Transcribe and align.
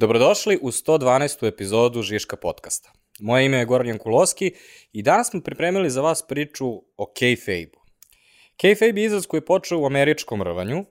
Dobrodošli 0.00 0.58
u 0.62 0.70
112. 0.70 1.48
epizodu 1.48 2.02
Žiška 2.02 2.36
podcasta. 2.36 2.92
Moje 3.20 3.46
ime 3.46 3.56
je 3.58 3.64
Goran 3.64 3.86
Jankulovski 3.86 4.54
i 4.92 5.02
danas 5.02 5.30
smo 5.30 5.40
pripremili 5.40 5.90
za 5.90 6.00
vas 6.00 6.26
priču 6.26 6.66
o 6.96 7.12
kayfabe-u. 7.20 7.80
Kayfabe 8.62 8.98
je 8.98 9.04
izraz 9.04 9.26
koji 9.26 9.38
je 9.38 9.44
počeo 9.44 9.80
u 9.80 9.86
američkom 9.86 10.42
rvanju, 10.42 10.84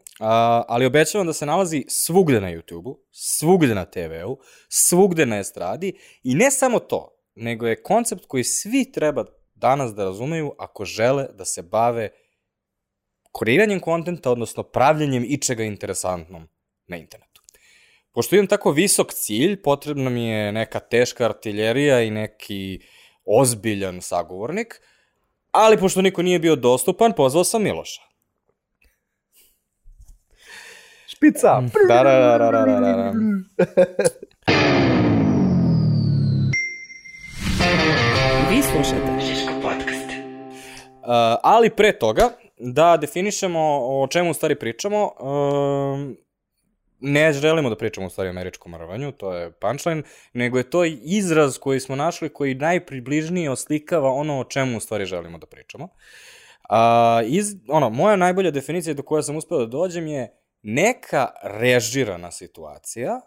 ali 0.67 0.85
obećavam 0.85 1.27
da 1.27 1.33
se 1.33 1.45
nalazi 1.45 1.85
svugde 1.87 2.41
na 2.41 2.47
YouTube-u, 2.47 2.99
svugde 3.11 3.75
na 3.75 3.85
TV-u, 3.85 4.37
svugde 4.69 5.25
na 5.25 5.39
estradi 5.39 5.93
i 6.23 6.35
ne 6.35 6.51
samo 6.51 6.79
to, 6.79 7.21
nego 7.35 7.67
je 7.67 7.83
koncept 7.83 8.25
koji 8.25 8.43
svi 8.43 8.91
treba 8.91 9.25
danas 9.55 9.93
da 9.93 10.03
razumeju 10.03 10.53
ako 10.59 10.85
žele 10.85 11.27
da 11.33 11.45
se 11.45 11.61
bave 11.61 12.09
kreiranjem 13.39 13.79
kontenta, 13.79 14.31
odnosno 14.31 14.63
pravljenjem 14.63 15.25
ičega 15.27 15.63
interesantnom 15.63 16.47
na 16.87 16.97
internetu. 16.97 17.26
Pošto 18.17 18.35
imam 18.35 18.47
tako 18.47 18.71
visok 18.71 19.13
cilj, 19.13 19.61
potrebna 19.61 20.09
mi 20.09 20.27
je 20.27 20.51
neka 20.51 20.79
teška 20.79 21.25
artiljerija 21.25 22.01
i 22.01 22.11
neki 22.11 22.79
ozbiljan 23.25 24.01
sagovornik, 24.01 24.81
ali 25.51 25.77
pošto 25.77 26.01
niko 26.01 26.21
nije 26.21 26.39
bio 26.39 26.55
dostupan, 26.55 27.13
pozvao 27.13 27.43
sam 27.43 27.63
Miloša. 27.63 28.01
Špica! 31.07 31.61
Da, 31.87 32.03
da, 32.03 32.37
da, 32.37 32.37
da, 32.37 32.51
da, 32.51 32.65
da, 32.79 32.95
da. 32.95 33.11
Vi 38.49 38.61
slušate 38.61 39.19
Žiško 39.27 39.53
podcast. 39.61 40.09
Uh, 40.09 41.07
ali 41.43 41.69
pre 41.69 41.99
toga, 41.99 42.29
da 42.59 42.97
definišemo 42.97 43.59
o 43.81 44.07
čemu 44.07 44.31
u 44.31 44.33
stvari 44.33 44.55
pričamo, 44.59 45.11
um, 45.19 46.17
ne 46.99 47.33
želimo 47.33 47.69
da 47.69 47.77
pričamo 47.77 48.07
u 48.07 48.09
stvari 48.09 48.29
o 48.29 48.31
američkom 48.31 48.75
rvanju, 48.75 49.11
to 49.11 49.33
je 49.33 49.51
punchline, 49.51 50.03
nego 50.33 50.57
je 50.57 50.69
to 50.69 50.83
izraz 50.85 51.57
koji 51.57 51.79
smo 51.79 51.95
našli 51.95 52.29
koji 52.29 52.55
najpribližnije 52.55 53.51
oslikava 53.51 54.11
ono 54.11 54.39
o 54.39 54.43
čemu 54.43 54.77
u 54.77 54.79
stvari 54.79 55.05
želimo 55.05 55.37
da 55.37 55.45
pričamo. 55.45 55.89
A, 56.69 57.21
iz, 57.25 57.55
ono, 57.67 57.89
moja 57.89 58.15
najbolja 58.15 58.51
definicija 58.51 58.93
do 58.93 59.03
koja 59.03 59.23
sam 59.23 59.35
uspeo 59.35 59.59
da 59.59 59.65
dođem 59.65 60.07
je 60.07 60.37
neka 60.61 61.27
režirana 61.43 62.31
situacija 62.31 63.21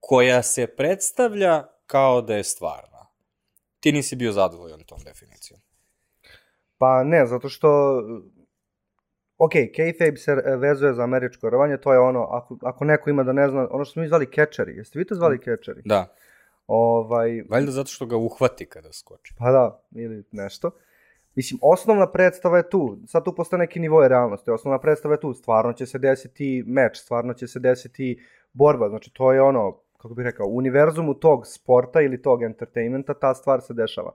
koja 0.00 0.42
se 0.42 0.66
predstavlja 0.66 1.64
kao 1.86 2.22
da 2.22 2.36
je 2.36 2.44
stvarna. 2.44 3.06
Ti 3.80 3.92
nisi 3.92 4.16
bio 4.16 4.32
zadovoljan 4.32 4.84
tom 4.84 4.98
definicijom. 5.04 5.60
Pa 6.78 7.04
ne, 7.04 7.26
zato 7.26 7.48
što 7.48 8.02
ok, 9.38 9.52
kayfabe 9.76 10.16
se 10.16 10.32
e, 10.32 10.56
vezuje 10.56 10.94
za 10.94 11.02
američko 11.02 11.50
rovanje, 11.50 11.76
to 11.76 11.92
je 11.92 11.98
ono, 11.98 12.22
ako, 12.30 12.58
ako 12.62 12.84
neko 12.84 13.10
ima 13.10 13.22
da 13.22 13.32
ne 13.32 13.48
zna, 13.48 13.68
ono 13.70 13.84
što 13.84 13.92
smo 13.92 14.02
mi 14.02 14.08
zvali 14.08 14.26
catcheri, 14.34 14.76
jeste 14.76 14.98
vi 14.98 15.04
to 15.04 15.14
zvali 15.14 15.38
catcheri? 15.38 15.82
Da. 15.84 16.06
Ovaj, 16.66 17.42
Valjda 17.50 17.72
zato 17.72 17.88
što 17.88 18.06
ga 18.06 18.16
uhvati 18.16 18.66
kada 18.66 18.92
skoči. 18.92 19.34
pa 19.38 19.50
da, 19.52 19.82
ili 19.94 20.24
nešto. 20.32 20.70
Mislim, 21.34 21.58
osnovna 21.62 22.10
predstava 22.12 22.56
je 22.56 22.70
tu, 22.70 22.98
sad 23.06 23.24
tu 23.24 23.34
postoje 23.34 23.58
neki 23.58 23.80
nivoje 23.80 24.08
realnosti, 24.08 24.50
osnovna 24.50 24.78
predstava 24.78 25.14
je 25.14 25.20
tu, 25.20 25.34
stvarno 25.34 25.72
će 25.72 25.86
se 25.86 25.98
desiti 25.98 26.64
meč, 26.66 26.98
stvarno 26.98 27.34
će 27.34 27.46
se 27.46 27.60
desiti 27.60 28.22
borba, 28.52 28.88
znači 28.88 29.10
to 29.14 29.32
je 29.32 29.42
ono, 29.42 29.80
kako 29.96 30.14
bih 30.14 30.24
rekao, 30.24 30.46
u 30.46 30.56
univerzumu 30.56 31.14
tog 31.14 31.46
sporta 31.46 32.00
ili 32.00 32.22
tog 32.22 32.42
entertainmenta 32.42 33.14
ta 33.14 33.34
stvar 33.34 33.60
se 33.60 33.74
dešava. 33.74 34.12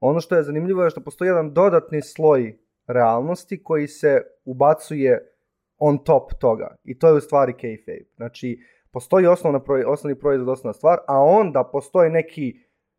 Ono 0.00 0.20
što 0.20 0.36
je 0.36 0.42
zanimljivo 0.42 0.84
je 0.84 0.90
što 0.90 1.00
postoji 1.00 1.28
jedan 1.28 1.52
dodatni 1.52 2.02
sloj 2.02 2.58
realnosti 2.92 3.62
koji 3.62 3.88
se 3.88 4.22
ubacuje 4.44 5.32
on 5.78 5.98
top 5.98 6.32
toga. 6.40 6.76
I 6.84 6.98
to 6.98 7.08
je 7.08 7.14
u 7.14 7.20
stvari 7.20 7.52
kayfabe. 7.52 8.04
Znači, 8.16 8.60
postoji 8.90 9.26
osnovna, 9.26 9.60
osnovni 9.86 10.18
proizvod, 10.18 10.48
osnovna 10.48 10.72
stvar, 10.72 10.98
a 11.08 11.20
onda 11.20 11.68
postoji 11.72 12.10
neki 12.10 12.54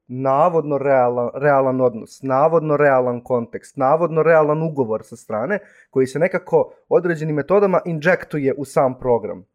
navodno 0.08 0.78
realan, 0.78 1.30
realan 1.34 1.82
odnos, 1.82 2.22
navodno 2.22 2.78
realan 2.78 3.24
kontekst, 3.24 3.78
navodno 3.78 4.24
realan 4.24 4.62
ugovor 4.62 5.04
sa 5.04 5.16
strane, 5.16 5.60
koji 5.90 6.08
se 6.08 6.20
nekako 6.20 6.74
određenim 6.90 7.36
metodama 7.36 7.82
injektuje 7.86 8.54
u 8.58 8.66
sam 8.66 9.00
program. 9.00 9.46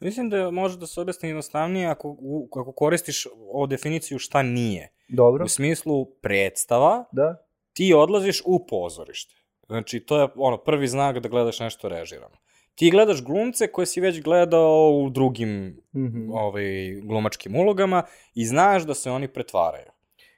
Mislim 0.00 0.30
da 0.30 0.50
može 0.50 0.78
da 0.78 0.86
se 0.86 1.00
objasni 1.00 1.28
jednostavnije 1.28 1.86
ako, 1.86 2.16
u, 2.18 2.48
ako 2.56 2.72
koristiš 2.72 3.26
ovu 3.52 3.66
definiciju 3.66 4.18
šta 4.18 4.42
nije. 4.42 4.88
Dobro? 5.08 5.44
U 5.44 5.48
smislu 5.48 6.04
predstava, 6.04 7.04
Da? 7.12 7.46
ti 7.72 7.94
odlaziš 7.94 8.42
u 8.46 8.66
pozorište. 8.66 9.39
Znači, 9.70 10.00
to 10.00 10.20
je 10.20 10.28
ono, 10.36 10.56
prvi 10.56 10.88
znak 10.88 11.18
da 11.18 11.28
gledaš 11.28 11.60
nešto 11.60 11.88
režirano. 11.88 12.36
Ti 12.74 12.90
gledaš 12.90 13.22
glumce 13.24 13.72
koje 13.72 13.86
si 13.86 14.00
već 14.00 14.22
gledao 14.22 14.90
u 15.04 15.10
drugim 15.10 15.80
Mhm. 15.94 16.30
ovaj, 16.32 16.64
glumačkim 17.02 17.56
ulogama 17.56 18.02
i 18.34 18.44
znaš 18.46 18.82
da 18.82 18.94
se 18.94 19.10
oni 19.10 19.28
pretvaraju. 19.28 19.90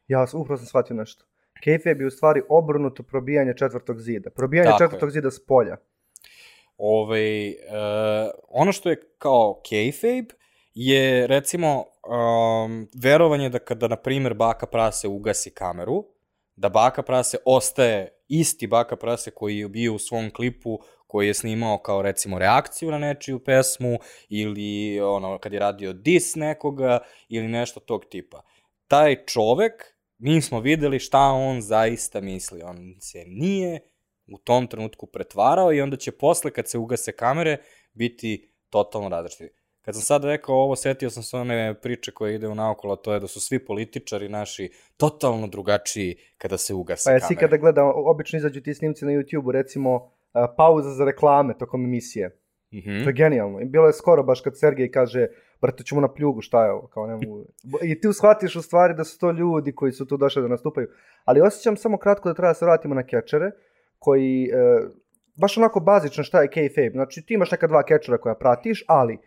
Ja 0.08 0.26
sam, 0.26 0.40
upravo 0.40 0.56
sam 0.58 0.66
shvatio 0.66 0.96
nešto. 0.96 1.24
Kayfabe 1.66 2.00
je 2.00 2.06
u 2.06 2.10
stvari 2.10 2.42
obrnuto 2.48 3.02
probijanje 3.02 3.54
četvrtog 3.56 4.00
zida. 4.00 4.30
Probijanje 4.30 4.70
Tako 4.70 4.82
je. 4.82 4.86
četvrtog 4.86 5.10
zida 5.10 5.30
s 5.30 5.46
polja. 5.46 5.76
Ovaj, 6.76 7.48
e, 7.48 7.54
ono 8.48 8.72
što 8.72 8.90
je 8.90 9.00
kao 9.18 9.62
kayfabe 9.70 10.32
je 10.74 11.26
recimo 11.26 11.78
um, 11.78 12.88
verovanje 13.02 13.48
da 13.48 13.58
kada, 13.58 13.88
na 13.88 13.96
primjer, 13.96 14.34
baka 14.34 14.66
prase 14.66 15.08
ugasi 15.08 15.50
kameru, 15.50 16.04
da 16.56 16.68
baka 16.68 17.02
prase 17.02 17.36
ostaje 17.44 18.08
isti 18.40 18.66
baka 18.66 18.96
prase 18.96 19.30
koji 19.30 19.58
je 19.58 19.68
bio 19.68 19.94
u 19.94 19.98
svom 19.98 20.30
klipu 20.30 20.78
koji 21.06 21.26
je 21.26 21.34
snimao 21.34 21.78
kao 21.78 22.02
recimo 22.02 22.38
reakciju 22.38 22.90
na 22.90 22.98
nečiju 22.98 23.44
pesmu 23.44 23.98
ili 24.28 25.00
ono 25.00 25.38
kad 25.38 25.52
je 25.52 25.58
radio 25.58 25.92
dis 25.92 26.34
nekoga 26.34 26.98
ili 27.28 27.48
nešto 27.48 27.80
tog 27.80 28.04
tipa. 28.10 28.42
Taj 28.88 29.24
čovek, 29.26 29.72
mi 30.18 30.42
smo 30.42 30.60
videli 30.60 30.98
šta 30.98 31.20
on 31.20 31.60
zaista 31.60 32.20
misli. 32.20 32.62
On 32.62 32.96
se 33.00 33.24
nije 33.26 33.80
u 34.26 34.38
tom 34.38 34.66
trenutku 34.66 35.06
pretvarao 35.06 35.72
i 35.72 35.80
onda 35.80 35.96
će 35.96 36.12
posle 36.12 36.50
kad 36.50 36.68
se 36.68 36.78
ugase 36.78 37.12
kamere 37.12 37.56
biti 37.92 38.52
totalno 38.70 39.08
različiti. 39.08 39.61
Kad 39.82 39.94
sam 39.94 40.02
sad 40.02 40.24
rekao 40.24 40.54
ovo, 40.54 40.76
setio 40.76 41.10
sam 41.10 41.22
se 41.22 41.36
one 41.36 41.74
priče 41.82 42.10
koje 42.10 42.34
ide 42.34 42.48
u 42.48 42.54
naokolo, 42.54 42.96
to 42.96 43.14
je 43.14 43.20
da 43.20 43.26
su 43.26 43.40
svi 43.40 43.58
političari 43.64 44.28
naši 44.28 44.70
totalno 44.96 45.46
drugačiji 45.46 46.16
kada 46.38 46.58
se 46.58 46.74
ugase 46.74 47.10
Pa 47.10 47.12
jesi 47.12 47.26
kamere. 47.26 47.40
kada 47.40 47.56
gleda, 47.56 47.84
obično 47.84 48.36
izađu 48.36 48.60
ti 48.60 48.74
snimci 48.74 49.04
na 49.04 49.12
YouTube-u, 49.12 49.52
recimo 49.52 50.10
a, 50.32 50.54
pauza 50.56 50.90
za 50.90 51.04
reklame 51.04 51.58
tokom 51.58 51.84
emisije. 51.84 52.38
Mhm. 52.74 53.02
To 53.04 53.08
je 53.08 53.12
genijalno. 53.12 53.60
I 53.60 53.64
bilo 53.64 53.86
je 53.86 53.92
skoro 53.92 54.22
baš 54.22 54.40
kad 54.40 54.58
Sergej 54.58 54.90
kaže, 54.90 55.26
brate, 55.60 55.84
ćemo 55.84 56.00
na 56.00 56.14
pljugu, 56.14 56.40
šta 56.40 56.64
je 56.64 56.72
ovo, 56.72 56.86
kao 56.86 57.06
ne 57.06 57.14
mogu. 57.14 57.44
I 57.82 58.00
ti 58.00 58.12
shvatiš 58.12 58.56
u 58.56 58.62
stvari 58.62 58.94
da 58.94 59.04
su 59.04 59.18
to 59.18 59.30
ljudi 59.30 59.74
koji 59.74 59.92
su 59.92 60.06
tu 60.06 60.16
došli 60.16 60.42
da 60.42 60.48
nastupaju. 60.48 60.88
Ali 61.24 61.40
osjećam 61.40 61.76
samo 61.76 61.98
kratko 61.98 62.28
da 62.28 62.34
treba 62.34 62.50
da 62.50 62.54
se 62.54 62.64
vratimo 62.64 62.94
na 62.94 63.02
kečere, 63.06 63.50
koji, 63.98 64.44
e, 64.44 64.80
baš 65.34 65.58
onako 65.58 65.80
bazično 65.80 66.24
šta 66.24 66.42
je 66.42 66.48
kayfabe. 66.48 66.92
Znači 66.92 67.22
ti 67.26 67.34
imaš 67.34 67.50
neka 67.50 67.66
dva 67.66 67.82
kečera 67.82 68.18
koja 68.18 68.34
pratiš, 68.34 68.84
ali 68.88 69.18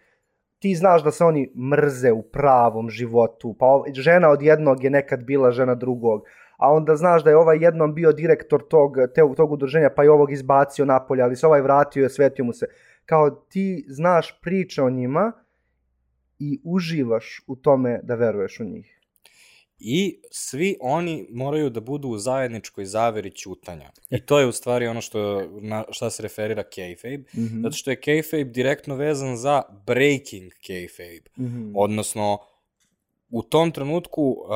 ti 0.59 0.75
znaš 0.75 1.03
da 1.03 1.11
se 1.11 1.23
oni 1.25 1.51
mrze 1.71 2.11
u 2.11 2.21
pravom 2.21 2.89
životu, 2.89 3.55
pa 3.59 3.83
žena 3.93 4.29
od 4.29 4.41
jednog 4.41 4.83
je 4.83 4.89
nekad 4.89 5.23
bila 5.23 5.51
žena 5.51 5.75
drugog, 5.75 6.21
a 6.57 6.73
onda 6.73 6.95
znaš 6.95 7.23
da 7.23 7.29
je 7.29 7.38
ovaj 7.38 7.57
jednom 7.63 7.93
bio 7.93 8.11
direktor 8.11 8.67
tog, 8.67 8.95
te, 9.16 9.21
tog 9.38 9.51
udruženja, 9.51 9.89
pa 9.95 10.03
je 10.03 10.11
ovog 10.11 10.31
izbacio 10.31 10.85
napolje, 10.85 11.23
ali 11.23 11.35
se 11.35 11.47
ovaj 11.47 11.61
vratio 11.61 12.03
i 12.03 12.05
osvetio 12.05 12.45
mu 12.45 12.53
se. 12.53 12.66
Kao 13.05 13.29
ti 13.29 13.85
znaš 13.88 14.39
priče 14.41 14.83
o 14.83 14.89
njima 14.89 15.31
i 16.39 16.61
uživaš 16.63 17.41
u 17.47 17.55
tome 17.55 17.99
da 18.03 18.16
veruješ 18.16 18.59
u 18.59 18.63
njih. 18.63 18.94
I 19.79 20.19
svi 20.31 20.77
oni 20.81 21.27
moraju 21.29 21.69
da 21.69 21.79
budu 21.79 22.07
u 22.07 22.17
zajedničkoj 22.17 22.85
zaveri 22.85 23.31
ćutanja. 23.31 23.91
I 24.09 24.25
to 24.25 24.39
je 24.39 24.45
u 24.47 24.51
stvari 24.51 24.87
ono 24.87 25.01
što, 25.01 25.47
na 25.61 25.85
šta 25.91 26.09
se 26.09 26.23
referira 26.23 26.63
kayfabe, 26.63 27.23
Mhm. 27.37 27.61
zato 27.63 27.75
što 27.75 27.91
je 27.91 28.01
kayfabe 28.01 28.51
direktno 28.51 28.95
vezan 28.95 29.37
za 29.37 29.61
breaking 29.85 30.51
kayfabe. 30.67 31.29
Mhm. 31.39 31.71
Odnosno, 31.75 32.37
u 33.29 33.43
tom 33.43 33.72
trenutku, 33.72 34.23
uh, 34.23 34.47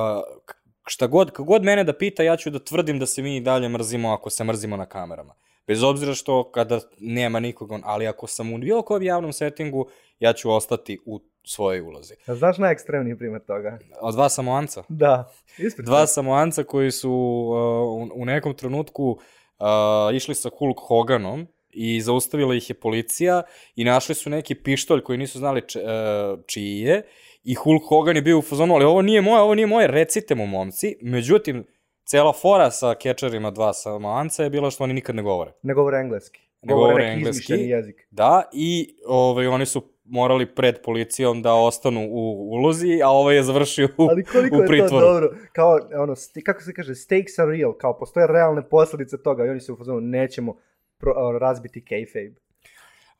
šta 0.87 1.07
god, 1.07 1.31
god 1.37 1.63
mene 1.63 1.83
da 1.83 1.93
pita, 1.97 2.23
ja 2.23 2.37
ću 2.37 2.49
da 2.49 2.59
tvrdim 2.59 2.99
da 2.99 3.05
se 3.05 3.21
mi 3.21 3.37
i 3.37 3.41
dalje 3.41 3.69
mrzimo 3.69 4.09
ako 4.11 4.29
se 4.29 4.43
mrzimo 4.43 4.77
na 4.77 4.85
kamerama. 4.85 5.33
Bez 5.67 5.83
obzira 5.83 6.13
što 6.13 6.51
kada 6.51 6.79
nema 6.99 7.39
nikoga, 7.39 7.79
ali 7.83 8.07
ako 8.07 8.27
sam 8.27 8.53
u 8.53 8.57
bilo 8.57 8.81
kojem 8.81 9.03
javnom 9.03 9.33
settingu, 9.33 9.89
ja 10.19 10.33
ću 10.33 10.51
ostati 10.51 10.99
u 11.05 11.19
svojoj 11.43 11.81
ulozi. 11.81 12.13
A 12.27 12.35
znaš 12.35 12.57
najekstremniji 12.57 13.17
primjer 13.17 13.41
toga? 13.41 13.79
Od 14.01 14.13
dva 14.13 14.29
samoanca? 14.29 14.83
Da. 14.89 15.31
Ispred 15.57 15.85
Dva 15.85 16.07
samoanca 16.07 16.63
koji 16.63 16.91
su 16.91 17.11
uh, 17.11 18.11
u, 18.15 18.21
u 18.21 18.25
nekom 18.25 18.53
trenutku 18.53 19.09
uh, 19.09 20.15
išli 20.15 20.35
sa 20.35 20.49
Hulk 20.57 20.77
Hoganom 20.87 21.47
i 21.69 22.01
zaustavila 22.01 22.55
ih 22.55 22.69
je 22.69 22.73
policija 22.73 23.41
i 23.75 23.83
našli 23.83 24.15
su 24.15 24.29
neki 24.29 24.55
pištolj 24.55 25.01
koji 25.01 25.17
nisu 25.17 25.39
znali 25.39 25.67
č, 25.67 25.79
uh, 25.79 26.39
čiji 26.47 26.79
je 26.79 27.03
i 27.43 27.53
Hulk 27.53 27.83
Hogan 27.89 28.15
je 28.15 28.21
bio 28.21 28.37
u 28.37 28.41
fazonu, 28.41 28.73
ali 28.73 28.85
ovo 28.85 29.01
nije 29.01 29.21
moje, 29.21 29.41
ovo 29.41 29.55
nije 29.55 29.67
moje, 29.67 29.87
recite 29.87 30.35
mu 30.35 30.45
momci. 30.45 30.95
Međutim, 31.01 31.65
cela 32.03 32.33
fora 32.33 32.71
sa 32.71 32.95
kečerima 32.95 33.51
dva 33.51 33.73
samoanca 33.73 34.43
je 34.43 34.49
bila 34.49 34.71
što 34.71 34.83
oni 34.83 34.93
nikad 34.93 35.15
ne 35.15 35.21
govore. 35.21 35.51
Ne 35.63 35.73
govore 35.73 35.97
engleski. 35.97 36.39
Ne 36.61 36.73
govore 36.73 37.03
neki 37.03 37.17
engleski. 37.17 37.53
jezik. 37.53 38.07
Da, 38.11 38.49
i 38.53 38.95
ovaj, 39.07 39.47
oni 39.47 39.65
su 39.65 39.81
morali 40.09 40.55
pred 40.55 40.81
policijom 40.83 41.41
da 41.41 41.53
ostanu 41.53 42.07
u 42.11 42.49
ulozi, 42.51 43.01
a 43.03 43.09
ovaj 43.09 43.35
je 43.35 43.43
završio 43.43 43.89
u, 43.97 44.07
Ali 44.09 44.23
koliko 44.23 44.55
u 44.55 44.59
je 44.59 44.65
to 44.65 44.67
pritvoru. 44.67 45.05
dobro, 45.05 45.29
kao, 45.51 45.79
ono, 46.03 46.15
sti- 46.15 46.43
kako 46.43 46.61
se 46.61 46.73
kaže, 46.73 46.95
stakes 46.95 47.39
are 47.39 47.57
real, 47.57 47.73
kao 47.73 47.97
postoje 47.97 48.27
realne 48.27 48.69
posledice 48.69 49.23
toga 49.23 49.45
i 49.45 49.49
oni 49.49 49.59
su 49.59 49.73
u 49.73 49.77
fazonu, 49.77 50.01
nećemo 50.01 50.55
pro, 50.97 51.13
razbiti 51.39 51.85
kayfabe. 51.89 52.35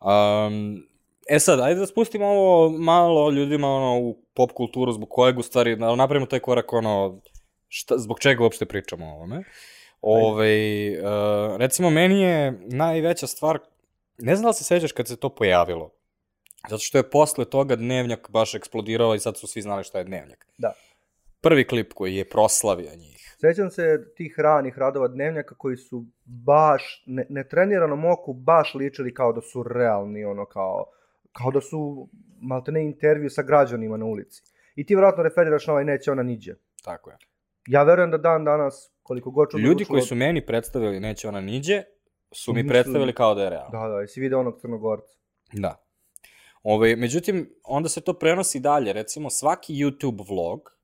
Um, 0.01 0.83
e 1.29 1.39
sad, 1.39 1.59
ajde 1.59 1.79
da 1.79 1.85
spustimo 1.85 2.25
ovo 2.25 2.69
malo 2.69 3.31
ljudima 3.31 3.67
ono, 3.67 3.99
u 3.99 4.17
pop 4.33 4.51
kulturu, 4.51 4.91
zbog 4.91 5.09
kojeg 5.09 5.37
u 5.37 5.41
stvari, 5.41 5.75
napravimo 5.75 6.25
taj 6.25 6.39
korak, 6.39 6.73
ono, 6.73 7.21
šta, 7.67 7.97
zbog 7.97 8.19
čega 8.19 8.43
uopšte 8.43 8.65
pričamo 8.65 9.05
o 9.05 9.13
ovome. 9.15 9.43
Ove, 10.01 10.91
uh, 10.99 11.57
recimo, 11.57 11.89
meni 11.89 12.21
je 12.21 12.59
najveća 12.65 13.27
stvar, 13.27 13.59
ne 14.17 14.35
znam 14.35 14.43
da 14.43 14.47
li 14.47 14.53
se 14.53 14.63
sećaš 14.63 14.91
kad 14.91 15.07
se 15.07 15.15
to 15.15 15.29
pojavilo, 15.29 15.91
zato 16.69 16.79
što 16.79 16.97
je 16.97 17.09
posle 17.09 17.45
toga 17.45 17.75
Dnevnjak 17.75 18.29
baš 18.29 18.55
eksplodirao 18.55 19.15
i 19.15 19.19
sad 19.19 19.37
su 19.37 19.47
svi 19.47 19.61
znali 19.61 19.83
šta 19.83 19.97
je 19.97 20.03
Dnevnjak. 20.03 20.47
Da. 20.57 20.73
Prvi 21.41 21.67
klip 21.67 21.93
koji 21.93 22.15
je 22.15 22.29
proslavio 22.29 22.95
njih. 22.95 23.35
Sećam 23.41 23.69
se 23.71 24.13
tih 24.15 24.35
ranih 24.37 24.77
radova 24.77 25.07
dnevnjaka 25.07 25.55
koji 25.55 25.77
su 25.77 26.05
baš, 26.25 27.03
ne, 27.05 27.25
netreniranom 27.29 28.05
oku, 28.05 28.33
baš 28.33 28.73
ličili 28.75 29.13
kao 29.13 29.33
da 29.33 29.41
su 29.41 29.63
realni, 29.63 30.25
ono 30.25 30.45
kao, 30.45 30.85
kao 31.31 31.51
da 31.51 31.61
su 31.61 32.09
maltene 32.41 32.85
intervju 32.85 33.29
sa 33.29 33.41
građanima 33.43 33.97
na 33.97 34.05
ulici. 34.05 34.43
I 34.75 34.85
ti 34.85 34.95
vjerojatno 34.95 35.23
referiraš 35.23 35.67
na 35.67 35.73
ovaj 35.73 35.85
neće 35.85 36.11
ona 36.11 36.23
niđe. 36.23 36.53
Tako 36.83 37.09
je. 37.09 37.17
Ja 37.67 37.83
verujem 37.83 38.11
da 38.11 38.17
dan 38.17 38.43
danas, 38.45 38.91
koliko 39.03 39.31
god 39.31 39.49
čudno 39.51 39.67
Ljudi 39.67 39.85
koji 39.85 40.01
su 40.01 40.15
meni 40.15 40.45
predstavili 40.45 40.99
Neće 40.99 41.27
ona 41.27 41.41
niđe, 41.41 41.83
su 42.31 42.53
mi 42.53 42.63
Mislili- 42.63 42.69
predstavili 42.69 43.13
kao 43.13 43.35
da 43.35 43.43
je 43.43 43.49
realno. 43.49 43.69
Da, 43.71 43.87
da, 43.87 44.01
jesi 44.01 44.19
video 44.21 44.39
onog 44.39 44.61
crnogorca? 44.61 45.17
Da. 45.53 45.88
Ove, 46.63 46.95
međutim, 46.95 47.55
onda 47.63 47.89
se 47.89 48.01
to 48.01 48.13
prenosi 48.13 48.59
dalje. 48.59 48.93
Recimo, 48.93 49.29
svaki 49.29 49.73
YouTube 49.73 50.27
vlog 50.27 50.79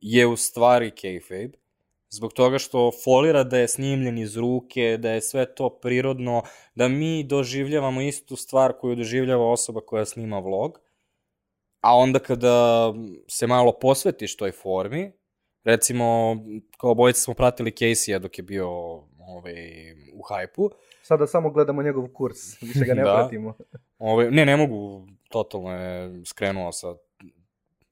je 0.00 0.26
u 0.26 0.36
stvari 0.36 0.90
kayfabe, 0.90 1.52
zbog 2.10 2.32
toga 2.32 2.58
što 2.58 2.90
folira 3.04 3.44
da 3.44 3.58
je 3.58 3.68
snimljen 3.68 4.18
iz 4.18 4.36
ruke, 4.36 4.96
da 4.96 5.10
je 5.10 5.20
sve 5.20 5.54
to 5.54 5.78
prirodno, 5.82 6.42
da 6.74 6.88
mi 6.88 7.24
doživljavamo 7.24 8.00
istu 8.00 8.36
stvar 8.36 8.72
koju 8.80 8.96
doživljava 8.96 9.50
osoba 9.50 9.80
koja 9.80 10.04
snima 10.04 10.38
vlog, 10.38 10.80
a 11.80 11.96
onda 11.96 12.18
kada 12.18 12.92
se 13.28 13.46
malo 13.46 13.78
posvetiš 13.80 14.36
toj 14.36 14.52
formi, 14.52 15.12
recimo, 15.64 16.36
kao 16.78 16.94
bojice 16.94 17.20
smo 17.20 17.34
pratili 17.34 17.70
Casey-a 17.70 18.18
dok 18.18 18.38
je 18.38 18.42
bio 18.42 18.68
ovaj, 19.18 19.92
u 20.14 20.22
hajpu, 20.28 20.70
Sada 21.04 21.26
samo 21.26 21.50
gledamo 21.50 21.82
njegov 21.82 22.08
kurs, 22.08 22.62
više 22.62 22.84
ga 22.84 22.94
ne 22.94 23.02
Da. 23.04 23.12
pratimo. 23.14 23.54
Ove, 23.98 24.30
ne, 24.30 24.46
ne 24.46 24.56
mogu, 24.56 25.06
totalno 25.28 25.72
je 25.72 26.24
skrenuo 26.24 26.72
sa, 26.72 26.94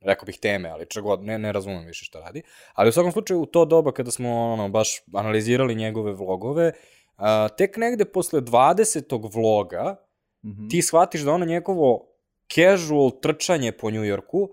rekao 0.00 0.26
bih, 0.26 0.38
teme, 0.38 0.68
ali 0.68 0.86
čeg 0.86 1.02
god, 1.02 1.22
ne, 1.22 1.38
ne 1.38 1.52
razumem 1.52 1.86
više 1.86 2.04
šta 2.04 2.20
radi. 2.20 2.42
Ali 2.74 2.88
u 2.88 2.92
svakom 2.92 3.12
slučaju, 3.12 3.40
u 3.40 3.46
to 3.46 3.64
doba 3.64 3.92
kada 3.92 4.10
smo 4.10 4.30
ono, 4.42 4.68
baš 4.68 4.88
analizirali 5.14 5.74
njegove 5.74 6.12
vlogove, 6.12 6.72
a, 7.16 7.48
tek 7.48 7.76
negde 7.76 8.04
posle 8.04 8.40
20. 8.40 9.02
vloga, 9.34 9.96
Mhm. 10.44 10.68
ti 10.68 10.82
shvatiš 10.82 11.20
da 11.20 11.32
ono 11.32 11.44
njegovo 11.44 12.08
casual 12.48 13.10
trčanje 13.12 13.72
po 13.72 13.90
New 13.90 14.02
Yorku, 14.02 14.48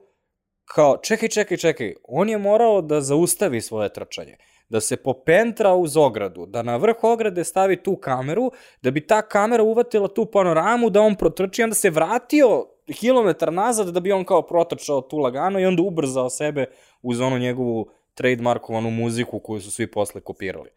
kao, 0.66 0.98
čekaj, 0.98 1.30
čekaj, 1.30 1.58
čekaj, 1.58 1.94
on 2.04 2.30
je 2.30 2.38
morao 2.38 2.82
da 2.82 3.02
zaustavi 3.02 3.62
svoje 3.62 3.94
trčanje, 3.94 4.38
da 4.70 4.82
se 4.82 4.98
popentra 4.98 5.74
uz 5.74 5.98
ogradu, 5.98 6.46
da 6.46 6.64
na 6.64 6.78
vrh 6.78 7.04
ograde 7.04 7.44
stavi 7.44 7.84
tu 7.84 7.96
kameru, 7.96 8.52
da 8.82 8.92
bi 8.92 9.08
ta 9.08 9.22
kamera 9.22 9.64
uvatila 9.64 10.08
tu 10.08 10.26
panoramu, 10.26 10.90
da 10.90 11.02
on 11.02 11.16
protrči, 11.16 11.64
onda 11.64 11.76
se 11.76 11.90
vratio 11.90 12.66
kilometar 13.00 13.54
nazad 13.54 13.88
da 13.88 14.00
bi 14.00 14.12
on 14.12 14.26
kao 14.26 14.42
protrčao 14.42 15.02
tu 15.02 15.18
lagano 15.18 15.60
i 15.60 15.66
onda 15.66 15.82
ubrzao 15.82 16.30
sebe 16.30 16.66
uz 17.02 17.22
onu 17.22 17.38
njegovu 17.38 17.90
trademarkovanu 18.14 18.92
muziku 18.92 19.40
koju 19.40 19.62
su 19.62 19.72
svi 19.72 19.92
posle 19.92 20.22
kopirali. 20.22 20.70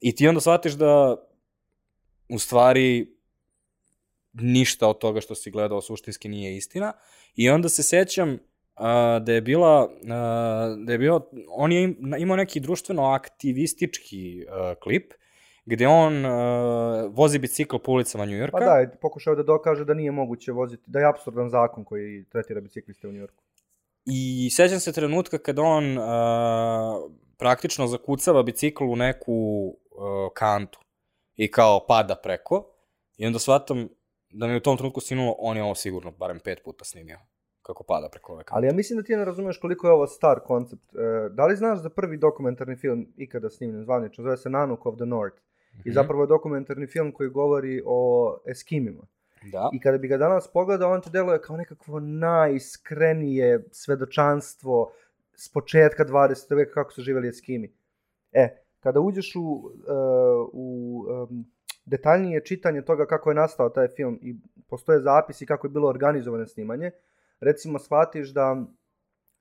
I 0.00 0.14
ti 0.14 0.28
onda 0.28 0.40
shvatiš 0.40 0.72
da 0.72 1.16
u 2.28 2.38
stvari 2.38 3.16
ništa 4.32 4.88
od 4.88 4.98
toga 4.98 5.20
što 5.20 5.34
si 5.34 5.50
gledao 5.50 5.80
suštinski 5.80 6.28
nije 6.28 6.56
istina. 6.56 6.92
I 7.34 7.50
onda 7.50 7.68
se 7.68 7.82
sećam 7.82 8.38
uh, 8.80 9.24
da 9.24 9.32
je 9.32 9.40
bila, 9.40 9.84
uh, 9.84 10.86
da 10.86 10.92
je 10.92 10.98
bio, 10.98 11.20
on 11.48 11.72
je 11.72 11.82
im- 11.82 12.14
imao 12.18 12.36
neki 12.36 12.60
društveno 12.60 13.04
aktivistički 13.04 14.46
uh, 14.46 14.78
klip, 14.82 15.12
gde 15.64 15.88
on 15.88 16.24
uh, 16.24 16.30
vozi 17.16 17.38
bicikl 17.38 17.76
po 17.78 17.92
ulicama 17.92 18.24
Njujorka. 18.26 18.58
Pa 18.58 18.64
da, 18.64 18.72
je 18.74 18.96
pokušao 19.00 19.34
da 19.34 19.42
dokaže 19.42 19.84
da 19.84 19.94
nije 19.94 20.10
moguće 20.10 20.52
voziti, 20.52 20.82
da 20.86 20.98
je 20.98 21.08
apsurdan 21.08 21.48
zakon 21.50 21.84
koji 21.84 22.24
tretira 22.24 22.60
bicikliste 22.60 23.08
u 23.08 23.12
Njorku. 23.12 23.44
I 24.06 24.50
sećam 24.50 24.80
se 24.80 24.92
trenutka 24.92 25.38
kada 25.38 25.62
on 25.62 25.98
uh, 25.98 26.04
praktično 27.38 27.86
zakucava 27.86 28.42
bicikl 28.42 28.84
u 28.84 28.96
neku 28.96 29.66
uh, 29.90 30.32
kantu 30.34 30.80
i 31.36 31.50
kao 31.50 31.86
pada 31.86 32.14
preko 32.14 32.70
i 33.16 33.26
onda 33.26 33.38
shvatam 33.38 33.88
da 34.30 34.46
mi 34.46 34.56
u 34.56 34.60
tom 34.60 34.76
trenutku 34.76 35.00
sinulo 35.00 35.34
on 35.38 35.56
je 35.56 35.62
ovo 35.62 35.74
sigurno 35.74 36.10
barem 36.10 36.40
pet 36.40 36.60
puta 36.64 36.84
snimio 36.84 37.18
kako 37.68 37.84
pada 37.84 38.08
preko 38.08 38.32
ove 38.32 38.44
kante. 38.44 38.56
Ali 38.56 38.66
ja 38.66 38.72
mislim 38.72 38.96
da 38.96 39.02
ti 39.02 39.16
ne 39.16 39.24
razumeš 39.24 39.58
koliko 39.60 39.86
je 39.86 39.92
ovo 39.92 40.06
star 40.06 40.40
koncept. 40.40 40.94
E, 40.94 41.28
da 41.30 41.46
li 41.46 41.56
znaš 41.56 41.78
za 41.82 41.90
prvi 41.90 42.16
dokumentarni 42.16 42.76
film 42.76 43.06
ikada 43.16 43.50
snimljen 43.50 43.82
zvanično, 43.82 44.24
zove 44.24 44.36
se 44.36 44.50
Nanook 44.50 44.86
of 44.86 44.96
the 44.96 45.06
North. 45.06 45.36
I 45.84 45.88
Mhm. 45.88 45.94
zapravo 45.94 46.22
je 46.22 46.26
dokumentarni 46.26 46.86
film 46.86 47.12
koji 47.12 47.28
govori 47.30 47.82
o 47.86 48.00
Eskimima. 48.46 49.02
Da. 49.52 49.70
I 49.72 49.80
kada 49.80 49.98
bi 49.98 50.08
ga 50.08 50.16
danas 50.16 50.48
pogledao, 50.52 50.92
on 50.92 51.00
ti 51.00 51.10
deluje 51.10 51.40
kao 51.40 51.56
nekakvo 51.56 52.00
najiskrenije 52.00 53.64
svedočanstvo 53.70 54.90
s 55.36 55.52
početka 55.52 56.04
20. 56.04 56.54
veka 56.54 56.72
kako 56.72 56.92
su 56.92 57.02
živjeli 57.02 57.28
Eskimi. 57.28 57.72
E, 58.32 58.48
kada 58.80 59.00
uđeš 59.00 59.36
u, 59.36 59.40
uh, 59.40 60.48
u 60.52 61.04
um, 61.30 61.44
detaljnije 61.84 62.44
čitanje 62.44 62.82
toga 62.82 63.06
kako 63.06 63.30
je 63.30 63.34
nastao 63.34 63.68
taj 63.68 63.88
film 63.88 64.18
i 64.22 64.36
postoje 64.68 65.00
zapisi 65.00 65.46
kako 65.46 65.66
je 65.66 65.70
bilo 65.70 65.88
organizovano 65.88 66.46
snimanje, 66.46 66.90
recimo 67.40 67.78
shvatiš 67.78 68.28
da 68.34 68.66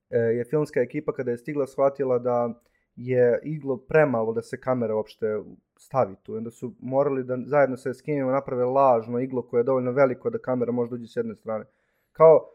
e, 0.10 0.18
je 0.18 0.44
filmska 0.44 0.82
ekipa 0.82 1.14
kada 1.14 1.32
je 1.32 1.38
stigla 1.38 1.68
shvatila 1.68 2.20
da 2.20 2.62
je 2.96 3.40
iglo 3.44 3.78
premalo 3.78 4.34
da 4.34 4.42
se 4.42 4.60
kamera 4.60 4.96
uopšte 4.96 5.26
stavi 5.78 6.16
tu. 6.24 6.36
Onda 6.36 6.52
su 6.52 6.76
morali 6.80 7.24
da 7.24 7.38
zajedno 7.46 7.78
sa 7.78 7.90
Eskimima 7.90 8.32
naprave 8.32 8.66
lažno 8.66 9.20
iglo 9.20 9.42
koje 9.42 9.60
je 9.60 9.64
dovoljno 9.64 9.92
veliko 9.92 10.30
da 10.30 10.38
kamera 10.38 10.72
može 10.72 10.92
dođe 10.92 11.08
s 11.08 11.16
jedne 11.16 11.36
strane. 11.36 11.66
Kao 12.12 12.50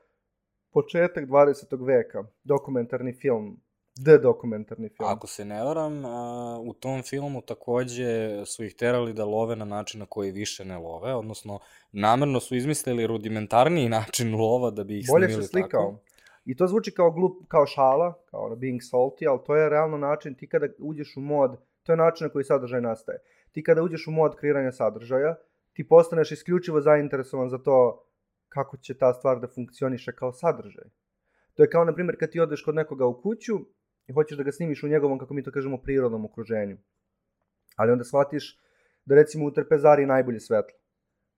početak 0.72 1.28
20. 1.28 1.86
veka, 1.86 2.24
dokumentarni 2.44 3.12
film, 3.12 3.60
the 4.04 4.18
dokumentarni 4.18 4.88
film. 4.88 5.08
Ako 5.08 5.26
se 5.26 5.44
ne 5.44 5.64
varam, 5.64 6.04
a, 6.04 6.58
u 6.60 6.72
tom 6.72 7.02
filmu 7.02 7.42
takođe 7.42 8.42
su 8.46 8.64
ih 8.64 8.74
terali 8.74 9.12
da 9.12 9.24
love 9.24 9.56
na 9.56 9.64
način 9.64 10.00
na 10.00 10.06
koji 10.06 10.30
više 10.30 10.64
ne 10.64 10.78
love, 10.78 11.14
odnosno 11.14 11.58
namerno 11.92 12.40
su 12.40 12.56
izmislili 12.56 13.06
rudimentarniji 13.06 13.88
način 13.88 14.34
lova 14.34 14.70
da 14.70 14.84
bi 14.84 14.98
ih 14.98 15.06
Bolje 15.12 15.26
snimili 15.26 15.42
se 15.42 15.48
slikao. 15.48 15.90
tako. 15.90 16.02
I 16.44 16.56
to 16.56 16.66
zvuči 16.66 16.90
kao 16.90 17.10
glup, 17.10 17.32
kao 17.48 17.66
šala, 17.66 18.14
kao 18.30 18.40
ono 18.46 18.56
being 18.56 18.80
salty, 18.80 19.28
ali 19.30 19.40
to 19.46 19.56
je 19.56 19.68
realno 19.68 19.98
način, 19.98 20.34
ti 20.34 20.48
kada 20.48 20.66
uđeš 20.78 21.16
u 21.16 21.20
mod, 21.20 21.56
to 21.82 21.92
je 21.92 21.96
način 21.96 22.24
na 22.24 22.32
koji 22.32 22.44
sadržaj 22.44 22.80
nastaje. 22.80 23.18
Ti 23.52 23.62
kada 23.62 23.82
uđeš 23.82 24.06
u 24.06 24.10
mod 24.10 24.36
kreiranja 24.36 24.72
sadržaja, 24.72 25.36
ti 25.72 25.88
postaneš 25.88 26.32
isključivo 26.32 26.80
zainteresovan 26.80 27.48
za 27.48 27.58
to 27.58 28.06
kako 28.48 28.76
će 28.76 28.98
ta 28.98 29.12
stvar 29.12 29.40
da 29.40 29.48
funkcioniše 29.48 30.12
kao 30.12 30.32
sadržaj. 30.32 30.84
To 31.54 31.62
je 31.62 31.70
kao, 31.70 31.84
na 31.84 31.94
primjer, 31.94 32.16
kad 32.20 32.30
ti 32.30 32.40
odeš 32.40 32.62
kod 32.62 32.74
nekoga 32.74 33.06
u 33.06 33.22
kuću 33.22 33.54
i 34.06 34.12
hoćeš 34.12 34.38
da 34.38 34.42
ga 34.42 34.52
snimiš 34.52 34.82
u 34.82 34.88
njegovom, 34.88 35.18
kako 35.18 35.34
mi 35.34 35.42
to 35.42 35.50
kažemo, 35.50 35.78
prirodnom 35.78 36.24
okruženju. 36.24 36.76
Ali 37.76 37.92
onda 37.92 38.04
shvatiš 38.04 38.58
da 39.04 39.14
recimo 39.14 39.46
u 39.46 39.50
trpezari 39.50 40.02
je 40.02 40.06
najbolje 40.06 40.40
svetlo. 40.40 40.78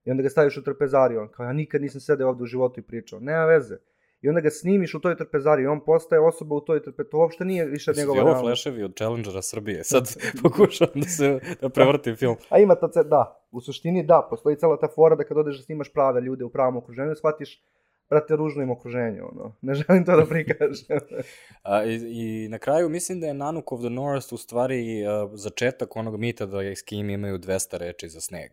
I 0.05 0.11
onda 0.11 0.23
ga 0.23 0.29
staviš 0.29 0.57
u 0.57 0.63
trpezariju, 0.65 1.21
on 1.21 1.29
kao, 1.29 1.45
ja 1.45 1.53
nikad 1.53 1.83
nisam 1.83 2.01
sedeo 2.01 2.29
ovde 2.29 2.43
u 2.43 2.47
životu 2.47 2.81
i 2.81 2.83
pričao. 2.83 3.21
Nema 3.21 3.45
veze. 3.45 3.77
I 4.21 4.29
onda 4.29 4.41
ga 4.41 4.51
snimiš 4.51 4.95
u 4.95 5.01
toj 5.01 5.17
trpezariji, 5.17 5.67
on 5.67 5.85
postaje 5.85 6.21
osoba 6.21 6.55
u 6.55 6.61
toj 6.61 6.83
trpe, 6.83 7.05
to 7.05 7.19
uopšte 7.19 7.45
nije 7.45 7.65
više 7.67 7.95
Su 7.95 8.01
njegova 8.01 8.17
ti 8.17 8.21
ovo 8.21 8.29
realnost. 8.29 8.47
fleševi 8.47 8.83
od 8.83 8.95
Challengera 8.97 9.43
Srbije? 9.43 9.85
Sad 9.85 10.17
pokušavam 10.43 11.01
da 11.01 11.09
se 11.09 11.41
da 11.61 11.69
prevrtim 11.69 12.17
film. 12.17 12.37
A 12.49 12.59
ima 12.59 12.75
ta, 12.75 13.03
da, 13.03 13.47
u 13.51 13.61
suštini 13.61 14.07
da, 14.07 14.27
postoji 14.31 14.57
cela 14.57 14.79
ta 14.79 14.89
fora 14.95 15.17
da 15.17 15.25
kad 15.25 15.37
odeš 15.37 15.57
da 15.57 15.63
snimaš 15.63 15.93
prave 15.93 16.21
ljude 16.21 16.45
u 16.45 16.51
pravom 16.51 16.77
okruženju, 16.77 17.15
shvatiš, 17.15 17.63
brate, 18.11 18.37
ružno 18.37 18.63
im 18.63 18.71
okruženje, 18.71 19.23
ono. 19.23 19.57
Ne 19.63 19.75
želim 19.75 20.05
to 20.05 20.17
da 20.17 20.27
prikažem. 20.27 20.99
A, 21.63 21.85
i, 21.85 21.95
I 21.95 22.49
na 22.49 22.59
kraju 22.59 22.89
mislim 22.89 23.21
da 23.21 23.27
je 23.27 23.35
Nanook 23.35 23.73
of 23.73 23.81
the 23.81 23.91
North 23.91 24.33
u 24.33 24.37
stvari 24.37 25.07
a, 25.07 25.29
začetak 25.33 25.97
onog 25.97 26.17
mita 26.17 26.47
da 26.47 26.63
Eskimi 26.63 27.13
imaju 27.13 27.39
200 27.39 27.79
reči 27.79 28.09
za 28.09 28.21
sneg. 28.21 28.51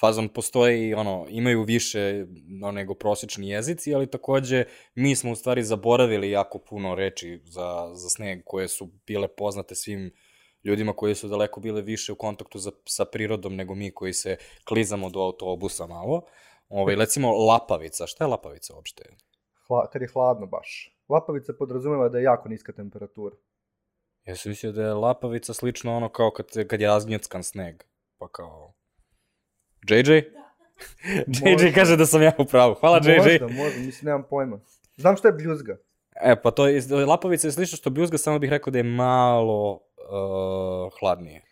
Fazon 0.00 0.28
postoji, 0.28 0.94
ono, 0.94 1.26
imaju 1.28 1.62
više 1.62 2.26
no, 2.48 2.70
nego 2.70 2.94
prosječni 2.94 3.48
jezici, 3.48 3.94
ali 3.94 4.10
takođe 4.10 4.64
mi 4.94 5.16
smo 5.16 5.32
u 5.32 5.36
stvari 5.36 5.62
zaboravili 5.62 6.30
jako 6.30 6.58
puno 6.58 6.94
reči 6.94 7.40
za, 7.44 7.90
za 7.94 8.08
sneg 8.08 8.40
koje 8.44 8.68
su 8.68 8.90
bile 9.06 9.28
poznate 9.28 9.74
svim 9.74 10.12
ljudima 10.64 10.92
koji 10.92 11.14
su 11.14 11.28
daleko 11.28 11.60
bile 11.60 11.82
više 11.82 12.12
u 12.12 12.16
kontaktu 12.16 12.58
za, 12.58 12.70
sa 12.84 13.04
prirodom 13.04 13.56
nego 13.56 13.74
mi 13.74 13.90
koji 13.90 14.12
se 14.12 14.36
klizamo 14.64 15.10
do 15.10 15.20
autobusa 15.20 15.86
malo. 15.86 16.22
Ovaj, 16.68 16.94
recimo, 16.94 17.32
lapavica. 17.32 18.06
Šta 18.06 18.24
je 18.24 18.28
lapavica 18.28 18.74
uopšte? 18.74 19.04
Hla, 19.66 19.90
kad 19.90 20.02
je 20.02 20.08
hladno 20.12 20.46
baš. 20.46 20.96
Lapavica 21.08 21.52
podrazumeva 21.58 22.08
da 22.08 22.18
je 22.18 22.24
jako 22.24 22.48
niska 22.48 22.72
temperatura. 22.72 23.36
Ja 24.24 24.36
sam 24.36 24.50
mislio 24.50 24.72
da 24.72 24.82
je 24.82 24.94
lapavica 24.94 25.54
slično 25.54 25.96
ono 25.96 26.08
kao 26.08 26.30
kad, 26.30 26.46
kad 26.68 26.80
je 26.80 26.86
razgnjeckan 26.86 27.42
sneg. 27.42 27.82
Pa 28.18 28.28
kao... 28.28 28.74
JJ? 29.88 30.12
JJ 31.26 31.52
Možda. 31.52 31.72
kaže 31.74 31.96
da 31.96 32.06
sam 32.06 32.22
ja 32.22 32.32
u 32.38 32.44
pravu. 32.44 32.74
Hvala 32.74 33.00
JJ. 33.04 33.16
Možda, 33.16 33.48
možda, 33.48 33.80
mislim, 33.80 34.06
nemam 34.06 34.26
pojma. 34.30 34.60
Znam 34.96 35.16
šta 35.16 35.28
je 35.28 35.34
bljuzga. 35.34 35.76
E, 36.22 36.42
pa 36.42 36.50
to 36.50 36.68
je, 36.68 36.82
lapavica 37.06 37.48
je 37.48 37.52
slično 37.52 37.76
što 37.76 37.90
bljuzga, 37.90 38.18
samo 38.18 38.38
bih 38.38 38.50
rekao 38.50 38.70
da 38.70 38.78
je 38.78 38.84
malo 38.84 39.72
uh, 39.72 40.92
hladnije. 41.00 41.42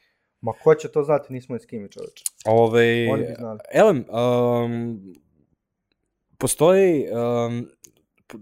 Ma 0.45 0.53
ko 0.53 0.75
će 0.75 0.89
to 0.89 1.03
znati, 1.03 1.33
nismo 1.33 1.57
iz 1.57 1.67
kimi 1.67 1.91
čoveče. 1.91 2.25
Ove, 2.45 3.09
Oni 3.13 3.23
bi 3.23 3.35
znali. 3.39 3.59
Elem, 3.73 4.05
um, 4.11 5.15
postoji 6.39 7.07
um, 7.11 7.69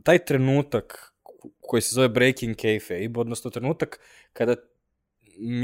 taj 0.03 0.25
trenutak 0.25 1.15
koji 1.61 1.83
se 1.83 1.95
zove 1.95 2.09
breaking 2.09 2.57
kayfabe, 2.57 3.21
odnosno 3.21 3.51
trenutak 3.51 4.01
kada 4.33 4.57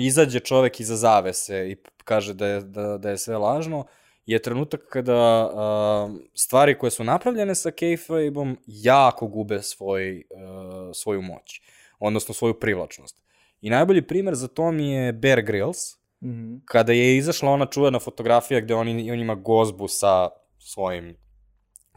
izađe 0.00 0.40
čovek 0.40 0.80
iza 0.80 0.96
zavese 0.96 1.70
i 1.70 1.76
kaže 2.04 2.34
da 2.34 2.46
je, 2.46 2.60
da, 2.60 2.98
da 2.98 3.10
je 3.10 3.18
sve 3.18 3.36
lažno, 3.38 3.86
je 4.26 4.42
trenutak 4.42 4.80
kada 4.88 5.50
um, 5.50 6.22
stvari 6.34 6.78
koje 6.78 6.90
su 6.90 7.04
napravljene 7.04 7.54
sa 7.54 7.70
kayfabeom 7.70 8.56
jako 8.66 9.26
gube 9.26 9.62
svoj, 9.62 10.24
uh, 10.30 10.90
svoju 10.94 11.22
moć, 11.22 11.60
odnosno 11.98 12.34
svoju 12.34 12.54
privlačnost. 12.54 13.22
I 13.60 13.70
najbolji 13.70 14.06
primer 14.06 14.34
za 14.34 14.48
to 14.48 14.72
mi 14.72 14.92
je 14.92 15.12
Bear 15.12 15.42
Grylls, 15.42 15.98
Mhm. 16.22 16.56
kada 16.64 16.92
je 16.92 17.16
izašla 17.16 17.50
ona 17.50 17.66
čuvena 17.66 17.98
fotografija 17.98 18.60
gde 18.60 18.74
on, 18.74 18.88
on 18.88 19.20
ima 19.20 19.34
gozbu 19.34 19.88
sa 19.88 20.28
svojim 20.58 21.16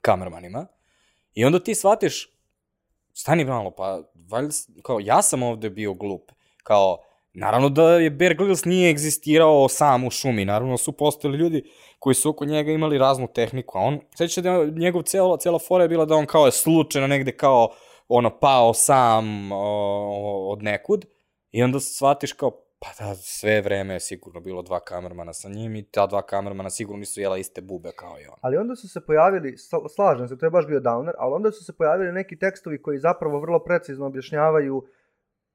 kamermanima 0.01 0.67
i 1.33 1.45
onda 1.45 1.59
ti 1.59 1.75
shvatiš 1.75 2.29
stani 3.13 3.45
malo, 3.45 3.71
pa 3.71 4.01
valjda, 4.29 4.53
kao 4.83 4.99
ja 4.99 5.21
sam 5.21 5.43
ovde 5.43 5.69
bio 5.69 5.93
glup, 5.93 6.31
kao 6.63 6.97
naravno 7.33 7.69
da 7.69 7.91
je 7.91 8.09
Bear 8.09 8.35
Grylls 8.35 8.67
nije 8.67 8.89
egzistirao 8.89 9.69
sam 9.69 10.03
u 10.03 10.09
šumi, 10.09 10.45
naravno 10.45 10.77
su 10.77 10.91
postojali 10.91 11.37
ljudi 11.37 11.63
koji 11.99 12.15
su 12.15 12.29
oko 12.29 12.45
njega 12.45 12.71
imali 12.71 12.97
raznu 12.97 13.27
tehniku, 13.27 13.77
a 13.77 13.81
on, 13.81 13.99
sveća 14.15 14.41
da 14.41 14.49
je 14.49 14.71
njegov 14.71 15.01
cela, 15.01 15.37
cela 15.37 15.59
fora 15.59 15.83
je 15.83 15.89
bila 15.89 16.05
da 16.05 16.15
on 16.15 16.25
kao 16.25 16.45
je 16.45 16.51
slučajno 16.51 17.07
negde 17.07 17.37
kao 17.37 17.69
ono 18.07 18.39
pao 18.39 18.73
sam 18.73 19.51
o, 19.51 20.51
od 20.51 20.63
nekud 20.63 21.05
i 21.51 21.63
onda 21.63 21.79
shvatiš 21.79 22.33
kao 22.33 22.51
Pa 22.83 23.05
da, 23.05 23.15
sve 23.15 23.61
vreme 23.61 23.93
je 23.93 23.99
sigurno 23.99 24.39
bilo 24.39 24.61
dva 24.61 24.79
kamermana 24.79 25.33
sa 25.33 25.49
njim 25.49 25.75
i 25.75 25.83
ta 25.83 26.07
dva 26.07 26.21
kamermana 26.21 26.69
sigurno 26.69 26.99
nisu 26.99 27.21
jela 27.21 27.37
iste 27.37 27.61
bube 27.61 27.91
kao 27.95 28.19
i 28.19 28.27
on. 28.27 28.35
Ali 28.41 28.57
onda 28.57 28.75
su 28.75 28.89
se 28.89 29.05
pojavili, 29.05 29.51
sla- 29.51 29.89
slažem 29.95 30.27
se, 30.27 30.37
to 30.37 30.45
je 30.45 30.49
baš 30.49 30.67
bio 30.67 30.79
downer, 30.79 31.13
ali 31.17 31.33
onda 31.33 31.51
su 31.51 31.65
se 31.65 31.77
pojavili 31.77 32.11
neki 32.11 32.39
tekstovi 32.39 32.81
koji 32.81 32.99
zapravo 32.99 33.39
vrlo 33.39 33.59
precizno 33.63 34.05
objašnjavaju 34.05 34.87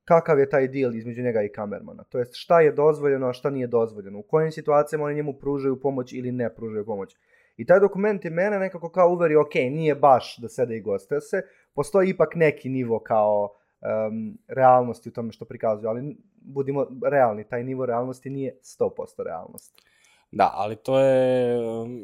kakav 0.05 0.39
je 0.39 0.49
taj 0.49 0.69
deal 0.69 0.95
između 0.95 1.23
njega 1.23 1.43
i 1.43 1.53
kamermana. 1.53 2.05
To 2.05 2.19
jest 2.19 2.35
šta 2.35 2.61
je 2.61 2.73
dozvoljeno, 2.73 3.29
a 3.29 3.33
šta 3.33 3.51
nije 3.51 3.67
dozvoljeno. 3.67 4.19
U 4.19 4.23
kojim 4.23 4.53
situacijama 4.53 5.05
oni 5.05 5.15
njemu 5.15 5.33
pružaju 5.33 5.81
pomoć 5.81 6.13
ili 6.13 6.33
ne 6.33 6.55
pružaju 6.55 6.87
pomoć. 6.87 7.17
I 7.57 7.67
taj 7.67 7.81
dokument 7.81 8.25
je 8.25 8.31
mene 8.31 8.59
nekako 8.59 8.91
kao 8.91 9.09
uverio, 9.09 9.41
ok, 9.41 9.55
nije 9.55 9.95
baš 9.95 10.39
da 10.39 10.49
sede 10.49 10.77
i 10.77 10.81
goste 10.81 11.21
se, 11.21 11.43
postoji 11.75 12.09
ipak 12.09 12.35
neki 12.35 12.69
nivo 12.69 12.99
kao 12.99 13.57
um, 13.81 14.39
realnosti 14.49 15.09
u 15.09 15.13
tome 15.13 15.33
što 15.33 15.45
prikazuju, 15.45 15.89
ali 15.89 16.17
budimo 16.41 16.87
realni, 17.11 17.45
taj 17.45 17.65
nivo 17.65 17.87
realnosti 17.87 18.31
nije 18.31 18.59
100% 18.63 18.91
realnost. 19.25 19.83
Da, 20.33 20.51
ali 20.55 20.77
to 20.77 20.99
je, 20.99 21.59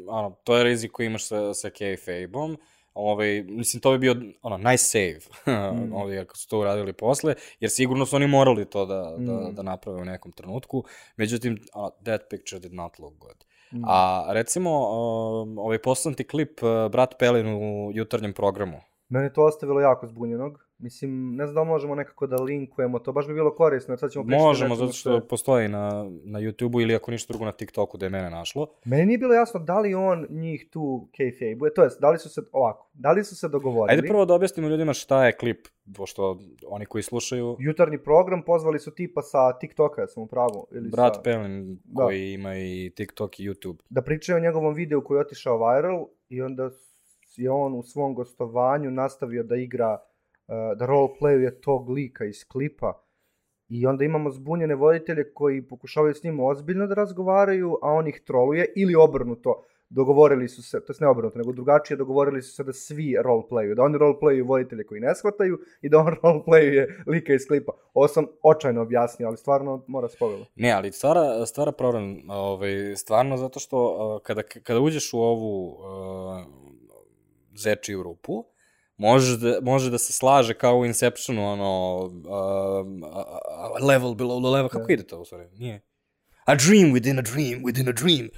ono, 0.07 0.35
to 0.43 0.57
je 0.57 0.63
rizik 0.63 0.91
koji 0.91 1.05
imaš 1.05 1.27
sa, 1.27 1.53
sa 1.53 1.69
kayfabe-om. 1.69 2.57
Ovaj, 2.93 3.43
mislim, 3.43 3.81
to 3.81 3.91
bi 3.91 3.97
bio 3.97 4.15
ono, 4.41 4.57
nice 4.57 4.83
save, 4.83 5.19
mm. 5.71 5.93
ovaj, 5.93 6.19
ako 6.19 6.37
su 6.37 6.49
to 6.49 6.59
uradili 6.59 6.93
posle, 6.93 7.35
jer 7.59 7.71
sigurno 7.71 8.05
su 8.05 8.15
oni 8.15 8.27
morali 8.27 8.65
to 8.65 8.85
da, 8.85 9.15
da, 9.17 9.33
Mm. 9.33 9.55
da 9.55 9.61
naprave 9.63 10.01
u 10.01 10.05
nekom 10.05 10.31
trenutku. 10.31 10.83
Međutim, 11.17 11.53
uh, 11.53 11.89
that 12.03 12.21
picture 12.29 12.59
did 12.59 12.73
not 12.73 12.99
look 12.99 13.13
good. 13.13 13.45
Mm. 13.71 13.83
A 13.87 14.25
recimo, 14.29 14.69
um, 14.69 15.57
ovaj 15.57 15.81
poslan 15.81 16.15
klip 16.31 16.63
uh, 16.63 16.91
Brat 16.91 17.15
Pelin 17.19 17.47
u 17.47 17.91
jutarnjem 17.93 18.33
programu. 18.33 18.77
Mene 19.09 19.33
to 19.33 19.45
ostavilo 19.45 19.81
jako 19.81 20.07
zbunjenog. 20.07 20.62
Mislim, 20.83 21.35
ne 21.35 21.45
znam 21.45 21.55
da 21.55 21.61
li 21.61 21.67
možemo 21.67 21.95
nekako 21.95 22.27
da 22.27 22.35
linkujemo 22.35 22.99
to, 22.99 23.11
baš 23.11 23.27
bi 23.27 23.33
bilo 23.33 23.55
korisno, 23.55 23.97
sad 23.97 24.11
ćemo 24.11 24.25
pričati 24.25 24.43
Možemo, 24.43 24.75
zato 24.75 24.91
što 24.93 25.21
postoji 25.29 25.67
na, 25.67 26.09
na 26.23 26.39
YouTube-u 26.39 26.81
ili 26.81 26.95
ako 26.95 27.11
ništa 27.11 27.33
drugo 27.33 27.45
na 27.45 27.51
TikToku 27.51 27.97
da 27.97 28.05
je 28.05 28.09
mene 28.09 28.29
našlo. 28.29 28.67
Meni 28.85 29.05
nije 29.05 29.17
bilo 29.17 29.33
jasno 29.33 29.59
da 29.59 29.79
li 29.79 29.95
on 29.95 30.27
njih 30.29 30.67
tu 30.71 31.07
kayfabe, 31.19 31.73
to 31.75 31.83
jest, 31.83 32.01
da 32.01 32.09
li 32.09 32.17
su 32.19 32.29
se, 32.29 32.41
ovako, 32.51 32.89
da 32.93 33.11
li 33.11 33.23
su 33.23 33.35
se 33.35 33.49
dogovorili. 33.49 33.97
Ajde 33.97 34.07
prvo 34.07 34.25
da 34.25 34.33
objasnimo 34.33 34.69
ljudima 34.69 34.93
šta 34.93 35.25
je 35.25 35.31
klip, 35.37 35.67
pošto 35.97 36.39
oni 36.67 36.85
koji 36.85 37.03
slušaju, 37.03 37.55
Jutarnji 37.59 37.97
program 37.97 38.43
pozvali 38.45 38.79
su 38.79 38.91
tipa 38.91 39.21
sa 39.21 39.59
TikToka, 39.59 40.01
ja 40.01 40.07
sam 40.07 40.23
u 40.23 40.27
pravu. 40.27 40.67
Ili 40.71 40.89
Brat 40.89 41.15
sa, 41.15 41.21
Pelin 41.21 41.79
Da. 41.83 42.03
koji 42.03 42.33
ima 42.33 42.55
i 42.57 42.91
TikTok 42.95 43.39
i 43.39 43.49
YouTube. 43.49 43.77
Da 43.89 44.01
pričaju 44.01 44.37
o 44.37 44.41
njegovom 44.41 44.73
videu 44.73 45.01
koji 45.01 45.17
je 45.17 45.21
otišao 45.21 45.57
viral 45.57 46.07
i 46.29 46.41
onda 46.41 46.69
je 47.37 47.51
on 47.51 47.73
u 47.73 47.83
svom 47.83 48.15
gostovanju 48.15 48.91
nastavio 48.91 49.43
da 49.43 49.55
igra, 49.55 49.97
da 50.47 50.85
roleplayuje 50.85 51.61
tog 51.61 51.89
lika 51.89 52.25
iz 52.25 52.47
klipa. 52.47 53.03
I 53.69 53.85
onda 53.85 54.05
imamo 54.05 54.31
zbunjene 54.31 54.75
voditelje 54.75 55.33
koji 55.33 55.67
pokušavaju 55.67 56.13
s 56.13 56.23
njim 56.23 56.39
ozbiljno 56.39 56.87
da 56.87 56.93
razgovaraju, 56.93 57.77
a 57.81 57.91
on 57.91 58.07
ih 58.07 58.21
troluje 58.25 58.73
ili 58.75 58.95
obrnuto. 58.95 59.63
Dogovorili 59.89 60.47
su 60.47 60.63
se, 60.63 60.85
to 60.85 60.93
je 60.93 60.97
ne 60.99 61.07
obrnuto, 61.07 61.37
nego 61.37 61.51
drugačije 61.51 61.97
dogovorili 61.97 62.41
su 62.41 62.55
se 62.55 62.63
da 62.63 62.73
svi 62.73 63.15
roleplayuju, 63.23 63.75
da 63.75 63.83
oni 63.83 63.97
roleplayuju 63.97 64.47
voditelje 64.47 64.85
koji 64.85 65.01
ne 65.01 65.15
shvataju 65.15 65.59
i 65.81 65.89
da 65.89 65.99
on 65.99 66.15
roleplayuje 66.23 67.03
lika 67.07 67.33
iz 67.33 67.47
klipa. 67.47 67.71
Ovo 67.93 68.07
sam 68.07 68.25
očajno 68.43 68.81
objasnio, 68.81 69.27
ali 69.27 69.37
stvarno 69.37 69.83
mora 69.87 70.09
spovelo. 70.09 70.45
Ne, 70.55 70.71
ali 70.71 70.91
stvara, 70.91 71.45
stvara 71.45 71.71
problem, 71.71 72.29
ovaj, 72.29 72.95
stvarno 72.95 73.37
zato 73.37 73.59
što 73.59 73.77
uh, 73.77 74.21
kada, 74.21 74.41
kada 74.43 74.79
uđeš 74.79 75.13
u 75.13 75.19
ovu 75.19 75.67
uh, 75.67 75.77
zečiju 77.55 78.03
rupu, 78.03 78.52
može 79.03 79.37
da, 79.37 79.59
može 79.61 79.91
da 79.91 79.97
se 79.97 80.13
slaže 80.13 80.53
kao 80.53 80.77
u 80.77 80.85
Inceptionu, 80.85 81.51
ono, 81.51 81.99
um, 82.05 83.03
a, 83.03 83.23
a, 83.47 83.85
level 83.85 84.09
below 84.09 84.41
the 84.41 84.49
level, 84.49 84.69
kako 84.69 84.87
Da. 84.87 84.93
ide 84.93 85.03
to 85.03 85.19
u 85.19 85.25
stvari? 85.25 85.47
Nije. 85.57 85.81
A 86.45 86.55
dream 86.55 86.93
within 86.93 87.19
a 87.19 87.21
dream 87.21 87.63
within 87.63 87.89
a 87.89 87.91
dream. 87.91 88.29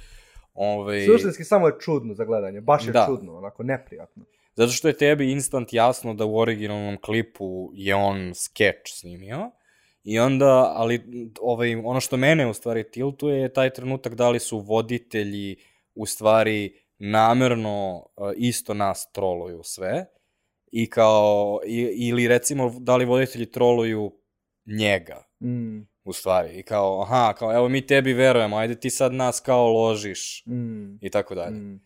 Ove, 0.54 1.06
Suštinski 1.06 1.44
samo 1.44 1.66
je 1.66 1.74
čudno 1.80 2.14
za 2.14 2.24
gledanje, 2.24 2.60
baš 2.60 2.86
je 2.86 2.92
Da. 2.92 3.06
čudno, 3.08 3.36
onako 3.36 3.62
neprijatno. 3.62 4.24
Zato 4.54 4.72
što 4.72 4.88
je 4.88 4.96
tebi 4.96 5.32
instant 5.32 5.72
jasno 5.72 6.14
da 6.14 6.24
u 6.24 6.38
originalnom 6.38 6.96
klipu 7.00 7.70
je 7.74 7.94
on 7.94 8.34
skeč 8.34 8.92
snimio. 8.94 9.50
I 10.04 10.18
onda, 10.18 10.72
ali 10.76 11.30
ovaj, 11.40 11.74
ono 11.74 12.00
što 12.00 12.16
mene 12.16 12.46
u 12.46 12.54
stvari 12.54 12.90
tiltuje 12.90 13.40
je 13.40 13.52
taj 13.52 13.70
trenutak 13.70 14.14
da 14.14 14.30
li 14.30 14.38
su 14.38 14.58
voditelji 14.58 15.56
u 15.94 16.06
stvari 16.06 16.80
namerno 16.98 17.96
uh, 17.96 18.32
isto 18.36 18.74
nas 18.74 19.12
troluju 19.12 19.60
sve 19.62 20.15
i 20.82 20.90
kao, 20.90 21.60
i, 21.66 22.08
ili 22.08 22.28
recimo 22.28 22.74
da 22.78 22.96
li 22.96 23.04
voditelji 23.04 23.50
troluju 23.50 24.12
njega 24.66 25.26
Mm, 25.40 25.86
u 26.04 26.12
stvari 26.12 26.58
i 26.58 26.62
kao, 26.62 27.02
aha, 27.02 27.32
kao 27.38 27.54
evo 27.54 27.68
mi 27.68 27.86
tebi 27.86 28.12
verujemo, 28.12 28.56
ajde 28.56 28.80
ti 28.80 28.90
sad 28.90 29.12
nas 29.12 29.40
kao 29.40 29.68
ložiš 29.68 30.44
mm, 30.46 30.98
i 31.00 31.10
tako 31.10 31.34
dalje. 31.34 31.56
mm. 31.56 31.80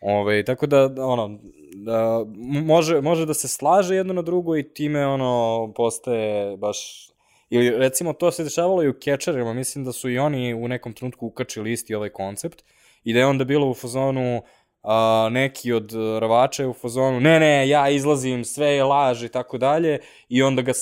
Ove, 0.00 0.44
tako 0.44 0.66
da, 0.66 0.94
ono, 0.98 1.40
da, 1.74 2.24
može, 2.64 3.00
može 3.00 3.26
da 3.26 3.34
se 3.34 3.48
slaže 3.48 3.94
jedno 3.94 4.12
na 4.12 4.22
drugo 4.22 4.56
i 4.56 4.72
time, 4.74 5.06
ono, 5.06 5.72
postaje 5.76 6.56
baš... 6.56 7.10
Ili, 7.50 7.70
recimo, 7.70 8.12
to 8.12 8.30
se 8.30 8.44
dešavalo 8.44 8.82
i 8.82 8.88
u 8.88 8.94
Catcherima, 9.04 9.52
mislim 9.52 9.84
da 9.84 9.92
su 9.92 10.10
i 10.10 10.18
oni 10.18 10.54
u 10.54 10.68
nekom 10.68 10.92
trenutku 10.92 11.26
ukačili 11.26 11.72
isti 11.72 11.94
ovaj 11.94 12.08
koncept 12.08 12.64
i 13.04 13.12
da 13.12 13.18
je 13.18 13.26
onda 13.26 13.44
bilo 13.44 13.70
u 13.70 13.74
fazonu 13.74 14.42
a, 14.86 15.28
neki 15.32 15.72
od 15.72 15.92
uh, 15.92 16.18
rvača 16.18 16.62
je 16.62 16.68
u 16.68 16.72
fazonu 16.72 17.20
ne, 17.20 17.40
ne, 17.40 17.68
ja 17.68 17.88
izlazim, 17.90 18.44
sve 18.44 18.66
je 18.66 18.84
laž 18.84 19.22
i 19.22 19.28
tako 19.28 19.58
dalje 19.58 19.98
i 20.28 20.42
onda 20.42 20.62
ga 20.62 20.72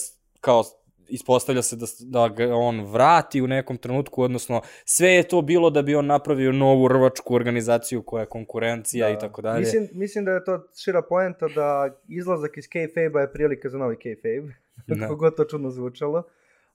kao 0.40 0.64
ispostavlja 1.08 1.62
se 1.62 1.76
da, 1.76 1.86
da 2.00 2.28
ga 2.28 2.54
on 2.54 2.80
vrati 2.92 3.42
u 3.42 3.46
nekom 3.46 3.76
trenutku, 3.76 4.22
odnosno 4.22 4.60
sve 4.84 5.08
je 5.08 5.22
to 5.22 5.42
bilo 5.42 5.70
da 5.70 5.82
bi 5.82 5.94
on 5.94 6.06
napravio 6.06 6.52
novu 6.52 6.88
rvačku 6.88 7.34
organizaciju 7.34 8.02
koja 8.02 8.20
je 8.20 8.26
konkurencija 8.26 9.10
i 9.10 9.18
tako 9.18 9.42
dalje. 9.42 9.60
Mislim, 9.60 9.88
mislim 9.92 10.24
da 10.24 10.30
je 10.30 10.44
to 10.44 10.68
šira 10.84 11.02
poenta 11.02 11.48
da 11.48 11.90
izlazak 12.08 12.56
iz 12.56 12.64
kayfabe-a 12.64 13.20
je 13.20 13.32
prilika 13.32 13.68
za 13.68 13.78
novi 13.78 13.96
kayfabe, 13.96 14.52
Da. 14.86 14.94
kako 15.00 15.16
god 15.16 15.36
to 15.36 15.44
čudno 15.44 15.70
zvučalo. 15.70 16.22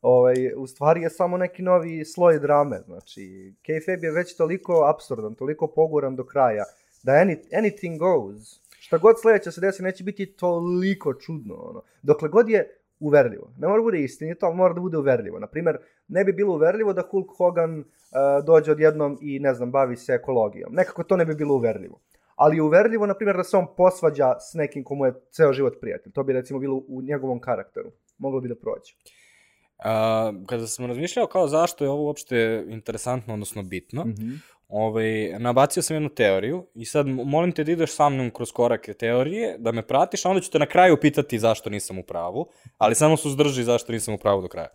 Ovaj, 0.01 0.35
u 0.57 0.67
stvari 0.67 1.01
je 1.01 1.09
samo 1.09 1.37
neki 1.37 1.61
novi 1.61 2.05
sloj 2.05 2.39
drame, 2.39 2.81
znači 2.85 3.53
kayfabe 3.67 4.03
je 4.03 4.11
već 4.11 4.37
toliko 4.37 4.85
absurdan, 4.95 5.35
toliko 5.35 5.67
poguran 5.67 6.15
do 6.15 6.25
kraja, 6.25 6.63
da 7.03 7.11
any, 7.11 7.37
anything 7.53 7.97
goes. 7.99 8.59
Šta 8.79 8.97
god 8.97 9.15
sledeće 9.21 9.51
se 9.51 9.61
desi 9.61 9.83
neće 9.83 10.03
biti 10.03 10.25
toliko 10.25 11.13
čudno, 11.13 11.55
ono. 11.55 11.81
Dokle 12.03 12.29
god 12.29 12.49
je 12.49 12.75
uverljivo. 12.99 13.53
Ne 13.57 13.67
mora 13.67 13.77
da 13.77 13.83
bude 13.83 14.03
istinito, 14.03 14.45
ali 14.45 14.55
mora 14.55 14.73
da 14.73 14.81
bude 14.81 14.97
uverljivo. 14.97 15.39
Naprimer, 15.39 15.77
ne 16.07 16.23
bi 16.23 16.33
bilo 16.33 16.53
uverljivo 16.53 16.93
da 16.93 17.01
Hulk 17.11 17.27
Hogan 17.37 17.79
uh, 17.79 17.85
dođe 18.45 18.71
odjednom 18.71 19.17
i, 19.21 19.39
ne 19.39 19.53
znam, 19.53 19.71
bavi 19.71 19.95
se 19.95 20.13
ekologijom. 20.13 20.73
Nekako 20.73 21.03
to 21.03 21.17
ne 21.17 21.25
bi 21.25 21.35
bilo 21.35 21.55
uverljivo. 21.55 21.99
ali 22.39 22.55
je 22.55 22.61
uverljivo, 22.61 23.05
na 23.05 23.13
primjer, 23.13 23.37
da 23.37 23.43
se 23.43 23.57
on 23.57 23.67
posvađa 23.77 24.39
s 24.39 24.53
nekim 24.53 24.83
komu 24.83 25.05
je 25.05 25.13
ceo 25.31 25.53
život 25.53 25.73
prijatelj. 25.81 26.11
To 26.13 26.23
bi 26.23 26.33
recimo 26.33 26.59
bilo 26.59 26.83
u 26.87 27.01
njegovom 27.01 27.39
karakteru. 27.39 27.91
Moglo 28.17 28.41
bi 28.41 28.47
da 28.47 28.55
prođe. 28.55 28.93
A, 29.77 30.31
kada 30.45 30.67
sam 30.67 30.85
razmišljao 30.85 31.27
kao 31.27 31.47
zašto 31.47 31.83
je 31.83 31.89
ovo 31.89 32.03
uopšte 32.03 32.65
interesantno, 32.67 33.33
odnosno 33.33 33.63
bitno, 33.63 34.05
mm 34.05 34.13
-hmm. 34.13 34.37
Ovaj, 34.69 35.39
nabacio 35.39 35.83
sam 35.83 35.95
jednu 35.95 36.09
teoriju 36.09 36.67
i 36.75 36.85
sad 36.85 37.07
molim 37.07 37.51
te 37.51 37.63
da 37.63 37.71
ideš 37.71 37.95
sa 37.95 38.09
mnom 38.09 38.31
kroz 38.31 38.51
korake 38.51 38.93
teorije, 38.93 39.55
da 39.57 39.71
me 39.71 39.87
pratiš, 39.87 40.25
a 40.25 40.29
onda 40.29 40.41
ću 40.41 40.51
te 40.51 40.59
na 40.59 40.65
kraju 40.65 40.97
pitati 41.01 41.39
zašto 41.39 41.69
nisam 41.69 41.99
u 41.99 42.03
pravu, 42.03 42.49
ali 42.77 42.95
samo 42.95 43.17
su 43.17 43.29
zdrži 43.29 43.63
zašto 43.63 43.91
nisam 43.91 44.13
u 44.13 44.17
pravu 44.17 44.41
do 44.41 44.47
kraja. 44.47 44.69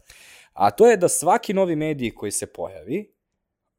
A 0.53 0.71
to 0.71 0.91
je 0.91 0.97
da 0.97 1.09
svaki 1.09 1.55
novi 1.55 1.77
medij 1.77 2.11
koji 2.11 2.33
se 2.33 2.47
pojavi, 2.47 3.15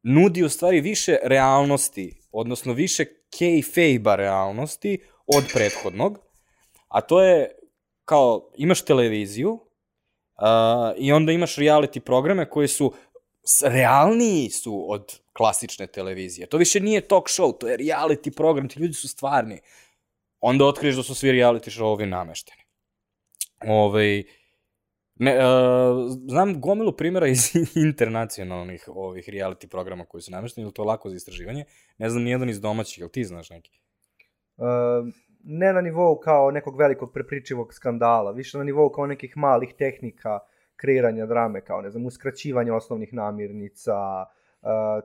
nudi 0.03 0.43
u 0.43 0.49
stvari 0.49 0.81
više 0.81 1.17
realnosti, 1.23 2.21
odnosno 2.31 2.73
više 2.73 3.05
kayfabe 3.39 4.15
realnosti 4.15 4.99
od 5.27 5.43
prethodnog, 5.53 6.19
a 6.87 7.01
to 7.01 7.21
je 7.23 7.51
kao 8.05 8.51
imaš 8.57 8.81
televiziju 8.81 9.51
uh, 9.51 9.59
i 10.97 11.11
onda 11.11 11.31
imaš 11.31 11.55
reality 11.55 11.99
programe 11.99 12.49
koji 12.49 12.67
su 12.67 12.93
realniji 13.63 14.49
su 14.49 14.91
od 14.91 15.24
klasične 15.37 15.87
televizije. 15.87 16.47
To 16.47 16.57
više 16.57 16.79
nije 16.79 17.01
talk 17.01 17.27
show, 17.27 17.57
to 17.57 17.67
je 17.67 17.77
reality 17.77 18.35
program, 18.35 18.69
ti 18.69 18.79
ljudi 18.79 18.93
su 18.93 19.07
stvarni. 19.07 19.59
Onda 20.39 20.65
otkriješ 20.65 20.95
da 20.95 21.03
su 21.03 21.15
svi 21.15 21.29
reality 21.29 21.79
showovi 21.79 22.05
namešteni. 22.05 22.61
Ovaj, 23.67 24.23
Ne, 25.19 25.37
uh, 25.37 25.41
znam 26.27 26.61
gomilu 26.61 26.91
primjera 26.91 27.27
iz 27.27 27.55
internacionalnih 27.89 28.83
ovih 28.87 29.29
reality 29.29 29.67
programa 29.67 30.05
koji 30.05 30.21
su 30.21 30.31
namešteni, 30.31 30.65
ili 30.65 30.73
to 30.73 30.81
je 30.81 30.87
lako 30.87 31.09
za 31.09 31.15
istraživanje. 31.15 31.65
Ne 31.97 32.09
znam 32.09 32.23
nijedan 32.23 32.49
iz 32.49 32.61
domaćih, 32.61 33.01
ili 33.01 33.11
ti 33.11 33.23
znaš 33.23 33.49
neki? 33.49 33.81
Uh, 34.57 34.65
ne 35.43 35.73
na 35.73 35.81
nivou 35.81 36.19
kao 36.19 36.51
nekog 36.51 36.79
velikog 36.79 37.13
prepričivog 37.13 37.73
skandala, 37.73 38.31
više 38.31 38.57
na 38.57 38.63
nivou 38.63 38.89
kao 38.89 39.07
nekih 39.07 39.37
malih 39.37 39.73
tehnika 39.77 40.39
kreiranja 40.75 41.25
drame, 41.25 41.61
kao 41.61 41.81
ne 41.81 41.89
znam, 41.89 42.05
uskraćivanje 42.05 42.71
osnovnih 42.71 43.13
namirnica, 43.13 43.95
uh, 44.21 44.44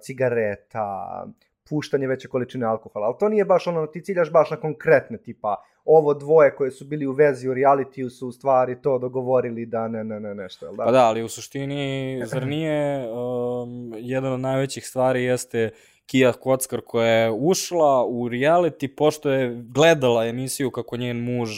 cigareta, 0.02 1.26
puštanje 1.68 2.06
veće 2.06 2.28
količine 2.28 2.66
alkohola, 2.66 3.06
ali 3.06 3.16
to 3.18 3.28
nije 3.28 3.44
baš 3.44 3.66
ono, 3.66 3.86
ti 3.86 4.04
ciljaš 4.04 4.32
baš 4.32 4.50
na 4.50 4.56
konkretne, 4.56 5.18
tipa, 5.18 5.56
ovo 5.84 6.14
dvoje 6.14 6.54
koje 6.54 6.70
su 6.70 6.84
bili 6.84 7.06
u 7.06 7.12
vezi 7.12 7.48
u 7.48 7.54
realitiju 7.54 8.10
su 8.10 8.28
u 8.28 8.32
stvari 8.32 8.82
to 8.82 8.98
dogovorili 8.98 9.66
da 9.66 9.88
ne, 9.88 10.04
ne, 10.04 10.20
ne, 10.20 10.34
nešto, 10.34 10.66
jel 10.66 10.76
da? 10.76 10.84
Pa 10.84 10.90
da, 10.90 11.04
ali 11.04 11.22
u 11.22 11.28
suštini, 11.28 12.22
zar 12.24 12.46
nije 12.56 13.08
um, 13.12 13.94
jedan 13.96 14.32
od 14.32 14.40
najvećih 14.40 14.86
stvari 14.86 15.24
jeste 15.24 15.70
Kija 16.06 16.32
Kockar 16.32 16.80
koja 16.86 17.06
je 17.06 17.30
ušla 17.30 18.06
u 18.06 18.28
reality 18.28 18.96
pošto 18.96 19.30
je 19.30 19.62
gledala 19.74 20.26
emisiju 20.26 20.70
kako 20.70 20.96
njen 20.96 21.24
muž 21.24 21.50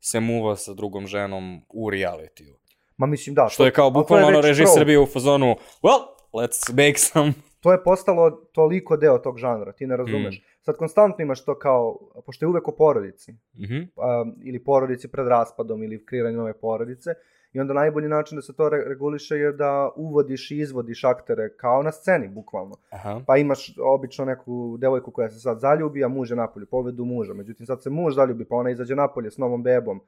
se 0.00 0.20
muva 0.20 0.56
sa 0.56 0.74
drugom 0.74 1.06
ženom 1.06 1.60
u 1.68 1.90
realitiju. 1.90 2.54
Ma 2.96 3.06
mislim 3.06 3.34
da. 3.34 3.48
Što 3.50 3.64
je 3.64 3.72
kao 3.72 3.90
bukvalno 3.90 4.26
ono 4.26 4.40
reži 4.40 4.64
Srbije 4.74 4.98
u 4.98 5.06
fazonu, 5.06 5.56
well, 5.82 6.00
let's 6.32 6.70
make 6.70 6.98
some 6.98 7.32
to 7.60 7.72
je 7.72 7.82
postalo 7.84 8.30
toliko 8.30 8.96
deo 8.96 9.18
tog 9.18 9.38
žanra, 9.38 9.72
ti 9.72 9.86
ne 9.86 9.96
razumeš. 9.96 10.38
Mm. 10.38 10.44
Sad 10.60 10.76
konstantno 10.76 11.22
imaš 11.22 11.44
to 11.44 11.58
kao, 11.58 11.98
pošto 12.26 12.44
je 12.44 12.48
uvek 12.48 12.68
o 12.68 12.72
porodici, 12.72 13.32
mm 13.32 13.64
-hmm. 13.64 13.88
um, 13.96 14.34
ili 14.44 14.64
porodici 14.64 15.08
pred 15.08 15.28
raspadom, 15.28 15.82
ili 15.82 16.04
kreiranju 16.06 16.36
nove 16.36 16.52
porodice, 16.52 17.14
i 17.52 17.60
onda 17.60 17.74
najbolji 17.74 18.08
način 18.08 18.36
da 18.36 18.42
se 18.42 18.56
to 18.56 18.68
re 18.68 18.84
reguliše 18.84 19.36
je 19.36 19.52
da 19.52 19.90
uvodiš 19.96 20.50
i 20.50 20.58
izvodiš 20.58 21.04
aktere 21.04 21.56
kao 21.56 21.82
na 21.82 21.92
sceni, 21.92 22.28
bukvalno. 22.28 22.76
Aha. 22.90 23.20
Pa 23.26 23.36
imaš 23.36 23.74
obično 23.82 24.24
neku 24.24 24.76
devojku 24.80 25.10
koja 25.10 25.30
se 25.30 25.40
sad 25.40 25.60
zaljubi, 25.60 26.04
a 26.04 26.08
muž 26.08 26.30
je 26.30 26.36
napolje, 26.36 26.66
povedu 26.66 27.04
muža. 27.04 27.34
Međutim, 27.34 27.66
sad 27.66 27.82
se 27.82 27.90
muž 27.90 28.14
zaljubi, 28.14 28.44
pa 28.44 28.56
ona 28.56 28.70
izađe 28.70 28.96
napolje 28.96 29.30
s 29.30 29.38
novom 29.38 29.62
bebom. 29.62 30.00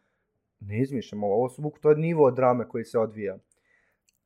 Ne 0.61 0.81
izmišljamo, 0.81 1.27
ovo 1.27 1.49
su 1.49 1.63
buk, 1.63 1.79
to 1.79 1.91
je 1.91 1.97
nivo 1.97 2.31
drame 2.31 2.69
koji 2.69 2.85
se 2.85 2.99
odvija. 2.99 3.39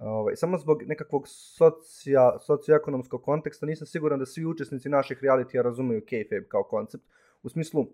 Ovaj, 0.04 0.36
samo 0.36 0.58
zbog 0.58 0.82
nekakvog 0.82 1.28
socija, 1.28 2.38
socioekonomskog 2.40 3.22
konteksta 3.22 3.66
nisam 3.66 3.86
siguran 3.86 4.18
da 4.18 4.26
svi 4.26 4.46
učesnici 4.46 4.88
naših 4.88 5.18
realitija 5.22 5.62
razumeju 5.62 6.00
kayfabe 6.00 6.48
kao 6.48 6.62
koncept. 6.62 7.04
U 7.42 7.48
smislu, 7.48 7.86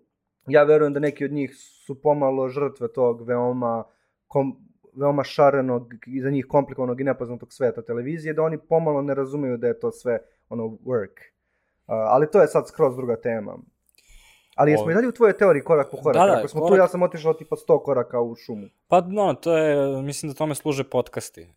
ja 0.47 0.63
verujem 0.63 0.93
da 0.93 0.99
neki 0.99 1.25
od 1.25 1.31
njih 1.31 1.55
su 1.55 2.01
pomalo 2.01 2.49
žrtve 2.49 2.87
tog 2.93 3.21
veoma, 3.27 3.83
kom, 4.27 4.55
veoma 4.93 5.23
šarenog 5.23 5.93
i 6.07 6.21
za 6.21 6.29
njih 6.29 6.45
komplikovanog 6.45 7.01
i 7.01 7.03
nepoznatog 7.03 7.53
sveta 7.53 7.81
televizije, 7.81 8.33
da 8.33 8.43
oni 8.43 8.57
pomalo 8.57 9.01
ne 9.01 9.15
razumeju 9.15 9.57
da 9.57 9.67
je 9.67 9.79
to 9.79 9.91
sve 9.91 10.19
ono 10.49 10.63
work. 10.63 11.15
Uh, 11.17 11.95
ali 11.95 12.31
to 12.31 12.41
je 12.41 12.47
sad 12.47 12.67
skroz 12.67 12.95
druga 12.95 13.15
tema. 13.15 13.57
Ali 14.61 14.71
jesmo 14.71 14.91
i 14.91 14.93
dalje 14.93 15.07
u 15.07 15.11
tvojoj 15.11 15.37
teoriji 15.37 15.63
korak 15.63 15.91
po 15.91 15.97
korak? 15.97 16.21
Da, 16.21 16.25
da, 16.25 16.37
Ako 16.39 16.47
smo 16.47 16.61
korak... 16.61 16.71
tu, 16.71 16.77
ja 16.77 16.87
sam 16.87 17.03
otišao 17.03 17.33
tipa 17.33 17.55
100 17.55 17.83
koraka 17.83 18.21
u 18.21 18.35
šumu. 18.35 18.67
Pa, 18.87 19.01
no, 19.01 19.33
to 19.33 19.57
je, 19.57 20.01
mislim 20.01 20.31
da 20.31 20.37
tome 20.37 20.55
služe 20.55 20.83
podcasti. 20.83 21.47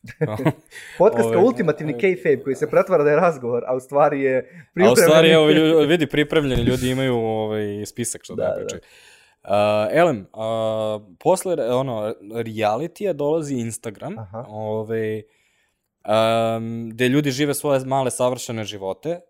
Podcast 0.98 1.32
kao 1.32 1.42
ultimativni 1.42 1.94
kayfabe 1.94 2.42
koji 2.44 2.56
se 2.56 2.70
pretvara 2.70 3.04
da 3.04 3.10
je 3.10 3.16
razgovor, 3.16 3.64
a 3.66 3.76
u 3.76 3.80
stvari 3.80 4.20
je 4.20 4.42
pripremljeni. 4.74 4.88
A 4.88 4.92
u 4.92 4.96
stvari, 4.96 5.30
evo, 5.30 5.50
ljudi, 5.50 5.86
vidi, 5.86 6.06
pripremljeni 6.06 6.62
ljudi 6.62 6.90
imaju 6.90 7.14
ovaj, 7.14 7.86
spisak 7.86 8.24
što 8.24 8.34
da, 8.34 8.42
da 8.42 8.54
pričaju. 8.56 8.80
Da. 8.80 9.90
Uh, 9.90 9.98
Elem, 9.98 10.26
uh, 10.32 11.02
posle 11.20 11.72
ono, 11.74 12.14
realitija 12.34 13.12
dolazi 13.12 13.54
Instagram, 13.54 14.18
Aha. 14.18 14.44
ovaj, 14.48 15.16
um, 15.16 16.90
gde 16.90 17.08
ljudi 17.08 17.30
žive 17.30 17.54
svoje 17.54 17.80
male 17.84 18.10
savršene 18.10 18.64
živote, 18.64 19.20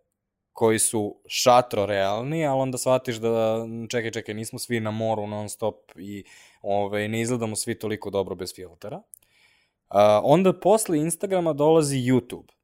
koji 0.54 0.78
su 0.78 1.16
šatro 1.26 1.86
realni, 1.86 2.46
ali 2.46 2.60
onda 2.60 2.78
shvatiš 2.78 3.16
da, 3.16 3.66
čekaj, 3.90 4.10
čekaj, 4.10 4.34
nismo 4.34 4.58
svi 4.58 4.80
na 4.80 4.90
moru 4.90 5.26
non 5.26 5.48
stop 5.48 5.92
i 5.96 6.24
ove, 6.62 6.84
ovaj, 6.86 7.08
ne 7.08 7.20
izgledamo 7.20 7.56
svi 7.56 7.78
toliko 7.78 8.10
dobro 8.10 8.34
bez 8.34 8.54
filtera. 8.54 8.96
Uh, 8.96 9.96
onda 10.22 10.52
posle 10.52 10.98
Instagrama 10.98 11.52
dolazi 11.52 11.96
YouTube. 11.96 12.54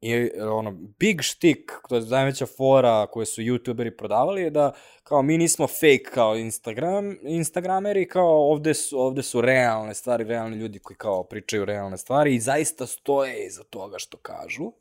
I 0.00 0.30
ono, 0.40 0.72
big 0.98 1.22
štik, 1.22 1.72
to 1.88 1.96
je 1.96 2.02
najveća 2.02 2.46
fora 2.46 3.06
koje 3.06 3.26
su 3.26 3.42
youtuberi 3.42 3.96
prodavali 3.96 4.42
je 4.42 4.50
da 4.50 4.72
kao 5.02 5.22
mi 5.22 5.38
nismo 5.38 5.66
fake 5.66 6.10
kao 6.14 6.36
Instagram, 6.36 7.16
instagrameri, 7.22 8.08
kao 8.08 8.50
ovde 8.50 8.74
su, 8.74 9.00
ovde 9.00 9.22
su 9.22 9.40
realne 9.40 9.94
stvari, 9.94 10.24
realni 10.24 10.56
ljudi 10.56 10.78
koji 10.78 10.96
kao 10.96 11.24
pričaju 11.24 11.64
realne 11.64 11.98
stvari 11.98 12.34
i 12.34 12.40
zaista 12.40 12.86
stoje 12.86 13.46
iza 13.46 13.62
toga 13.62 13.98
što 13.98 14.16
kažu. 14.16 14.72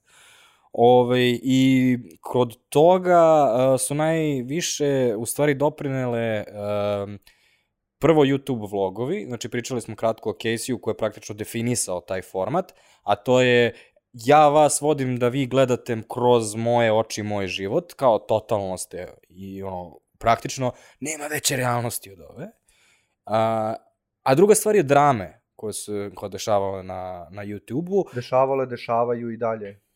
Ove, 0.73 1.01
ovaj, 1.03 1.39
I 1.43 1.97
kod 2.21 2.57
toga 2.69 3.43
uh, 3.43 3.79
su 3.79 3.95
najviše 3.95 5.15
u 5.17 5.25
stvari 5.25 5.53
doprinele 5.53 6.43
uh, 6.47 7.09
prvo 7.99 8.25
YouTube 8.25 8.71
vlogovi, 8.71 9.25
znači 9.27 9.49
pričali 9.49 9.81
smo 9.81 9.95
kratko 9.95 10.29
o 10.29 10.33
Casey-u 10.33 10.81
koji 10.81 10.91
je 10.91 10.97
praktično 10.97 11.35
definisao 11.35 12.01
taj 12.01 12.21
format, 12.21 12.73
a 13.03 13.15
to 13.15 13.41
je 13.41 13.75
ja 14.13 14.47
vas 14.47 14.81
vodim 14.81 15.17
da 15.17 15.27
vi 15.27 15.45
gledate 15.45 15.97
kroz 16.13 16.55
moje 16.55 16.93
oči 16.93 17.23
moj 17.23 17.47
život, 17.47 17.93
kao 17.93 18.19
totalno 18.19 18.77
ste 18.77 19.07
i 19.29 19.63
ono, 19.63 19.99
praktično 20.19 20.71
nema 20.99 21.27
veće 21.27 21.55
realnosti 21.55 22.11
od 22.11 22.19
ove. 22.19 22.47
A, 23.25 23.73
a 24.23 24.35
druga 24.35 24.55
stvar 24.55 24.75
je 24.75 24.83
drame 24.83 25.41
koje 25.55 25.73
su 25.73 25.91
koje 26.15 26.29
dešavale 26.29 26.83
na, 26.83 27.27
na 27.31 27.45
YouTube-u. 27.45 28.05
Dešavale, 28.13 28.65
dešavaju 28.65 29.31
i 29.31 29.37
dalje 29.37 29.86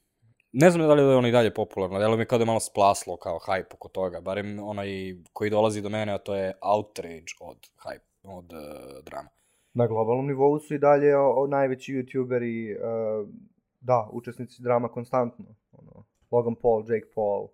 ne 0.52 0.72
znam 0.72 0.88
da 0.88 0.94
li 0.94 1.02
je 1.02 1.16
ono 1.16 1.28
i 1.28 1.32
dalje 1.32 1.54
popularno, 1.54 2.00
delo 2.00 2.18
mi 2.18 2.26
kao 2.26 2.38
da 2.38 2.42
je 2.42 2.46
malo 2.46 2.60
splaslo 2.60 3.18
kao 3.18 3.40
hype 3.48 3.74
oko 3.74 3.90
toga, 3.90 4.22
barem 4.22 4.60
onaj 4.60 4.88
koji 5.34 5.50
dolazi 5.50 5.82
do 5.82 5.90
mene, 5.90 6.14
a 6.14 6.18
to 6.18 6.36
je 6.36 6.54
outrage 6.62 7.32
od 7.40 7.58
hype, 7.84 8.08
od 8.24 8.54
uh, 8.54 9.04
drama. 9.04 9.30
Na 9.74 9.88
globalnom 9.88 10.28
nivou 10.28 10.60
su 10.60 10.76
i 10.76 10.80
dalje 10.80 11.18
o, 11.18 11.44
o 11.44 11.48
najveći 11.48 11.94
youtuberi, 11.94 12.76
uh, 12.76 13.30
da, 13.80 14.10
učesnici 14.12 14.62
drama 14.62 14.88
konstantno. 14.88 15.46
Ono, 15.72 16.06
Logan 16.32 16.56
Paul, 16.56 16.82
Jake 16.82 17.08
Paul. 17.16 17.48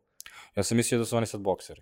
Ja 0.56 0.64
sam 0.64 0.78
mislio 0.78 1.00
da 1.00 1.06
su 1.06 1.18
oni 1.18 1.26
sad 1.26 1.42
bokseri. 1.42 1.82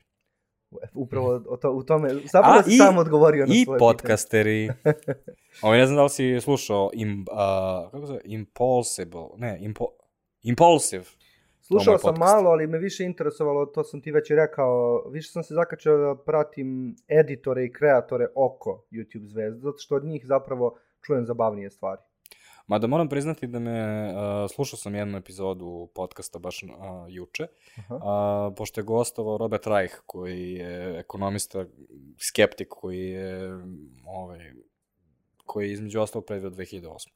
Upravo 0.93 1.41
o 1.49 1.57
to, 1.57 1.71
u 1.71 1.83
tome, 1.83 2.09
zapravo 2.31 2.63
si 2.63 2.77
sam 2.77 2.97
odgovorio 2.97 3.45
na 3.45 3.53
svoje 3.63 3.77
I 3.77 3.79
podcasteri. 3.79 4.69
Ovo 5.63 5.73
ne 5.73 5.85
znam 5.85 5.95
da 5.95 6.03
li 6.03 6.09
si 6.09 6.41
slušao 6.41 6.89
im, 6.93 7.25
uh, 7.31 7.91
kako 7.91 8.07
se 8.07 8.21
Impulsible, 8.23 9.27
ne, 9.37 9.57
impo, 9.61 9.85
Impulsive. 10.45 11.03
Slušao 11.61 11.97
sam 11.97 12.15
malo, 12.19 12.49
ali 12.49 12.67
me 12.67 12.77
više 12.77 13.03
interesovalo, 13.03 13.65
to 13.65 13.83
sam 13.83 14.01
ti 14.01 14.11
već 14.11 14.31
rekao, 14.31 15.03
više 15.09 15.31
sam 15.31 15.43
se 15.43 15.53
zakačao 15.53 15.97
da 15.97 16.15
pratim 16.25 16.95
editore 17.07 17.65
i 17.65 17.71
kreatore 17.71 18.27
oko 18.35 18.85
YouTube 18.91 19.27
zvezda, 19.27 19.59
zato 19.59 19.77
što 19.77 19.95
od 19.95 20.05
njih 20.05 20.25
zapravo 20.25 20.77
čujem 21.05 21.25
zabavnije 21.25 21.69
stvari. 21.69 22.01
Mada 22.67 22.87
moram 22.87 23.09
priznati 23.09 23.47
da 23.47 23.59
me, 23.59 24.07
uh, 24.13 24.51
slušao 24.51 24.77
sam 24.77 24.95
jednu 24.95 25.17
epizodu 25.17 25.89
podcasta 25.95 26.39
baš 26.39 26.63
uh, 26.63 26.69
juče, 27.09 27.47
uh, 27.77 27.97
pošto 28.57 28.81
je 28.81 28.85
gostovao 28.85 29.37
Robert 29.37 29.67
Reich, 29.67 29.95
koji 30.05 30.53
je 30.53 30.99
ekonomista, 30.99 31.65
skeptik, 32.29 32.67
koji 32.69 33.09
je, 33.09 33.59
ovaj, 34.05 34.53
koji 35.45 35.67
je 35.67 35.73
između 35.73 35.99
ostalog 35.99 36.25
predvio 36.25 36.49
2008 36.49 37.09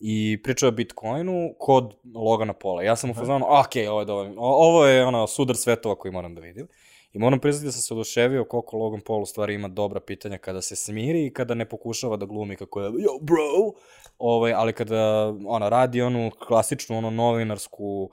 i 0.00 0.42
pričao 0.42 0.68
o 0.68 0.72
Bitcoinu 0.72 1.54
kod 1.58 1.94
Logana 2.14 2.52
Pola. 2.52 2.82
Ja 2.82 2.96
sam 2.96 3.10
u 3.10 3.14
fazonu, 3.14 3.46
ok, 3.48 3.90
ovo 3.90 4.00
je 4.00 4.06
dovoljno, 4.06 4.34
ovo 4.38 4.86
je 4.86 5.06
ono 5.06 5.26
sudar 5.26 5.56
svetova 5.56 5.94
koji 5.94 6.12
moram 6.12 6.34
da 6.34 6.40
vidim. 6.40 6.68
I 7.12 7.18
moram 7.18 7.40
priznati 7.40 7.66
da 7.66 7.72
sam 7.72 7.80
se 7.80 7.94
oduševio 7.94 8.44
koliko 8.44 8.76
Logan 8.76 9.00
Paul 9.00 9.22
u 9.22 9.26
stvari 9.26 9.54
ima 9.54 9.68
dobra 9.68 10.00
pitanja 10.00 10.38
kada 10.38 10.62
se 10.62 10.76
smiri 10.76 11.26
i 11.26 11.32
kada 11.32 11.54
ne 11.54 11.68
pokušava 11.68 12.16
da 12.16 12.26
glumi 12.26 12.56
kako 12.56 12.80
je 12.80 12.90
yo 12.90 13.20
bro, 13.20 13.72
ovaj, 14.18 14.52
ali 14.52 14.72
kada 14.72 15.34
ona 15.46 15.68
radi 15.68 16.02
onu 16.02 16.30
klasičnu 16.46 16.98
ono 16.98 17.10
novinarsku 17.10 18.02
uh, 18.02 18.10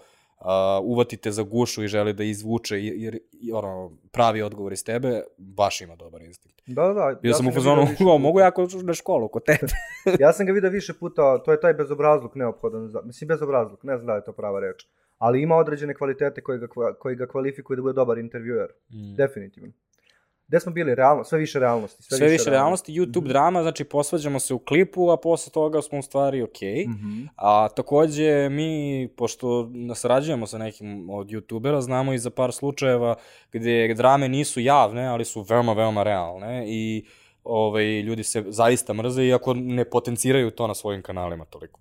uvatite 0.82 1.32
za 1.32 1.44
gušu 1.44 1.84
i 1.84 1.88
želi 1.88 2.14
da 2.14 2.24
izvuče 2.24 2.76
jer, 2.76 2.94
jer 3.32 3.56
ono, 3.56 3.92
pravi 4.12 4.42
odgovor 4.42 4.74
iz 4.74 4.84
tebe, 4.84 5.22
baš 5.38 5.82
ima 5.82 5.96
dobar 5.96 6.22
instinkt. 6.22 6.62
Da, 6.68 6.82
da, 6.84 6.94
da. 6.94 7.20
Bio 7.22 7.30
ja 7.30 7.34
sam 7.34 7.48
u 7.48 7.52
fazonu, 7.52 7.76
vidio 7.76 7.92
više 7.92 8.04
"O, 8.04 8.08
puta. 8.08 8.18
mogu 8.18 8.40
ja 8.40 8.48
ako 8.48 8.68
na 8.84 8.94
školu 8.94 9.28
kod 9.28 9.44
tebe. 9.46 9.68
ja 10.24 10.34
sam 10.34 10.46
ga 10.46 10.52
vidio 10.52 10.70
više 10.70 10.94
puta, 10.94 11.44
to 11.44 11.52
je 11.52 11.60
taj 11.60 11.74
bezobrazluk 11.74 12.36
neophodan, 12.36 12.88
za, 12.88 13.02
mislim 13.02 13.28
bezobrazluk, 13.28 13.84
ne 13.84 13.96
znam 13.98 14.08
da 14.08 14.14
je 14.14 14.24
to 14.24 14.32
prava 14.32 14.60
reč, 14.60 14.86
ali 15.18 15.42
ima 15.42 15.56
određene 15.56 15.94
kvalitete 15.96 16.42
koji 16.42 16.60
ga, 16.60 16.68
koji 17.00 17.16
ga 17.16 17.28
kvalifikuju 17.28 17.76
da 17.76 17.82
bude 17.82 17.94
dobar 17.94 18.18
intervjuer, 18.18 18.68
Mm. 18.90 19.16
definitivno. 19.16 19.72
Gde 20.48 20.60
smo 20.60 20.72
bili? 20.72 20.96
Realno, 20.96 21.24
sve 21.24 21.40
više 21.40 21.60
realnosti. 21.60 22.04
Sve, 22.04 22.18
Sve 22.18 22.28
više 22.28 22.50
realnosti, 22.50 22.94
YouTube 22.94 23.28
drama, 23.28 23.62
znači 23.62 23.84
posvađamo 23.84 24.40
se 24.40 24.54
u 24.54 24.60
klipu, 24.60 25.10
a 25.10 25.18
posle 25.18 25.52
toga 25.52 25.82
smo 25.82 26.00
u 26.00 26.02
stvari 26.02 26.42
okej. 26.42 26.88
Mhm. 26.88 27.26
A 27.36 27.70
takođe 27.76 28.50
mi, 28.50 29.08
pošto 29.18 29.70
sarađujemo 29.96 30.48
sa 30.48 30.58
nekim 30.58 31.10
od 31.10 31.28
youtubera, 31.28 31.82
znamo 31.82 32.14
i 32.14 32.20
za 32.20 32.30
par 32.30 32.54
slučajeva 32.54 33.16
gde 33.52 33.94
drame 33.94 34.30
nisu 34.30 34.60
javne, 34.60 35.08
ali 35.08 35.26
su 35.26 35.42
veoma, 35.42 35.74
veoma 35.74 36.04
realne 36.04 36.64
i 36.68 37.06
ovaj, 37.44 38.02
ljudi 38.02 38.24
se 38.24 38.44
zaista 38.48 38.94
mrze 38.94 39.24
iako 39.24 39.54
ne 39.54 39.86
potenciraju 39.90 40.52
to 40.52 40.68
na 40.68 40.76
svojim 40.76 41.02
kanalima 41.02 41.46
toliko. 41.46 41.80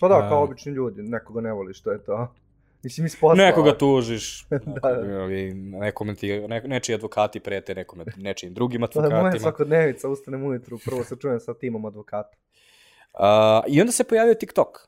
Pa 0.00 0.08
da, 0.08 0.28
kao 0.28 0.38
A. 0.38 0.42
obični 0.42 0.72
ljudi, 0.72 1.02
nekoga 1.02 1.40
ne 1.40 1.52
voli, 1.52 1.74
što 1.74 1.90
je 1.90 2.04
to. 2.04 2.34
Mislim, 2.82 3.06
iz 3.06 3.16
posla. 3.16 3.44
Nekoga 3.44 3.78
tužiš, 3.78 4.46
Da, 4.82 4.90
da. 4.92 5.00
ili 5.00 5.54
nekome 5.54 6.14
ti, 6.14 6.40
ne, 6.40 6.62
nečiji 6.62 6.94
advokati 6.94 7.40
prete 7.40 7.74
nekome, 7.74 8.04
nečijim 8.16 8.54
drugim 8.54 8.80
To 8.82 8.86
je 8.94 9.02
moja 9.02 9.16
advokatima. 9.16 9.40
svakodnevica, 9.40 10.08
ustanem 10.08 10.44
ujutru, 10.44 10.78
prvo 10.84 11.04
se 11.04 11.16
čujem 11.16 11.40
sa 11.40 11.54
timom 11.54 11.84
advokata. 11.84 12.36
A, 13.14 13.62
I 13.68 13.80
onda 13.80 13.92
se 13.92 14.04
pojavio 14.04 14.34
TikTok. 14.34 14.78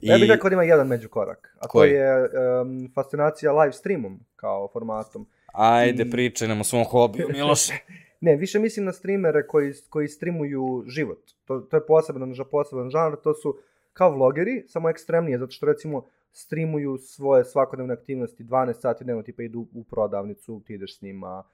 I... 0.00 0.06
Ja 0.08 0.18
bih 0.18 0.28
rekao 0.28 0.50
da 0.50 0.54
ima 0.54 0.62
jedan 0.62 0.86
međukorak, 0.86 1.56
a 1.58 1.68
Koji? 1.68 1.90
to 1.90 1.96
je 1.96 2.28
um, 2.60 2.90
fascinacija 2.94 3.52
live 3.52 3.72
streamom 3.72 4.20
kao 4.36 4.68
formatom. 4.68 5.26
Ajde, 5.46 6.02
I- 6.02 6.10
pričaj 6.10 6.48
nam 6.48 6.60
o 6.60 6.64
svom 6.64 6.84
hobiju, 6.84 7.28
Miloše. 7.32 7.72
Ne, 8.20 8.36
više 8.36 8.58
mislim 8.58 8.84
na 8.84 8.92
streamere 8.92 9.46
koji, 9.46 9.72
koji 9.90 10.08
streamuju 10.08 10.84
život. 10.86 11.18
To, 11.44 11.60
to 11.60 11.76
je 11.76 11.86
poseban, 11.86 12.34
poseban 12.50 12.90
žanr, 12.90 13.16
to 13.16 13.34
su 13.34 13.58
kao 13.92 14.10
vlogeri, 14.10 14.64
samo 14.68 14.90
ekstremnije, 14.90 15.38
zato 15.38 15.52
što 15.52 15.66
recimo 15.66 16.06
streamuju 16.32 16.98
svoje 16.98 17.44
svakodnevne 17.44 17.94
aktivnosti 17.94 18.44
12 18.44 18.80
sati 18.80 19.04
dnevno, 19.04 19.22
tipa 19.22 19.42
idu 19.42 19.66
u 19.72 19.84
prodavnicu, 19.84 20.62
ti 20.66 20.74
ideš 20.74 20.98
s 20.98 21.02
njima, 21.02 21.44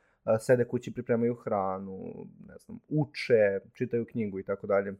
sede 0.41 0.65
kući, 0.65 0.93
pripremaju 0.93 1.35
hranu, 1.35 2.27
ne 2.49 2.55
znam, 2.59 2.79
uče, 2.89 3.61
čitaju 3.73 4.07
knjigu 4.07 4.39
i 4.39 4.43
tako 4.43 4.67
dalje. 4.67 4.95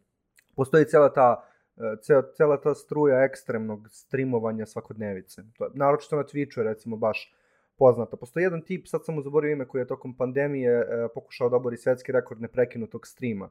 Postoji 0.57 0.85
cela 0.85 1.13
ta 1.13 1.45
e, 1.77 1.97
cela, 2.03 2.23
cela 2.37 2.61
ta 2.61 2.75
struja 2.75 3.25
ekstremnog 3.25 3.89
streamovanja 3.91 4.67
svakodnevice. 4.67 5.43
To 5.59 5.65
je, 5.65 5.71
naročito 5.75 6.17
na 6.17 6.25
Twitchu 6.25 6.59
je 6.59 6.65
recimo 6.65 6.97
baš 6.97 7.35
poznata. 7.79 8.17
Postoji 8.17 8.45
jedan 8.45 8.63
tip, 8.63 8.87
sad 8.87 9.05
sam 9.05 9.15
mu 9.15 9.23
zaboravio 9.23 9.53
ime, 9.53 9.69
koji 9.69 9.83
je 9.83 9.87
tokom 9.87 10.17
pandemije 10.17 10.71
e, 10.71 11.09
pokušao 11.15 11.49
da 11.49 11.57
obori 11.57 11.77
svetski 11.77 12.13
rekord 12.13 12.41
neprekinutog 12.41 13.07
streama. 13.07 13.51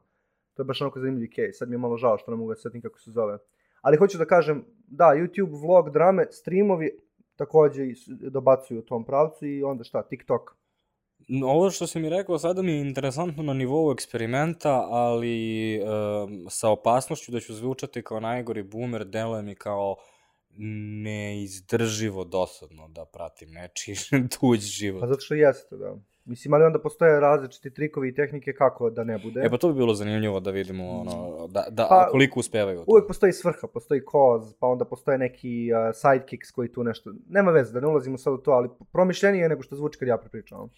To 0.54 0.62
je 0.62 0.64
baš 0.64 0.80
onako 0.80 1.00
zanimljiv 1.00 1.28
case. 1.28 1.52
Sad 1.52 1.68
mi 1.68 1.74
je 1.74 1.78
malo 1.78 1.96
žao 1.96 2.18
što 2.18 2.30
ne 2.30 2.36
mogu 2.36 2.50
da 2.50 2.56
se 2.56 2.62
setim 2.62 2.80
kako 2.80 3.00
se 3.00 3.10
zove. 3.10 3.38
Ali 3.86 3.96
hoću 3.96 4.18
da 4.18 4.24
kažem, 4.26 4.64
da, 4.86 5.04
YouTube, 5.04 5.60
vlog, 5.60 5.90
drame, 5.90 6.26
streamovi 6.30 6.90
takođe 7.36 7.82
dobacuju 8.30 8.78
u 8.78 8.82
tom 8.82 9.04
pravcu 9.04 9.46
i 9.46 9.62
onda 9.62 9.84
šta, 9.84 10.02
TikTok. 10.02 10.50
Ovo 11.44 11.70
što 11.70 11.86
si 11.86 12.00
mi 12.00 12.08
rekao 12.08 12.38
sada 12.38 12.62
mi 12.62 12.72
je 12.72 12.80
interesantno 12.80 13.42
na 13.42 13.54
nivou 13.54 13.92
eksperimenta, 13.92 14.86
ali 14.90 15.78
um, 15.80 16.46
sa 16.50 16.70
opasnošću 16.70 17.32
da 17.32 17.40
ću 17.40 17.54
zvučati 17.54 18.02
kao 18.02 18.20
najgori 18.20 18.62
boomer, 18.62 19.04
deluje 19.04 19.42
mi 19.42 19.54
kao 19.54 19.96
neizdrživo 21.02 22.24
dosadno 22.24 22.88
da 22.88 23.04
pratim 23.04 23.50
nečiji 23.50 23.96
tuđ 24.40 24.60
život. 24.60 25.00
Pa 25.00 25.06
zato 25.06 25.20
što 25.20 25.34
jeste, 25.34 25.76
da. 25.76 25.96
Mislim, 26.26 26.54
ali 26.54 26.64
onda 26.64 26.78
postoje 26.78 27.20
različiti 27.20 27.70
trikovi 27.70 28.08
i 28.08 28.14
tehnike 28.14 28.52
kako 28.52 28.90
da 28.90 29.04
ne 29.04 29.18
bude. 29.18 29.40
E 29.44 29.50
pa 29.50 29.58
to 29.58 29.68
bi 29.68 29.74
bilo 29.74 29.94
zanimljivo 29.94 30.40
da 30.40 30.50
vidimo 30.50 30.88
ono, 31.00 31.46
da, 31.46 31.64
da, 31.70 31.86
Pa, 31.88 32.08
koliko 32.10 32.40
uspevaju. 32.40 32.84
Uvek 32.86 33.06
postoji 33.06 33.32
svrha, 33.32 33.66
postoji 33.66 34.04
koz, 34.04 34.54
pa 34.60 34.66
onda 34.66 34.84
postoje 34.84 35.18
neki 35.18 35.68
uh, 35.72 35.94
sidekicks 35.94 36.50
koji 36.50 36.72
tu 36.72 36.84
nešto... 36.84 37.12
Nema 37.28 37.50
veze, 37.50 37.72
da 37.72 37.80
ne 37.80 37.86
ulazimo 37.86 38.18
sad 38.18 38.34
u 38.34 38.38
to, 38.38 38.50
ali 38.50 38.68
promišljenije 38.92 39.42
je 39.42 39.48
nego 39.48 39.62
što 39.62 39.76
zvuči 39.76 39.98
kad 39.98 40.08
ja 40.08 40.16
prepričavam. 40.18 40.68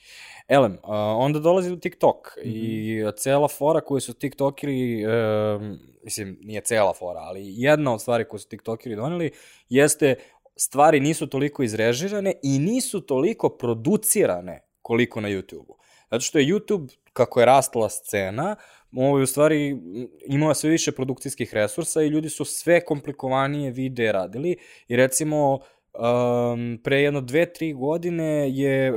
Elem, 0.48 0.72
uh, 0.72 0.78
onda 1.18 1.38
dolazi 1.38 1.70
do 1.70 1.76
TikTok 1.76 2.16
mm 2.36 2.48
Mhm. 2.48 2.56
-hmm. 2.56 3.08
i 3.08 3.12
cela 3.16 3.48
fora 3.48 3.80
koju 3.80 4.00
su 4.00 4.14
TikTokeri, 4.14 5.06
um, 5.06 5.78
mislim, 6.04 6.38
nije 6.42 6.60
cela 6.60 6.92
fora, 6.92 7.20
ali 7.20 7.42
jedna 7.46 7.94
od 7.94 8.00
stvari 8.00 8.24
koju 8.24 8.40
su 8.40 8.48
TikTokeri 8.48 8.96
doneli 8.96 9.30
jeste 9.68 10.14
stvari 10.56 11.00
nisu 11.00 11.26
toliko 11.26 11.62
izrežirane 11.62 12.34
i 12.42 12.58
nisu 12.58 13.00
toliko 13.00 13.48
producirane 13.48 14.67
koliko 14.88 15.20
na 15.20 15.28
YouTube-u. 15.28 15.76
Zato 16.10 16.20
što 16.20 16.38
je 16.38 16.46
YouTube, 16.46 16.96
kako 17.12 17.40
je 17.40 17.46
rastla 17.46 17.88
scena, 17.88 18.56
ovaj, 18.96 19.22
u 19.22 19.26
stvari 19.26 19.70
m, 19.70 20.08
imao 20.26 20.54
sve 20.54 20.70
više 20.70 20.92
produkcijskih 20.92 21.54
resursa 21.54 22.02
i 22.02 22.08
ljudi 22.08 22.28
su 22.28 22.44
sve 22.44 22.84
komplikovanije 22.84 23.70
videe 23.70 24.12
radili 24.12 24.56
i 24.88 24.96
recimo 24.96 25.54
um, 25.54 26.80
pre 26.84 27.02
jedno 27.02 27.20
dve, 27.20 27.52
tri 27.52 27.72
godine 27.72 28.50
je 28.50 28.92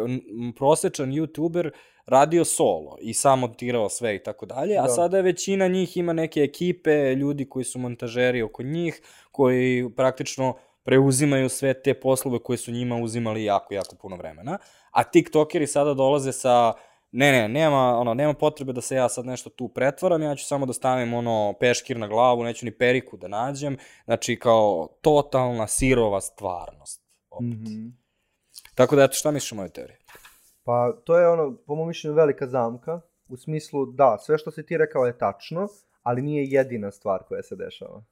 prosečan 0.56 1.12
youtuber 1.12 1.70
radio 2.06 2.46
solo 2.46 2.98
i 3.02 3.14
sam 3.14 3.40
montirao 3.40 3.90
sve 3.90 4.16
i 4.16 4.24
tako 4.24 4.46
dalje, 4.46 4.78
a 4.78 4.82
Da. 4.82 4.88
sada 4.88 5.18
je 5.18 5.24
većina 5.24 5.68
njih 5.68 5.98
ima 5.98 6.14
neke 6.14 6.40
ekipe, 6.40 7.16
ljudi 7.16 7.50
koji 7.50 7.66
su 7.66 7.80
montažeri 7.80 8.42
oko 8.42 8.64
njih, 8.64 9.02
koji 9.32 9.90
praktično 9.96 10.56
preuzimaju 10.84 11.50
sve 11.50 11.82
te 11.82 11.94
poslove 11.94 12.40
koje 12.40 12.58
su 12.58 12.72
njima 12.72 12.96
uzimali 12.96 13.44
jako, 13.44 13.74
jako 13.74 13.96
puno 13.96 14.16
vremena. 14.16 14.58
A 14.92 15.04
tiktokeri 15.04 15.68
sada 15.68 15.94
dolaze 15.94 16.32
sa 16.32 16.74
ne, 17.12 17.32
ne, 17.32 17.50
nema, 17.50 18.00
ono, 18.00 18.14
nema 18.14 18.34
potrebe 18.34 18.74
da 18.74 18.82
se 18.82 18.96
ja 18.96 19.10
sad 19.10 19.26
nešto 19.26 19.50
tu 19.50 19.68
pretvaram, 19.68 20.22
ja 20.22 20.36
ću 20.36 20.46
samo 20.46 20.66
da 20.66 20.74
stavim 20.74 21.14
ono 21.14 21.54
peškir 21.60 21.98
na 21.98 22.08
glavu, 22.08 22.44
neću 22.44 22.66
ni 22.66 22.78
periku 22.78 23.18
da 23.18 23.28
nađem, 23.28 23.78
znači 24.06 24.40
kao 24.40 24.88
totalna 25.02 25.68
sirova 25.68 26.22
stvarnost. 26.22 27.02
opet. 27.30 27.48
Mm 27.48 27.66
-hmm. 27.66 27.92
Tako 28.76 28.96
da, 28.96 29.04
eto, 29.04 29.14
šta 29.14 29.32
misliš 29.32 29.52
o 29.52 29.56
mojoj 29.56 29.70
teoriji? 29.70 29.98
Pa 30.64 30.94
to 31.06 31.18
je 31.18 31.28
ono, 31.28 31.58
po 31.68 31.76
mom 31.76 31.88
mišljenju, 31.88 32.16
velika 32.16 32.48
zamka. 32.48 33.02
U 33.30 33.38
smislu, 33.38 33.86
da, 33.86 34.18
sve 34.18 34.38
što 34.38 34.52
si 34.52 34.66
ti 34.66 34.78
rekao 34.78 35.06
je 35.06 35.18
tačno, 35.18 35.68
ali 36.02 36.22
nije 36.22 36.46
jedina 36.46 36.92
stvar 36.92 37.24
koja 37.28 37.44
se 37.44 37.56
dešava. 37.56 38.04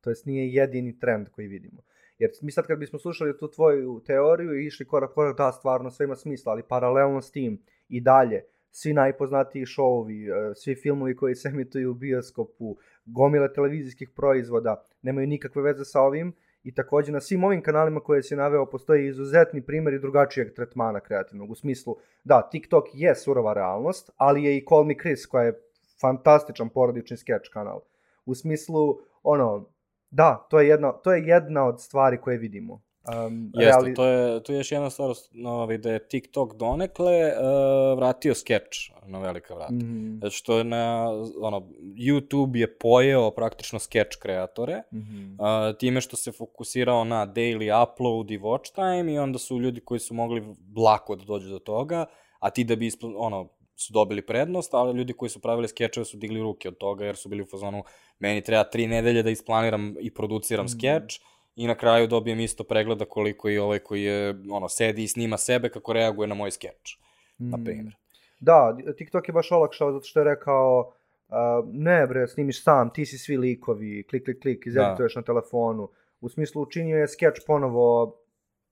To 0.00 0.10
jest 0.10 0.26
nije 0.26 0.52
jedini 0.54 0.98
trend 0.98 1.28
koji 1.28 1.48
vidimo. 1.48 1.82
Jer 2.18 2.30
mi 2.42 2.52
sad 2.52 2.66
kad 2.66 2.78
bismo 2.78 2.98
slušali 2.98 3.38
tu 3.38 3.50
tvoju 3.50 4.02
teoriju 4.06 4.54
i 4.54 4.66
išli 4.66 4.86
korak 4.86 5.14
korak, 5.14 5.36
da, 5.36 5.52
stvarno 5.52 5.90
sve 5.90 6.04
ima 6.04 6.16
smisla, 6.16 6.52
ali 6.52 6.62
paralelno 6.62 7.22
s 7.22 7.30
tim 7.30 7.62
i 7.88 8.00
dalje, 8.00 8.44
svi 8.70 8.92
najpoznatiji 8.92 9.66
šovovi, 9.66 10.28
e, 10.28 10.54
svi 10.54 10.74
filmovi 10.74 11.16
koji 11.16 11.34
se 11.34 11.48
emituju 11.48 11.90
u 11.90 11.94
bioskopu, 11.94 12.76
gomile 13.04 13.52
televizijskih 13.52 14.10
proizvoda, 14.16 14.84
nemaju 15.02 15.26
nikakve 15.26 15.62
veze 15.62 15.84
sa 15.84 16.00
ovim 16.00 16.32
i 16.62 16.74
takođe 16.74 17.12
na 17.12 17.20
svim 17.20 17.44
ovim 17.44 17.62
kanalima 17.62 18.00
koje 18.00 18.22
si 18.22 18.36
naveo 18.36 18.66
postoji 18.66 19.06
izuzetni 19.06 19.62
primjeri 19.62 19.98
drugačijeg 19.98 20.54
tretmana 20.54 21.00
kreativnog. 21.00 21.50
U 21.50 21.54
smislu, 21.54 21.96
da, 22.24 22.48
TikTok 22.50 22.84
je 22.92 23.14
surova 23.14 23.52
realnost, 23.52 24.10
ali 24.16 24.44
je 24.44 24.56
i 24.56 24.64
Call 24.68 24.84
Me 24.84 24.94
Chris 25.00 25.26
koja 25.26 25.44
je 25.44 25.60
fantastičan 26.00 26.68
porodični 26.68 27.16
sketch 27.16 27.50
kanal. 27.52 27.80
U 28.26 28.34
smislu, 28.34 28.98
ono, 29.22 29.68
da, 30.10 30.46
to 30.50 30.60
je 30.60 30.68
jedna, 30.68 30.92
to 30.92 31.12
je 31.12 31.22
jedna 31.26 31.66
od 31.66 31.82
stvari 31.82 32.20
koje 32.20 32.38
vidimo. 32.38 32.80
Um, 33.26 33.50
Jeste, 33.54 33.70
reali... 33.70 33.94
to, 33.94 34.04
je, 34.04 34.42
to 34.42 34.52
je 34.52 34.56
još 34.56 34.72
jedna 34.72 34.90
stvar 34.90 35.10
ovaj, 35.46 35.78
da 35.78 35.92
je 35.92 36.08
TikTok 36.08 36.54
donekle 36.54 37.32
uh, 37.32 37.98
vratio 37.98 38.34
skeč 38.34 38.92
na 39.06 39.18
velika 39.18 39.54
vrata. 39.54 39.72
Mm. 39.72 40.18
Zato 40.22 40.30
što 40.30 40.58
je 40.58 40.64
na, 40.64 41.08
ono, 41.40 41.60
YouTube 41.96 42.56
je 42.56 42.78
pojeo 42.78 43.30
praktično 43.30 43.78
skeč 43.78 44.16
kreatore, 44.16 44.82
mm 44.92 44.98
-hmm. 44.98 45.70
uh, 45.70 45.76
time 45.76 46.00
što 46.00 46.16
se 46.16 46.32
fokusirao 46.32 47.04
na 47.04 47.26
daily 47.26 47.82
upload 47.82 48.30
i 48.30 48.38
watch 48.38 48.74
time 48.74 49.12
i 49.12 49.18
onda 49.18 49.38
su 49.38 49.58
ljudi 49.58 49.80
koji 49.80 50.00
su 50.00 50.14
mogli 50.14 50.54
lako 50.76 51.16
da 51.16 51.24
dođu 51.24 51.50
do 51.50 51.58
toga, 51.58 52.04
a 52.38 52.50
ti 52.50 52.64
da 52.64 52.76
bi 52.76 52.86
ispl... 52.86 53.06
ono, 53.16 53.48
su 53.80 53.92
dobili 53.92 54.26
prednost, 54.26 54.74
ali 54.74 54.98
ljudi 54.98 55.12
koji 55.12 55.28
su 55.28 55.40
pravili 55.40 55.68
skečeve 55.68 56.04
su 56.04 56.16
digli 56.16 56.40
ruke 56.40 56.68
od 56.68 56.78
toga 56.78 57.04
jer 57.04 57.16
su 57.16 57.28
bili 57.28 57.42
u 57.42 57.46
fazonu 57.46 57.84
meni 58.18 58.42
treba 58.42 58.64
tri 58.64 58.86
nedelje 58.86 59.22
da 59.22 59.30
isplaniram 59.30 59.94
i 60.00 60.14
produciram 60.14 60.64
mm 60.64 60.68
skeč 60.68 61.20
i 61.56 61.66
na 61.66 61.74
kraju 61.74 62.06
dobijem 62.06 62.40
isto 62.40 62.64
pregleda 62.64 63.04
koliko 63.04 63.48
i 63.50 63.58
ovaj 63.58 63.78
koji 63.78 64.02
je, 64.02 64.34
ono, 64.50 64.68
sedi 64.68 65.02
i 65.02 65.08
snima 65.08 65.36
sebe 65.36 65.68
kako 65.68 65.92
reaguje 65.92 66.28
na 66.28 66.34
moj 66.34 66.50
skeč, 66.50 66.98
mm. 67.38 67.50
na 67.50 67.58
primjer. 67.64 67.96
Da, 68.40 68.76
TikTok 68.96 69.28
je 69.28 69.32
baš 69.32 69.52
olakšao 69.52 69.92
zato 69.92 70.04
što 70.04 70.20
je 70.20 70.24
rekao 70.24 70.92
uh, 71.28 71.34
ne 71.72 72.06
bre, 72.06 72.28
snimiš 72.28 72.62
sam, 72.62 72.92
ti 72.92 73.06
si 73.06 73.18
svi 73.18 73.36
likovi, 73.36 74.06
klik, 74.10 74.24
klik, 74.24 74.42
klik, 74.42 74.66
izedituješ 74.66 75.14
da. 75.14 75.20
na 75.20 75.24
telefonu. 75.24 75.88
U 76.20 76.28
smislu 76.28 76.62
učinio 76.62 76.98
je 76.98 77.08
skeč 77.08 77.34
ponovo 77.46 78.16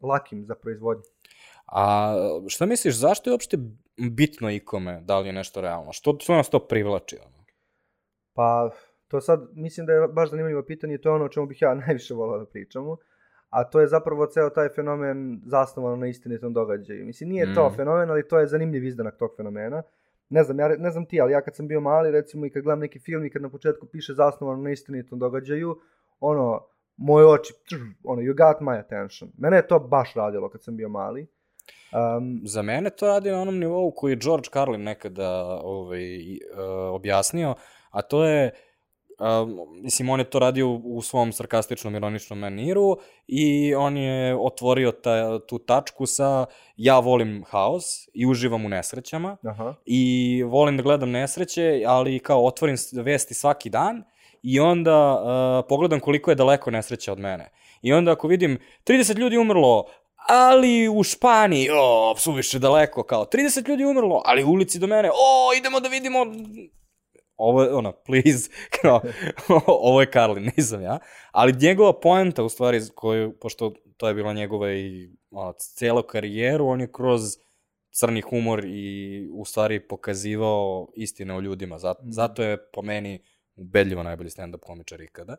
lakim 0.00 0.44
za 0.44 0.54
proizvodnju. 0.54 1.02
A 1.66 2.14
šta 2.48 2.66
misliš, 2.66 2.94
zašto 2.94 3.30
je 3.30 3.32
uopšte 3.32 3.56
bitno 3.96 4.50
ikome 4.50 5.00
da 5.04 5.18
li 5.18 5.28
je 5.28 5.32
nešto 5.32 5.60
realno? 5.60 5.92
Što, 5.92 6.16
što 6.20 6.34
nas 6.34 6.50
to 6.50 6.58
privlači? 6.58 7.16
Ono? 7.26 7.44
Pa, 8.34 8.70
to 9.08 9.20
sad, 9.20 9.48
mislim 9.54 9.86
da 9.86 9.92
je 9.92 10.08
baš 10.08 10.30
zanimljivo 10.30 10.62
pitanje 10.62 10.94
i 10.94 11.00
to 11.00 11.08
je 11.08 11.14
ono 11.14 11.24
o 11.24 11.28
čemu 11.28 11.46
bih 11.46 11.62
ja 11.62 11.74
najviše 11.86 12.14
volao 12.14 12.38
da 12.38 12.46
pričamo. 12.46 12.96
A 13.50 13.64
to 13.64 13.80
je 13.80 13.86
zapravo 13.86 14.26
ceo 14.26 14.50
taj 14.50 14.68
fenomen 14.68 15.40
zasnovan 15.46 15.98
na 15.98 16.06
istinitom 16.06 16.52
događaju. 16.52 17.06
Mislim, 17.06 17.28
nije 17.30 17.54
to 17.54 17.68
Mm. 17.68 17.74
fenomen, 17.76 18.10
ali 18.10 18.28
to 18.28 18.38
je 18.38 18.46
zanimljiv 18.46 18.84
izdanak 18.84 19.16
tog 19.18 19.30
fenomena. 19.36 19.82
Ne 20.28 20.42
znam, 20.42 20.58
ja 20.58 20.68
ne 20.68 20.90
znam 20.90 21.06
ti, 21.06 21.20
ali 21.20 21.32
ja 21.32 21.40
kad 21.40 21.56
sam 21.56 21.68
bio 21.68 21.80
mali, 21.80 22.10
recimo 22.10 22.46
i 22.46 22.50
kad 22.50 22.62
gledam 22.62 22.78
neki 22.80 22.98
film 22.98 23.24
i 23.24 23.30
kad 23.30 23.42
na 23.42 23.48
početku 23.48 23.86
piše 23.86 24.14
zasnovan 24.14 24.62
na 24.62 24.70
istinitom 24.70 25.18
događaju, 25.18 25.80
ono, 26.20 26.66
moje 26.96 27.26
oči, 27.26 27.54
ono, 28.04 28.22
you 28.22 28.32
got 28.36 28.60
my 28.60 28.78
attention. 28.80 29.30
Mene 29.38 29.56
je 29.56 29.66
to 29.66 29.78
baš 29.78 30.14
radilo 30.14 30.48
kad 30.48 30.62
sam 30.62 30.76
bio 30.76 30.88
mali. 30.88 31.26
Um, 31.92 32.40
Za 32.44 32.62
mene 32.62 32.90
to 32.90 33.06
radi 33.06 33.30
na 33.30 33.40
onom 33.40 33.58
nivou 33.58 33.90
koji 33.90 34.12
je 34.12 34.16
George 34.16 34.48
Carlin 34.52 34.82
nekada 34.82 35.60
ovaj, 35.62 36.18
uh, 36.20 36.94
objasnio, 36.94 37.54
a 37.90 38.02
to 38.02 38.24
je 38.24 38.50
Um, 39.18 39.56
mislim, 39.82 40.08
on 40.08 40.20
je 40.20 40.30
to 40.30 40.38
radio 40.38 40.68
u, 40.68 40.82
u 40.84 41.02
svom 41.02 41.32
sarkastičnom, 41.32 41.94
ironičnom 41.94 42.38
maniru 42.38 42.98
i 43.26 43.74
on 43.74 43.96
je 43.96 44.36
otvorio 44.36 44.92
ta, 44.92 45.38
tu 45.46 45.58
tačku 45.58 46.06
sa 46.06 46.46
ja 46.76 46.98
volim 46.98 47.44
haos 47.48 47.84
i 48.14 48.26
uživam 48.26 48.64
u 48.64 48.68
nesrećama 48.68 49.36
aha. 49.44 49.74
i 49.86 50.42
volim 50.42 50.76
da 50.76 50.82
gledam 50.82 51.10
nesreće, 51.10 51.82
ali 51.86 52.18
kao 52.18 52.46
otvorim 52.46 52.76
vesti 52.92 53.34
svaki 53.34 53.70
dan 53.70 54.04
i 54.42 54.60
onda 54.60 55.14
uh, 55.14 55.66
pogledam 55.68 56.00
koliko 56.00 56.30
je 56.30 56.34
daleko 56.34 56.70
nesreća 56.70 57.12
od 57.12 57.18
mene. 57.18 57.50
I 57.82 57.92
onda 57.92 58.12
ako 58.12 58.28
vidim 58.28 58.58
30 58.84 59.18
ljudi 59.18 59.38
umrlo, 59.38 59.84
ali 60.28 60.88
u 60.88 61.02
Španiji, 61.02 61.68
o, 61.72 62.14
suviše 62.18 62.58
daleko, 62.58 63.02
kao 63.02 63.24
30 63.24 63.68
ljudi 63.68 63.84
umrlo, 63.84 64.22
ali 64.24 64.44
u 64.44 64.48
ulici 64.48 64.78
do 64.78 64.86
mene, 64.86 65.10
o, 65.10 65.54
idemo 65.58 65.80
da 65.80 65.88
vidimo 65.88 66.26
ovo 67.36 67.62
je, 67.62 67.74
ono, 67.74 67.92
please, 67.92 68.50
kao, 68.82 69.00
ovo 69.66 70.00
je 70.00 70.10
Karlin, 70.10 70.50
nisam 70.56 70.82
ja, 70.82 70.98
ali 71.30 71.52
njegova 71.60 72.00
poenta, 72.00 72.42
u 72.42 72.48
stvari, 72.48 72.80
koju, 72.94 73.38
pošto 73.40 73.72
to 73.96 74.08
je 74.08 74.14
bila 74.14 74.32
njegova 74.32 74.72
i 74.72 75.10
ono, 75.30 75.52
cijelu 75.52 76.02
karijeru, 76.02 76.66
on 76.66 76.80
je 76.80 76.92
kroz 76.92 77.22
crni 77.90 78.20
humor 78.20 78.64
i 78.64 79.28
u 79.32 79.44
stvari 79.44 79.88
pokazivao 79.88 80.88
istine 80.96 81.34
o 81.34 81.40
ljudima. 81.40 81.78
Zato, 81.78 82.02
Mhm. 82.02 82.10
zato 82.10 82.42
je 82.42 82.70
po 82.72 82.82
meni 82.82 83.22
ubedljivo 83.56 84.02
najbolji 84.02 84.30
stand-up 84.30 84.60
komičar 84.60 85.00
ikada. 85.00 85.36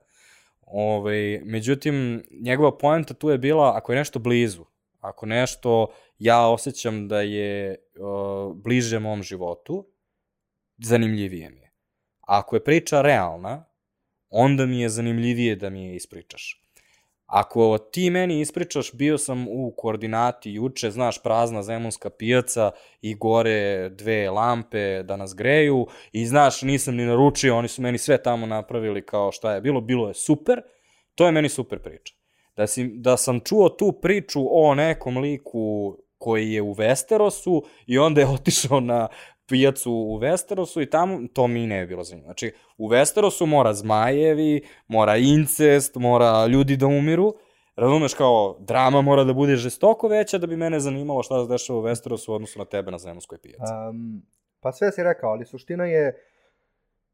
Ove, 0.61 1.41
međutim, 1.45 2.23
njegova 2.41 2.77
poenta 2.77 3.13
tu 3.13 3.29
je 3.29 3.37
bila 3.37 3.77
ako 3.77 3.91
je 3.91 3.97
nešto 3.97 4.19
blizu, 4.19 4.65
ako 4.99 5.25
nešto 5.25 5.87
ja 6.19 6.47
osjećam 6.47 7.07
da 7.07 7.21
je 7.21 7.75
uh, 7.99 8.55
bliže 8.55 8.99
mom 8.99 9.23
životu, 9.23 9.87
zanimljivije 10.77 11.49
mi 11.49 11.61
je. 11.61 11.71
Ako 12.21 12.55
je 12.55 12.63
priča 12.63 13.01
realna, 13.01 13.65
onda 14.29 14.65
mi 14.65 14.81
je 14.81 14.89
zanimljivije 14.89 15.55
da 15.55 15.69
mi 15.69 15.85
je 15.85 15.95
ispričaš. 15.95 16.63
Ako 17.25 17.77
ti 17.77 18.09
meni 18.09 18.41
ispričaš, 18.41 18.93
bio 18.93 19.17
sam 19.17 19.47
u 19.49 19.73
koordinati 19.77 20.51
juče, 20.51 20.91
znaš, 20.91 21.23
prazna 21.23 21.63
zemunska 21.63 22.09
pijaca 22.09 22.71
i 23.01 23.15
gore 23.15 23.89
dve 23.89 24.29
lampe 24.29 25.03
da 25.03 25.15
nas 25.15 25.35
greju 25.35 25.87
i 26.11 26.25
znaš, 26.25 26.61
nisam 26.61 26.95
ni 26.95 27.05
naručio, 27.05 27.57
oni 27.57 27.67
su 27.67 27.81
meni 27.81 27.97
sve 27.97 28.23
tamo 28.23 28.45
napravili 28.45 29.05
kao 29.05 29.31
šta 29.31 29.53
je 29.53 29.61
bilo, 29.61 29.81
bilo 29.81 30.07
je 30.07 30.13
super, 30.13 30.61
to 31.15 31.25
je 31.25 31.31
meni 31.31 31.49
super 31.49 31.79
priča. 31.79 32.16
Da, 32.57 32.67
si, 32.67 32.87
da 32.87 33.17
sam 33.17 33.39
čuo 33.39 33.69
tu 33.69 33.91
priču 34.01 34.39
o 34.51 34.75
nekom 34.75 35.17
liku 35.17 35.97
koji 36.17 36.51
je 36.51 36.61
u 36.61 36.75
Westerosu 36.75 37.61
i 37.85 37.97
onda 37.99 38.21
je 38.21 38.27
otišao 38.39 38.79
na 38.79 39.07
pijacu 39.47 39.91
u 39.91 40.19
Westerosu 40.19 40.81
i 40.81 40.89
tamo, 40.89 41.27
to 41.33 41.47
mi 41.47 41.67
ne 41.67 41.81
bi 41.81 41.87
bilo 41.87 42.03
zanimljivo. 42.03 42.27
Znači, 42.27 42.53
u 42.77 42.89
Westerosu 42.89 43.45
mora 43.45 43.73
zmajevi, 43.73 44.61
mora 44.87 45.17
incest, 45.17 45.95
mora 45.95 46.47
ljudi 46.47 46.77
da 46.77 46.87
umiru, 46.87 47.33
razumeš 47.75 48.13
kao, 48.13 48.57
drama 48.59 49.01
mora 49.01 49.23
da 49.23 49.33
bude 49.33 49.55
žestoko 49.55 50.07
veća 50.07 50.37
da 50.37 50.47
bi 50.47 50.57
mene 50.57 50.79
zanimalo 50.79 51.23
šta 51.23 51.43
se 51.43 51.49
dešava 51.49 51.79
u 51.79 51.83
Westerosu 51.83 52.31
u 52.31 52.33
odnosu 52.33 52.59
na 52.59 52.65
tebe 52.65 52.91
na 52.91 52.97
zemunskoj 52.97 53.37
pijaci. 53.37 53.73
Um, 53.89 54.21
pa 54.59 54.71
sve 54.71 54.91
si 54.91 55.03
rekao, 55.03 55.29
ali 55.29 55.45
suština 55.45 55.85
je, 55.85 56.21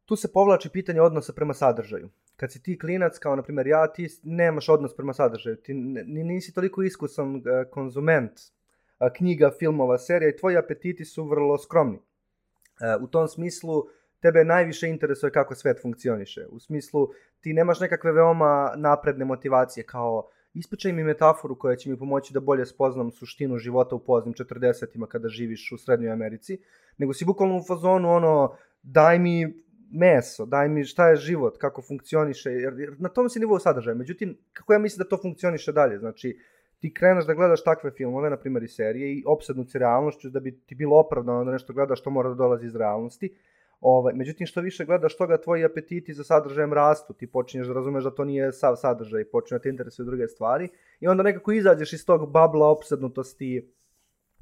tu 0.05 0.15
se 0.15 0.31
povlači 0.33 0.69
pitanje 0.69 1.01
odnosa 1.01 1.33
prema 1.33 1.53
sadržaju. 1.53 2.09
Kad 2.35 2.51
si 2.51 2.63
ti 2.63 2.79
klinac, 2.79 3.17
kao 3.19 3.35
na 3.35 3.43
primjer 3.43 3.67
ja, 3.67 3.87
ti 3.93 4.07
nemaš 4.23 4.69
odnos 4.69 4.95
prema 4.95 5.13
sadržaju. 5.13 5.55
Ti 5.55 5.73
nisi 5.73 6.53
toliko 6.53 6.83
iskusan 6.83 7.35
e, 7.35 7.41
konzument 7.69 8.31
e, 8.39 9.09
knjiga, 9.17 9.51
filmova, 9.59 9.97
serija 9.97 10.29
i 10.29 10.35
tvoji 10.35 10.57
apetiti 10.57 11.05
su 11.05 11.25
vrlo 11.25 11.57
skromni. 11.57 11.97
E, 11.97 12.95
u 13.03 13.07
tom 13.07 13.27
smislu, 13.27 13.83
tebe 14.19 14.43
najviše 14.43 14.87
interesuje 14.89 15.31
kako 15.31 15.55
svet 15.55 15.81
funkcioniše. 15.81 16.45
U 16.49 16.59
smislu, 16.59 17.09
ti 17.39 17.53
nemaš 17.53 17.79
nekakve 17.79 18.11
veoma 18.11 18.73
napredne 18.75 19.25
motivacije, 19.25 19.85
kao 19.85 20.29
ispričaj 20.53 20.93
mi 20.93 21.03
metaforu 21.03 21.59
koja 21.59 21.75
će 21.75 21.89
mi 21.89 21.99
pomoći 21.99 22.33
da 22.33 22.39
bolje 22.39 22.65
spoznam 22.65 23.11
suštinu 23.11 23.57
života 23.57 23.95
u 23.95 23.99
poznim 23.99 24.33
40-ima 24.33 25.07
kada 25.07 25.29
živiš 25.29 25.71
u 25.71 25.77
Srednjoj 25.77 26.11
Americi, 26.11 26.57
nego 26.97 27.13
si 27.13 27.25
bukvalno 27.25 27.57
u 27.57 27.63
fazonu 27.67 28.09
ono, 28.09 28.55
daj 28.83 29.19
mi 29.19 29.63
meso, 29.93 30.45
daj 30.45 30.69
mi 30.69 30.83
šta 30.83 31.09
je 31.09 31.15
život, 31.15 31.57
kako 31.57 31.81
funkcioniše, 31.81 32.51
jer, 32.51 32.73
jer 32.79 32.95
na 32.99 33.09
tom 33.09 33.29
si 33.29 33.39
nivou 33.39 33.59
sadržaja. 33.59 33.95
Međutim, 33.95 34.37
kako 34.53 34.73
ja 34.73 34.79
mislim 34.79 35.03
da 35.03 35.09
to 35.09 35.17
funkcioniše 35.21 35.71
dalje? 35.71 35.97
Znači, 35.99 36.37
ti 36.79 36.93
kreneš 36.93 37.25
da 37.25 37.33
gledaš 37.33 37.63
takve 37.63 37.91
filmove, 37.91 38.29
na 38.29 38.37
primjer 38.37 38.63
i 38.63 38.67
serije, 38.67 39.13
i 39.13 39.23
opsednut 39.27 39.71
si 39.71 39.79
realnošću 39.79 40.29
da 40.29 40.39
bi 40.39 40.57
ti 40.65 40.75
bilo 40.75 40.99
opravdano 40.99 41.43
da 41.43 41.51
nešto 41.51 41.73
gledaš 41.73 41.99
što 41.99 42.09
mora 42.09 42.29
da 42.29 42.35
dolazi 42.35 42.65
iz 42.65 42.75
realnosti. 42.75 43.35
Ovaj, 43.81 44.13
međutim, 44.13 44.47
što 44.47 44.61
više 44.61 44.85
gledaš 44.85 45.17
toga, 45.17 45.37
tvoji 45.37 45.65
apetiti 45.65 46.13
za 46.13 46.23
sadržajem 46.23 46.73
rastu, 46.73 47.13
ti 47.13 47.27
počinješ 47.27 47.67
da 47.67 47.73
razumeš 47.73 48.03
da 48.03 48.15
to 48.15 48.25
nije 48.25 48.51
sav 48.51 48.75
sadržaj, 48.75 49.25
počinje 49.25 49.57
da 49.57 49.61
te 49.61 49.69
interesuju 49.69 50.05
druge 50.05 50.27
stvari 50.27 50.69
i 50.99 51.07
onda 51.07 51.23
nekako 51.23 51.51
izađeš 51.51 51.93
iz 51.93 52.05
tog 52.05 52.31
babla 52.31 52.67
opsednutosti, 52.69 53.71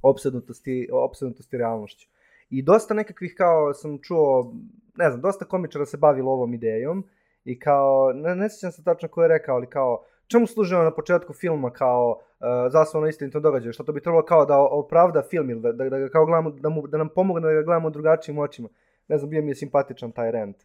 opsednutosti, 0.01 0.89
opsednutosti 0.91 1.57
realnošću. 1.57 2.09
I 2.51 2.61
dosta 2.61 2.93
nekakvih, 2.93 3.33
kao 3.37 3.73
sam 3.73 3.99
čuo, 4.01 4.53
ne 4.95 5.09
znam, 5.09 5.21
dosta 5.21 5.45
komičara 5.45 5.85
se 5.85 5.97
bavilo 5.97 6.31
ovom 6.31 6.53
idejom 6.53 7.03
i 7.45 7.59
kao, 7.59 8.11
ne, 8.13 8.35
ne 8.35 8.49
sjećam 8.49 8.71
se 8.71 8.83
tačno 8.83 9.09
ko 9.09 9.21
je 9.21 9.27
rekao, 9.27 9.55
ali 9.55 9.69
kao, 9.69 10.03
čemu 10.27 10.47
služi 10.47 10.75
na 10.75 10.91
početku 10.91 11.33
filma 11.33 11.69
kao 11.73 12.09
uh, 12.09 12.45
zasnovano 12.71 13.09
istinitom 13.09 13.41
događaju, 13.41 13.73
što 13.73 13.83
to 13.83 13.91
bi 13.91 14.01
trebalo 14.01 14.25
kao 14.25 14.45
da 14.45 14.59
opravda 14.59 15.23
film 15.29 15.49
ili 15.49 15.61
da, 15.61 15.71
da, 15.71 15.89
da 15.89 15.99
ga 15.99 16.09
kao 16.09 16.25
gledamo, 16.25 16.49
da, 16.49 16.69
mu, 16.69 16.87
da 16.87 16.97
nam 16.97 17.09
pomogne 17.15 17.47
da 17.47 17.53
ga 17.53 17.61
gledamo 17.61 17.89
drugačijim 17.89 18.39
očima. 18.39 18.69
Ne 19.07 19.17
znam, 19.17 19.29
bio 19.29 19.41
mi 19.41 19.51
je 19.51 19.55
simpatičan 19.55 20.11
taj 20.11 20.31
rent. 20.31 20.57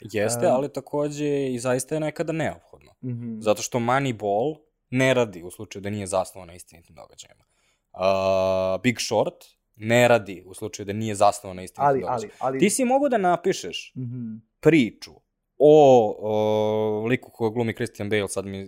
Jeste, 0.00 0.46
Um, 0.46 0.52
ali 0.52 0.72
takođe 0.72 1.52
i 1.52 1.58
zaista 1.58 1.94
je 1.94 2.00
nekada 2.00 2.32
neophodno. 2.32 2.92
Mm 3.02 3.08
-hmm. 3.08 3.40
Zato 3.40 3.62
što 3.62 3.78
Moneyball 3.78 4.56
ne 4.90 5.14
radi 5.14 5.42
u 5.42 5.50
slučaju 5.50 5.82
da 5.82 5.90
nije 5.90 6.06
zasnovan 6.06 6.48
na 6.48 6.54
istinitim 6.54 6.94
događajima. 6.94 7.44
Uh, 7.92 8.82
Big 8.82 8.96
Short 9.00 9.44
ne 9.76 10.08
radi 10.08 10.42
u 10.46 10.54
slučaju 10.54 10.86
da 10.86 10.92
nije 10.92 11.14
zasnovan 11.14 11.56
na 11.56 11.62
istinitim 11.62 11.88
Ali, 11.88 12.04
ali, 12.06 12.30
ali... 12.38 12.58
Ti 12.58 12.70
si 12.70 12.84
mogu 12.84 13.08
da 13.08 13.18
napišeš 13.18 13.92
Mm 13.96 14.02
-hmm. 14.02 14.40
priču 14.60 15.12
o, 15.58 16.16
o 16.20 17.06
liku 17.06 17.30
koga 17.30 17.54
glumi 17.54 17.74
Christian 17.74 18.10
Bale, 18.10 18.28
sad 18.28 18.46
mi 18.46 18.64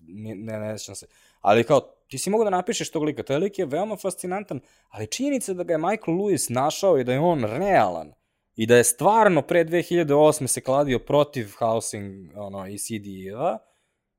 ne, 0.00 0.34
ne, 0.34 0.60
ne 0.60 0.78
sjećam 0.78 0.94
se, 0.94 1.06
ali 1.40 1.64
kao, 1.64 1.80
ti 2.08 2.18
si 2.18 2.30
mogu 2.30 2.44
da 2.44 2.50
napišeš 2.50 2.90
tog 2.90 3.02
lika, 3.02 3.22
taj 3.22 3.38
lik 3.38 3.58
je 3.58 3.66
veoma 3.66 3.96
fascinantan, 3.96 4.60
ali 4.88 5.06
činjenica 5.06 5.54
da 5.54 5.62
ga 5.62 5.72
je 5.72 5.78
Michael 5.78 6.16
Lewis 6.16 6.54
našao 6.54 6.98
i 6.98 7.04
da 7.04 7.12
je 7.12 7.20
on 7.20 7.44
realan, 7.44 8.12
i 8.56 8.66
da 8.66 8.76
je 8.76 8.84
stvarno 8.84 9.42
pre 9.42 9.64
2008. 9.64 10.46
se 10.46 10.60
kladio 10.60 10.98
protiv 10.98 11.52
housing 11.58 12.30
ono, 12.36 12.68
i 12.68 12.78
CD-eva, 12.78 13.58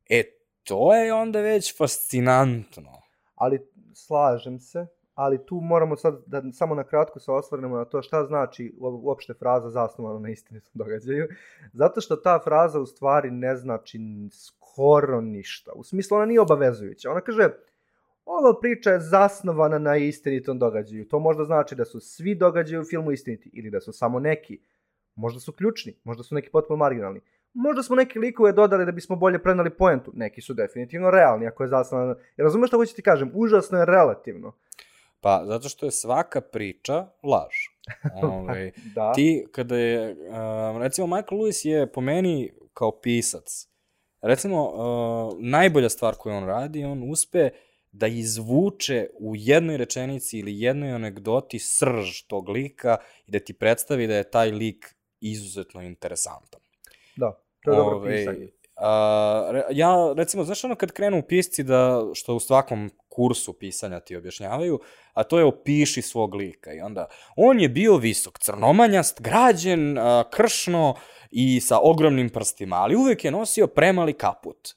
e, 0.09 0.23
to 0.63 0.95
je 0.95 1.13
onda 1.13 1.39
već 1.39 1.77
fascinantno. 1.77 3.01
ali 3.35 3.59
slažem 3.93 4.59
se, 4.59 4.87
ali 5.21 5.45
tu 5.45 5.55
moramo 5.55 5.95
sad 5.95 6.23
da 6.25 6.43
samo 6.51 6.75
na 6.75 6.83
kratko 6.83 7.19
se 7.19 7.31
osvrnemo 7.31 7.77
na 7.77 7.85
to 7.85 8.01
šta 8.01 8.25
znači 8.25 8.73
uopšte 8.79 9.33
fraza 9.33 9.69
zasnovana 9.69 10.19
na 10.19 10.29
istinitom 10.29 10.71
događaju. 10.73 11.27
Zato 11.73 12.01
što 12.01 12.15
ta 12.15 12.39
fraza 12.43 12.79
u 12.79 12.85
stvari 12.85 13.31
ne 13.31 13.55
znači 13.55 13.99
skoro 14.31 15.21
ništa. 15.21 15.71
U 15.75 15.83
smislu 15.83 16.17
ona 16.17 16.25
nije 16.25 16.41
obavezujuća. 16.41 17.11
Ona 17.11 17.21
kaže 17.21 17.49
ova 18.25 18.59
priča 18.59 18.89
je 18.89 18.99
zasnovana 18.99 19.79
na 19.79 19.97
istinitom 19.97 20.59
događaju. 20.59 21.07
To 21.07 21.19
možda 21.19 21.43
znači 21.43 21.75
da 21.75 21.85
su 21.85 21.99
svi 21.99 22.35
događaji 22.35 22.81
u 22.81 22.85
filmu 22.85 23.11
istiniti 23.11 23.49
ili 23.53 23.69
da 23.69 23.81
su 23.81 23.93
samo 23.93 24.19
neki. 24.19 24.59
Možda 25.15 25.39
su 25.39 25.51
ključni, 25.53 25.93
možda 26.03 26.23
su 26.23 26.35
neki 26.35 26.49
potpuno 26.49 26.77
marginalni. 26.77 27.21
Možda 27.53 27.83
smo 27.83 27.95
neki 27.95 28.19
likove 28.19 28.51
dodali 28.51 28.85
da 28.85 28.91
bismo 28.91 29.15
bolje 29.15 29.39
prenali 29.39 29.69
poentu. 29.69 30.11
Neki 30.15 30.41
su 30.41 30.53
definitivno 30.53 31.11
realni, 31.11 31.47
ako 31.47 31.63
je 31.63 31.69
zasnovana... 31.69 32.15
Jer 32.37 32.43
razumeš 32.45 32.69
šta 32.69 32.77
hoću 32.77 32.95
ti 32.95 33.01
kažem? 33.01 33.31
Užasno 33.33 33.79
je 33.79 33.85
relativno. 33.85 34.53
Pa, 35.21 35.43
zato 35.45 35.69
što 35.69 35.85
je 35.85 35.91
svaka 35.91 36.41
priča 36.41 37.07
laž. 37.23 37.55
Ove, 38.23 38.71
Da. 38.95 39.13
ti, 39.13 39.45
kada 39.51 39.77
je, 39.77 40.11
uh, 40.11 40.81
recimo, 40.81 41.07
Michael 41.07 41.41
Lewis 41.41 41.67
je 41.67 41.91
po 41.91 42.01
meni 42.01 42.51
kao 42.73 42.99
pisac, 43.01 43.67
recimo, 44.21 44.69
uh, 44.69 45.37
najbolja 45.39 45.89
stvar 45.89 46.15
koju 46.15 46.35
on 46.35 46.45
radi, 46.45 46.83
on 46.83 47.11
uspe 47.11 47.49
da 47.91 48.07
izvuče 48.07 49.07
u 49.19 49.33
jednoj 49.35 49.77
rečenici 49.77 50.39
ili 50.39 50.61
jednoj 50.61 50.91
anegdoti 50.91 51.59
srž 51.59 52.21
tog 52.27 52.49
lika 52.49 52.97
i 53.27 53.31
da 53.31 53.39
ti 53.39 53.53
predstavi 53.53 54.07
da 54.07 54.15
je 54.15 54.29
taj 54.31 54.51
lik 54.51 54.95
izuzetno 55.19 55.81
interesantan. 55.81 56.61
Da, 57.15 57.39
to 57.63 57.71
je 57.71 57.77
dobro 57.77 57.95
Ovaj, 57.95 58.15
pisanje. 58.15 58.47
A, 58.75 59.49
re- 59.51 59.63
ja, 59.69 60.13
recimo, 60.17 60.43
znaš 60.43 60.63
ono 60.63 60.75
kad 60.75 60.91
krenu 60.91 61.23
pisci 61.27 61.63
da, 61.63 62.01
što 62.13 62.35
u 62.35 62.39
svakom 62.39 62.91
kursu 63.11 63.53
pisanja 63.53 63.99
ti 63.99 64.15
objašnjavaju, 64.15 64.79
a 65.13 65.23
to 65.23 65.39
je 65.39 65.45
opiši 65.45 66.01
svog 66.01 66.35
lika 66.35 66.73
i 66.73 66.79
onda, 66.79 67.07
on 67.35 67.59
je 67.59 67.69
bio 67.69 67.97
visok, 67.97 68.39
crnomanjast, 68.39 69.21
građen, 69.21 69.97
kršno 70.31 70.95
i 71.31 71.59
sa 71.59 71.79
ogromnim 71.83 72.29
prstima, 72.29 72.75
ali 72.75 72.95
uvek 72.95 73.25
je 73.25 73.31
nosio 73.31 73.67
premali 73.67 74.13
kaput. 74.13 74.69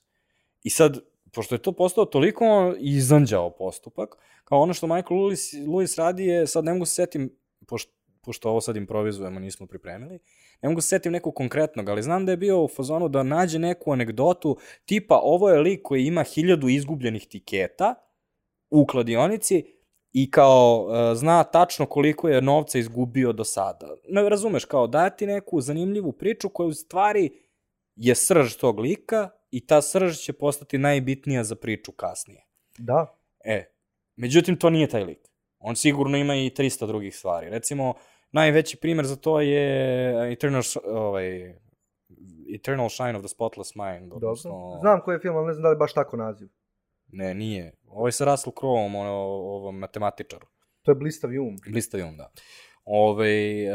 I 0.63 0.71
sad, 0.71 0.99
pošto 1.33 1.55
je 1.55 1.63
to 1.63 1.73
postao 1.73 2.05
toliko 2.05 2.75
izanđao 2.79 3.51
postupak, 3.51 4.17
kao 4.45 4.61
ono 4.61 4.75
što 4.75 4.87
Michael 4.87 5.21
Lewis, 5.21 5.67
Lewis 5.67 5.99
radi 5.99 6.25
je, 6.25 6.47
sad 6.47 6.65
ne 6.65 6.73
mogu 6.73 6.87
se 6.87 6.95
setim, 6.95 7.31
pošto, 7.67 7.93
pošto 8.23 8.51
ovo 8.51 8.61
sad 8.61 8.77
improvizujemo, 8.77 9.41
nismo 9.41 9.67
pripremili, 9.67 10.19
ne 10.63 10.69
mogu 10.69 10.81
se 10.81 10.89
setim 10.89 11.13
nekog 11.13 11.35
konkretnog, 11.35 11.89
ali 11.89 12.03
znam 12.03 12.27
da 12.27 12.33
je 12.33 12.37
bio 12.37 12.63
u 12.63 12.69
fazonu 12.69 13.09
da 13.09 13.23
nađe 13.23 13.59
neku 13.59 13.93
anegdotu 13.93 14.57
tipa 14.85 15.21
ovo 15.23 15.51
je 15.51 15.61
lik 15.61 15.83
koji 15.83 16.05
ima 16.05 16.23
hiljadu 16.23 16.69
izgubljenih 16.69 17.27
tiketa 17.27 17.95
u 18.71 18.87
kladionici 18.87 19.65
i 20.13 20.31
kao 20.31 20.89
e, 21.13 21.15
zna 21.15 21.45
tačno 21.45 21.87
koliko 21.87 22.29
je 22.29 22.43
novca 22.43 22.79
izgubio 22.79 23.33
do 23.33 23.45
sada. 23.45 23.87
Ne 24.09 24.29
razumeš, 24.29 24.65
kao 24.65 24.87
dati 24.87 25.27
neku 25.27 25.61
zanimljivu 25.61 26.13
priču 26.13 26.49
koja 26.49 26.67
u 26.67 26.73
stvari 26.73 27.31
je 27.97 28.15
srž 28.15 28.57
tog 28.57 28.79
lika 28.79 29.29
i 29.51 29.67
ta 29.67 29.83
srž 29.83 30.17
će 30.19 30.33
postati 30.33 30.79
najbitnija 30.79 31.45
za 31.45 31.57
priču 31.57 31.93
kasnije. 31.93 32.45
Da, 32.79 33.17
E, 33.45 33.65
međutim, 34.17 34.57
to 34.57 34.71
nije 34.71 34.87
taj 34.89 35.05
lik. 35.05 35.29
On 35.59 35.77
sigurno 35.77 36.17
ima 36.19 36.35
i 36.35 36.51
300 36.51 36.87
drugih 36.87 37.17
stvari. 37.17 37.51
Recimo, 37.51 37.95
najveći 38.33 38.77
primer 38.77 39.07
za 39.07 39.17
to 39.17 39.41
je 39.41 40.33
Eternal, 40.33 40.63
ovaj, 40.85 41.55
Eternal 42.55 42.89
Shine 42.89 43.17
of 43.17 43.23
the 43.23 43.29
Spotless 43.29 43.75
Mind. 43.75 44.11
dobro. 44.11 44.29
Odnosno, 44.29 44.79
Znam 44.81 45.01
koji 45.05 45.15
je 45.15 45.21
film, 45.21 45.37
ali 45.37 45.47
ne 45.47 45.53
znam 45.53 45.63
da 45.63 45.69
li 45.69 45.75
je 45.75 45.79
baš 45.79 45.93
tako 45.93 46.17
naziv. 46.17 46.49
Ne, 47.15 47.35
nije. 47.35 47.73
Ovo 47.87 48.09
je 48.09 48.13
sa 48.13 48.25
Russell 48.25 48.53
Crowe-om, 48.61 48.95
ono, 48.95 49.13
ovom 49.13 49.79
matematičaru. 49.79 50.47
To 50.83 50.91
je 50.91 50.95
Blistavi 50.95 51.39
um. 51.39 51.57
Blistavi 51.71 52.03
um, 52.03 52.17
da. 52.17 52.31
Ove, 52.85 53.67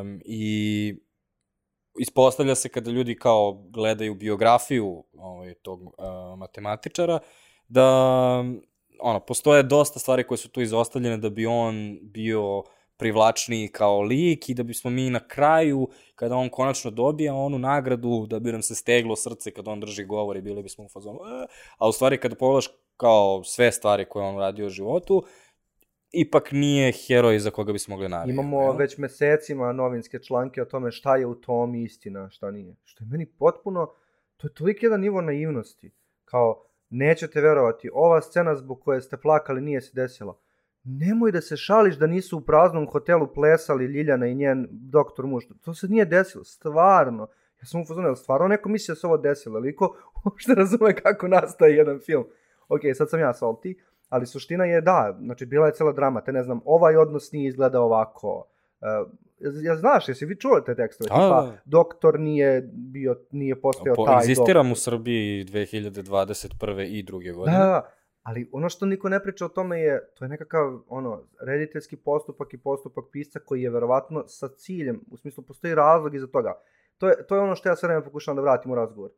um, 0.00 0.20
I 0.24 0.94
ispostavlja 1.98 2.54
se 2.54 2.68
kada 2.68 2.90
ljudi 2.90 3.16
kao 3.16 3.52
gledaju 3.70 4.14
biografiju 4.14 5.04
ovaj, 5.12 5.54
tog 5.54 5.82
uh, 5.82 5.92
matematičara, 6.38 7.18
da 7.68 7.84
ono, 9.00 9.20
postoje 9.20 9.62
dosta 9.62 9.98
stvari 9.98 10.26
koje 10.26 10.38
su 10.38 10.48
tu 10.48 10.60
izostavljene 10.60 11.16
da 11.16 11.30
bi 11.30 11.46
on 11.46 11.98
bio 12.02 12.62
privlačniji 12.98 13.68
kao 13.68 14.00
lik 14.02 14.48
i 14.48 14.54
da 14.54 14.62
bismo 14.62 14.90
mi 14.90 15.10
na 15.10 15.20
kraju, 15.28 15.88
kada 16.14 16.36
on 16.36 16.48
konačno 16.48 16.90
dobija 16.90 17.34
onu 17.34 17.58
nagradu, 17.58 18.26
da 18.26 18.38
bi 18.38 18.52
nam 18.52 18.62
se 18.62 18.74
steglo 18.74 19.16
srce 19.16 19.50
kada 19.50 19.70
on 19.70 19.80
drži 19.80 20.04
govor 20.04 20.36
i 20.36 20.40
bili 20.42 20.62
bismo 20.62 20.84
u 20.84 20.88
fazonu, 20.88 21.18
"E", 21.18 21.46
a 21.78 21.88
u 21.88 21.92
stvari 21.92 22.20
kada 22.20 22.34
pogledaš 22.34 22.68
kao 22.96 23.44
sve 23.44 23.72
stvari 23.72 24.04
koje 24.04 24.26
on 24.26 24.36
uradio 24.36 24.66
u 24.66 24.70
životu, 24.70 25.24
ipak 26.12 26.52
nije 26.52 26.92
heroj 26.92 27.38
za 27.38 27.50
koga 27.50 27.72
bismo 27.72 27.94
mogli 27.94 28.08
navijati. 28.08 28.32
Imamo 28.32 28.72
već 28.72 28.98
mesecima 28.98 29.72
novinske 29.72 30.18
članke 30.18 30.62
o 30.62 30.64
tome 30.64 30.90
šta 30.90 31.16
je 31.16 31.26
u 31.26 31.34
tom 31.34 31.74
istina, 31.74 32.30
šta 32.30 32.50
nije. 32.50 32.76
Što 32.84 33.04
je 33.04 33.08
meni 33.08 33.26
potpuno, 33.26 33.86
to 34.36 34.46
je 34.46 34.54
toliko 34.54 34.86
jedan 34.86 35.00
nivo 35.00 35.20
naivnosti. 35.20 35.90
Kao, 36.24 36.64
nećete 36.90 37.40
verovati, 37.40 37.90
ova 37.92 38.20
scena 38.22 38.56
zbog 38.56 38.80
koje 38.80 39.00
ste 39.00 39.16
plakali 39.16 39.60
nije 39.60 39.80
se 39.80 39.92
desila. 39.94 40.38
Nemoj 40.88 41.32
da 41.32 41.40
se 41.40 41.56
šališ 41.56 41.96
da 41.96 42.06
nisu 42.06 42.38
u 42.38 42.40
praznom 42.40 42.86
hotelu 42.86 43.26
plesali 43.34 43.84
Ljiljana 43.86 44.26
i 44.26 44.34
njen 44.34 44.68
doktor 44.70 45.26
muž. 45.26 45.44
To 45.64 45.74
se 45.74 45.88
nije 45.88 46.04
desilo, 46.04 46.44
stvarno. 46.44 47.28
Ja 47.60 47.66
sam 47.66 47.80
u 47.80 47.84
fazonu, 47.84 48.08
jel 48.08 48.14
stvarno 48.14 48.48
neko 48.48 48.68
misli 48.68 48.92
da 48.92 48.96
se 48.96 49.06
ovo 49.06 49.16
desilo? 49.16 49.58
Liko 49.58 49.96
uopšte 50.24 50.54
razume 50.54 50.94
kako 50.94 51.28
nastaje 51.28 51.76
jedan 51.76 52.00
film. 52.06 52.24
Ok, 52.68 52.80
sad 52.94 53.10
sam 53.10 53.20
ja 53.20 53.32
salty, 53.32 53.74
ali 54.08 54.26
suština 54.26 54.64
je 54.64 54.80
da, 54.80 55.18
znači 55.20 55.46
bila 55.46 55.66
je 55.66 55.72
cela 55.72 55.92
drama, 55.92 56.20
te 56.20 56.32
ne 56.32 56.42
znam, 56.42 56.60
ovaj 56.64 56.96
odnos 56.96 57.32
nije 57.32 57.48
izgledao 57.48 57.84
ovako. 57.84 58.44
Uh, 58.80 59.10
ja 59.62 59.76
znaš, 59.76 60.08
jesi 60.08 60.26
vi 60.26 60.36
čuli 60.36 60.64
te 60.66 60.74
tekstove? 60.74 61.08
Da, 61.08 61.14
Tipa, 61.14 61.42
da. 61.42 61.58
doktor 61.64 62.20
nije 62.20 62.70
bio, 62.72 63.16
nije 63.30 63.60
postao 63.60 63.94
Po, 63.96 64.04
taj 64.04 64.34
doktor. 64.34 64.56
u 64.72 64.74
Srbiji 64.74 65.44
2021. 65.44 66.86
i 66.86 67.02
druge 67.02 67.32
godine. 67.32 67.58
Da, 67.58 67.64
da, 67.64 67.90
ali 68.22 68.48
ono 68.52 68.68
što 68.68 68.86
niko 68.86 69.08
ne 69.08 69.22
priča 69.22 69.44
o 69.46 69.48
tome 69.48 69.80
je, 69.80 70.08
to 70.14 70.24
je 70.24 70.28
nekakav 70.28 70.80
ono, 70.88 71.22
rediteljski 71.40 71.96
postupak 71.96 72.54
i 72.54 72.58
postupak 72.58 73.04
pisca 73.12 73.38
koji 73.38 73.62
je 73.62 73.70
verovatno 73.70 74.24
sa 74.26 74.48
ciljem, 74.48 75.00
u 75.10 75.16
smislu 75.16 75.44
postoji 75.44 75.74
razlog 75.74 76.14
iza 76.14 76.26
toga. 76.26 76.54
To 76.98 77.08
je, 77.08 77.26
to 77.26 77.34
je 77.34 77.40
ono 77.40 77.54
što 77.54 77.68
ja 77.68 77.76
sve 77.76 77.86
vreme 77.86 78.04
pokušavam 78.04 78.36
da 78.36 78.42
vratim 78.42 78.72
u 78.72 78.74
razgovor. 78.74 79.10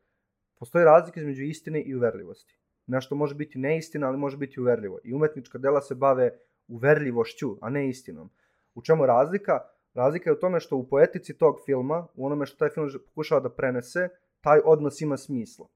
Postoji 0.58 0.84
razlika 0.84 1.20
između 1.20 1.42
istine 1.42 1.82
i 1.82 1.94
uverljivosti. 1.94 2.58
Nešto 2.86 3.14
može 3.14 3.34
biti 3.34 3.58
neistina, 3.58 4.08
ali 4.08 4.18
može 4.18 4.36
biti 4.36 4.60
uverljivo. 4.60 4.98
I 5.04 5.14
umetnička 5.14 5.58
dela 5.58 5.80
se 5.80 5.94
bave 5.94 6.38
uverljivošću, 6.68 7.56
a 7.60 7.70
ne 7.70 7.88
istinom. 7.88 8.30
U 8.74 8.82
čemu 8.82 9.06
razlika? 9.06 9.58
Razlika 9.94 10.30
je 10.30 10.34
u 10.34 10.38
tome 10.38 10.60
što 10.60 10.76
u 10.76 10.88
poetici 10.88 11.38
tog 11.38 11.56
filma, 11.64 12.06
u 12.14 12.26
onome 12.26 12.46
što 12.46 12.58
taj 12.58 12.68
film 12.68 12.90
pokušava 13.06 13.40
da 13.40 13.50
prenese, 13.50 14.08
taj 14.40 14.60
odnos 14.64 15.00
ima 15.00 15.16
smisla. 15.16 15.66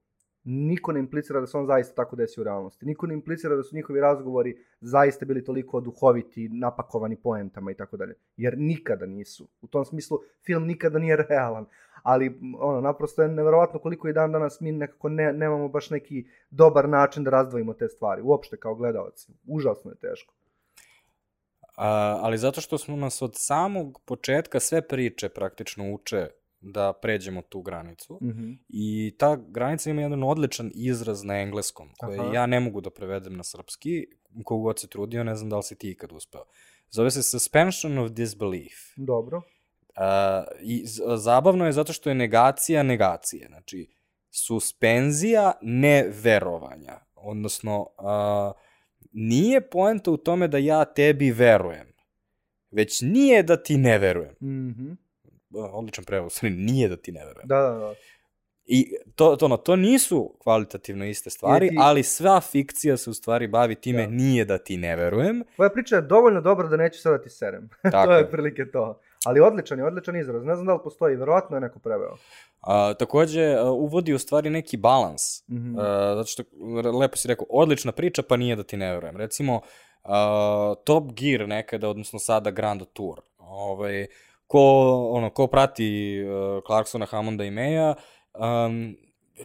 Niko 0.47 0.91
ne 0.91 0.99
implicira 0.99 1.39
da 1.39 1.47
se 1.47 1.57
on 1.57 1.65
zaista 1.65 1.95
tako 1.95 2.15
desi 2.15 2.41
u 2.41 2.43
realnosti. 2.43 2.85
Niko 2.85 3.07
ne 3.07 3.13
implicira 3.13 3.55
da 3.55 3.63
su 3.63 3.75
njihovi 3.75 3.99
razgovori 3.99 4.57
zaista 4.81 5.25
bili 5.25 5.43
toliko 5.43 5.81
duhoviti, 5.81 6.49
napakovani 6.49 7.15
poentama 7.15 7.71
i 7.71 7.75
tako 7.75 7.97
dalje. 7.97 8.13
Jer 8.37 8.57
nikada 8.57 9.05
nisu. 9.05 9.47
U 9.61 9.67
tom 9.67 9.85
smislu 9.85 10.19
film 10.45 10.65
nikada 10.65 10.99
nije 10.99 11.15
realan. 11.15 11.65
Ali 12.03 12.39
ono, 12.59 12.81
naprosto 12.81 13.21
je 13.21 13.27
neverovatno 13.27 13.79
koliko 13.79 14.07
i 14.07 14.13
dan 14.13 14.31
danas 14.31 14.61
mi 14.61 14.71
nekako 14.71 15.09
ne, 15.09 15.33
nemamo 15.33 15.67
baš 15.67 15.89
neki 15.89 16.27
dobar 16.49 16.89
način 16.89 17.23
da 17.23 17.31
razdvojimo 17.31 17.73
te 17.73 17.87
stvari. 17.87 18.21
Uopšte 18.21 18.57
kao 18.57 18.75
gledalci. 18.75 19.31
Užasno 19.47 19.91
je 19.91 19.97
teško. 19.97 20.33
A, 21.77 22.19
ali 22.21 22.37
zato 22.37 22.61
što 22.61 22.77
smo 22.77 22.95
nas 22.95 23.21
od 23.21 23.31
samog 23.35 24.01
početka 24.05 24.59
sve 24.59 24.87
priče 24.87 25.29
praktično 25.29 25.93
uče 25.93 26.29
da 26.65 26.93
pređemo 27.01 27.41
tu 27.41 27.61
granicu. 27.61 28.19
Mm 28.21 28.27
-hmm. 28.27 28.57
I 28.69 29.15
ta 29.17 29.35
granica 29.35 29.89
ima 29.89 30.01
jedan 30.01 30.23
odličan 30.23 30.71
izraz 30.73 31.23
na 31.23 31.41
engleskom, 31.41 31.89
koji 31.99 32.19
Aha. 32.19 32.33
ja 32.33 32.45
ne 32.45 32.59
mogu 32.59 32.81
da 32.81 32.89
prevedem 32.89 33.37
na 33.37 33.43
srpski, 33.43 34.07
kogod 34.43 34.79
se 34.79 34.87
trudio, 34.87 35.23
ne 35.23 35.35
znam 35.35 35.49
da 35.49 35.57
li 35.57 35.63
si 35.63 35.77
ti 35.77 35.89
ikad 35.89 36.11
uspeo. 36.11 36.43
Zove 36.89 37.11
se 37.11 37.23
suspension 37.23 37.97
of 37.97 38.11
disbelief. 38.11 38.73
Dobro. 38.97 39.37
Uh, 39.37 40.03
I 40.61 40.83
zabavno 41.17 41.65
je 41.65 41.71
zato 41.71 41.93
što 41.93 42.09
je 42.09 42.15
negacija 42.15 42.83
negacije. 42.83 43.47
Znači, 43.47 43.87
suspenzija 44.31 45.53
neverovanja. 45.61 46.99
Odnosno, 47.15 47.79
uh, 47.81 48.55
nije 49.11 49.69
poenta 49.69 50.11
u 50.11 50.17
tome 50.17 50.47
da 50.47 50.57
ja 50.57 50.85
tebi 50.85 51.31
verujem, 51.31 51.87
već 52.71 53.01
nije 53.01 53.43
da 53.43 53.63
ti 53.63 53.77
ne 53.77 53.97
verujem. 53.97 54.35
Mm 54.41 54.47
-hmm. 54.47 55.04
Odličan 55.55 56.03
prevod, 56.05 56.31
stvari, 56.31 56.55
nije 56.71 56.89
da 56.89 56.97
ti 56.97 57.11
ne 57.11 57.25
verujem. 57.25 57.47
Da, 57.47 57.61
da, 57.61 57.77
da. 57.77 57.93
I 58.67 58.95
to, 59.15 59.35
to, 59.35 59.47
no, 59.47 59.57
to 59.57 59.75
nisu 59.75 60.35
kvalitativno 60.39 61.05
iste 61.05 61.29
stvari, 61.29 61.69
ti- 61.69 61.75
ali 61.79 62.03
sva 62.03 62.41
fikcija 62.41 62.97
se 62.97 63.09
u 63.09 63.13
stvari 63.13 63.47
bavi 63.47 63.75
time 63.75 64.05
Da. 64.05 64.11
nije 64.11 64.45
da 64.45 64.57
ti 64.57 64.77
ne 64.77 64.95
verujem. 64.95 65.43
Tvoja 65.55 65.69
priča 65.69 65.95
je 65.95 66.01
dovoljno 66.01 66.41
dobra 66.41 66.67
da 66.67 66.77
neću 66.77 67.01
sada 67.01 67.21
ti 67.21 67.29
serem. 67.29 67.69
Tako 67.91 68.05
to 68.07 68.13
je 68.13 68.23
otprilike 68.23 68.71
to. 68.71 68.99
Ali 69.25 69.39
odličan 69.39 69.79
je, 69.79 69.85
odličan 69.85 70.15
izraz. 70.15 70.43
Ne 70.45 70.55
znam 70.55 70.65
da 70.67 70.73
li 70.73 70.79
postoji, 70.83 71.15
verovatno 71.15 71.57
je 71.57 71.61
neko 71.61 71.79
preveo. 71.79 72.15
A, 72.61 72.93
takođe, 72.93 73.53
a, 73.53 73.71
uvodi 73.71 74.13
u 74.13 74.19
stvari 74.19 74.49
neki 74.49 74.77
balans. 74.77 75.21
Mm 75.47 75.55
-hmm. 75.55 75.71
Uh, 75.77 76.17
zato 76.17 76.27
što, 76.27 76.43
lepo 76.99 77.17
si 77.17 77.27
rekao, 77.27 77.45
odlična 77.49 77.91
priča, 77.91 78.23
pa 78.23 78.37
nije 78.37 78.55
da 78.55 78.63
ti 78.63 78.77
ne 78.77 78.93
verujem. 78.93 79.17
Recimo, 79.17 79.55
uh, 79.55 80.11
Top 80.83 81.03
Gear 81.13 81.47
nekada, 81.47 81.89
odnosno 81.89 82.19
sada 82.19 82.51
Grand 82.51 82.81
Tour. 82.93 83.21
Ovaj, 83.37 84.07
ko, 84.47 84.61
ono, 85.11 85.29
ko 85.29 85.47
prati 85.47 86.17
uh, 86.23 86.63
Clarksona, 86.67 87.05
Hammonda 87.05 87.43
i 87.43 87.51
Meja, 87.51 87.95
um, 88.33 88.95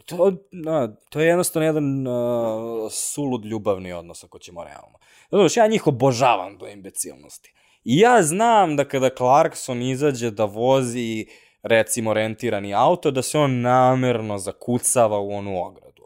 to, 0.07 0.33
na, 0.53 0.97
to 1.11 1.21
je 1.21 1.27
jednostavno 1.27 1.67
jedan 1.67 2.07
uh, 2.07 2.93
sulud 2.93 3.45
ljubavni 3.45 3.93
odnos, 3.93 4.25
ako 4.25 4.39
ćemo 4.39 4.65
realno. 4.65 4.99
Znaš, 5.31 5.57
ja 5.57 5.67
njih 5.67 5.87
obožavam 5.87 6.59
do 6.59 6.67
imbecilnosti. 6.67 7.55
I 7.85 7.99
ja 7.99 8.23
znam 8.23 8.77
da 8.77 8.85
kada 8.85 9.11
Clarkson 9.17 9.83
izađe 9.83 10.31
da 10.31 10.45
vozi 10.45 11.27
recimo 11.63 12.15
rentirani 12.15 12.75
auto, 12.75 13.11
da 13.11 13.23
se 13.23 13.39
on 13.39 13.61
namerno 13.61 14.39
zakucava 14.39 15.19
u 15.19 15.31
onu 15.31 15.63
ogradu. 15.63 16.00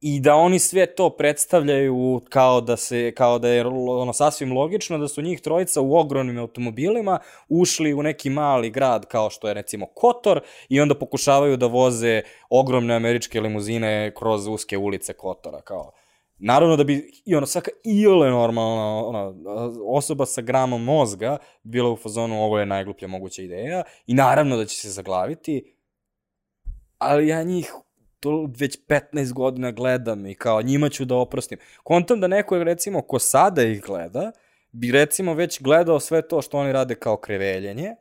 I 0.00 0.20
da 0.20 0.34
oni 0.34 0.58
sve 0.58 0.86
to 0.86 1.10
predstavljaju 1.10 2.20
kao 2.28 2.60
da 2.60 2.76
se 2.76 3.12
kao 3.16 3.38
da 3.38 3.48
je 3.48 3.66
ono 3.66 4.12
sasvim 4.12 4.52
logično 4.52 4.98
da 4.98 5.08
su 5.08 5.22
njih 5.22 5.40
trojica 5.40 5.80
u 5.80 5.96
ogromnim 5.96 6.38
automobilima 6.38 7.18
ušli 7.48 7.94
u 7.94 8.02
neki 8.02 8.30
mali 8.30 8.70
grad 8.70 9.06
kao 9.06 9.30
što 9.30 9.48
je 9.48 9.54
recimo 9.54 9.86
Kotor 9.86 10.40
i 10.68 10.80
onda 10.80 10.94
pokušavaju 10.94 11.56
da 11.56 11.66
voze 11.66 12.22
ogromne 12.50 12.94
američke 12.94 13.40
limuzine 13.40 14.12
kroz 14.18 14.46
uske 14.46 14.78
ulice 14.78 15.12
Kotora 15.12 15.60
kao. 15.60 15.92
Naravno 16.38 16.76
da 16.76 16.84
bi 16.84 17.22
i 17.24 17.34
ono 17.34 17.46
svaka 17.46 17.70
iole 17.84 18.30
normalna 18.30 19.06
ona, 19.06 19.32
osoba 19.86 20.26
sa 20.26 20.42
gramom 20.42 20.84
mozga 20.84 21.38
bila 21.62 21.90
u 21.90 21.96
fazonu 21.96 22.42
ovo 22.42 22.58
je 22.58 22.66
najgluplja 22.66 23.08
moguća 23.08 23.42
ideja 23.42 23.82
i 24.06 24.14
naravno 24.14 24.56
da 24.56 24.64
će 24.64 24.76
se 24.76 24.90
zaglaviti, 24.90 25.74
ali 26.98 27.28
ja 27.28 27.42
njih 27.42 27.72
to 28.20 28.48
već 28.58 28.78
15 28.88 29.32
godina 29.32 29.70
gledam 29.70 30.26
i 30.26 30.34
kao 30.34 30.62
njima 30.62 30.88
ću 30.88 31.04
da 31.04 31.14
oprostim. 31.14 31.58
Kontam 31.82 32.20
da 32.20 32.26
neko, 32.26 32.64
recimo, 32.64 33.02
ko 33.02 33.18
sada 33.18 33.62
ih 33.62 33.82
gleda, 33.82 34.32
bi 34.72 34.92
recimo 34.92 35.34
već 35.34 35.62
gledao 35.62 36.00
sve 36.00 36.28
to 36.28 36.42
što 36.42 36.58
oni 36.58 36.72
rade 36.72 36.94
kao 36.94 37.16
kreveljenje, 37.16 37.94